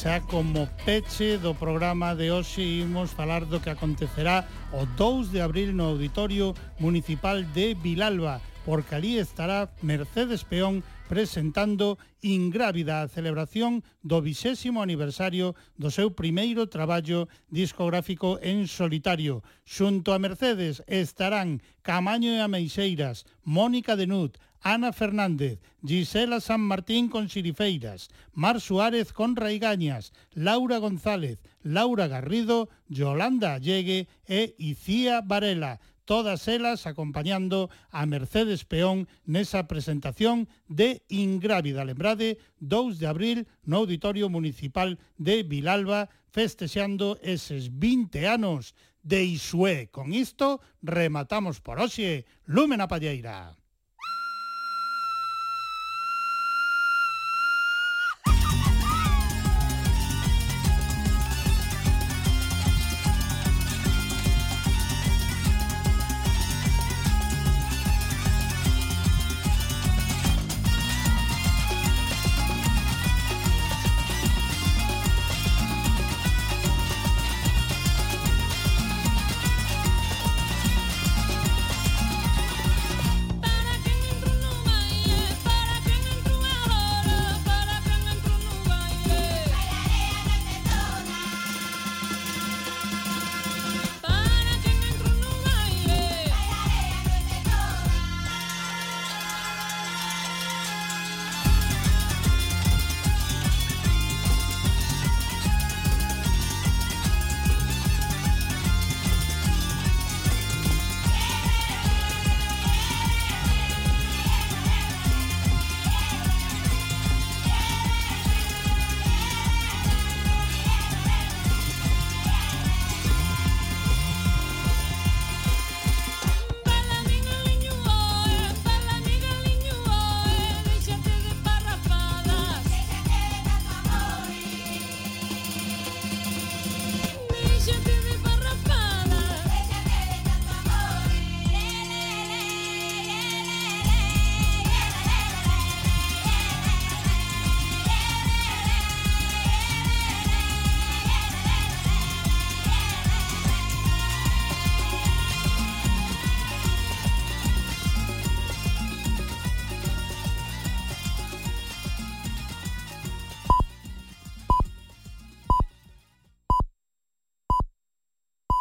xa 0.00 0.24
como 0.24 0.64
peche 0.88 1.36
do 1.36 1.52
programa 1.52 2.16
de 2.16 2.32
hoxe 2.32 2.64
imos 2.80 3.12
falar 3.12 3.44
do 3.44 3.60
que 3.60 3.68
acontecerá 3.68 4.48
o 4.72 4.88
2 4.96 5.28
de 5.28 5.44
abril 5.44 5.76
no 5.76 5.92
Auditorio 5.92 6.56
Municipal 6.80 7.44
de 7.52 7.76
Vilalba, 7.76 8.40
porque 8.64 8.96
ali 8.96 9.20
estará 9.20 9.68
Mercedes 9.84 10.40
Peón 10.40 10.80
presentando 11.04 12.00
Ingrávida 12.24 13.04
a 13.04 13.12
celebración 13.12 13.84
do 14.00 14.24
vixésimo 14.24 14.80
aniversario 14.80 15.52
do 15.76 15.92
seu 15.92 16.16
primeiro 16.16 16.64
traballo 16.72 17.28
discográfico 17.52 18.40
en 18.40 18.72
solitario. 18.72 19.44
Xunto 19.68 20.16
a 20.16 20.18
Mercedes 20.22 20.80
estarán 20.88 21.60
Camaño 21.84 22.32
e 22.32 22.40
Ameixeiras, 22.40 23.28
Mónica 23.44 24.00
Denut, 24.00 24.40
Ana 24.62 24.92
Fernández, 24.92 25.58
Gisela 25.84 26.40
San 26.40 26.60
Martín 26.60 27.08
con 27.08 27.28
Sirifeiras, 27.28 28.08
Mar 28.32 28.60
Suárez 28.60 29.12
con 29.12 29.36
Raigañas, 29.36 30.12
Laura 30.32 30.78
González, 30.78 31.38
Laura 31.62 32.08
Garrido, 32.08 32.68
Yolanda 32.88 33.54
Allegue 33.54 34.08
e 34.26 34.54
Icía 34.58 35.22
Varela. 35.22 35.80
Todas 36.04 36.48
elas 36.48 36.86
acompañando 36.86 37.70
a 37.90 38.04
Mercedes 38.04 38.64
Peón 38.64 39.06
nesa 39.24 39.70
presentación 39.70 40.50
de 40.66 41.06
Ingrávida. 41.06 41.86
Lembrade, 41.86 42.42
2 42.58 42.98
de 42.98 43.06
abril 43.06 43.38
no 43.62 43.86
Auditorio 43.86 44.28
Municipal 44.28 44.98
de 45.16 45.44
Vilalba, 45.44 46.10
festexando 46.34 47.16
eses 47.22 47.70
20 47.78 48.26
anos 48.26 48.74
de 49.02 49.22
Isué. 49.22 49.88
Con 49.88 50.12
isto 50.12 50.60
rematamos 50.82 51.60
por 51.62 51.78
hoxe. 51.78 52.26
Lúmena 52.44 52.88
Palleira. 52.88 53.59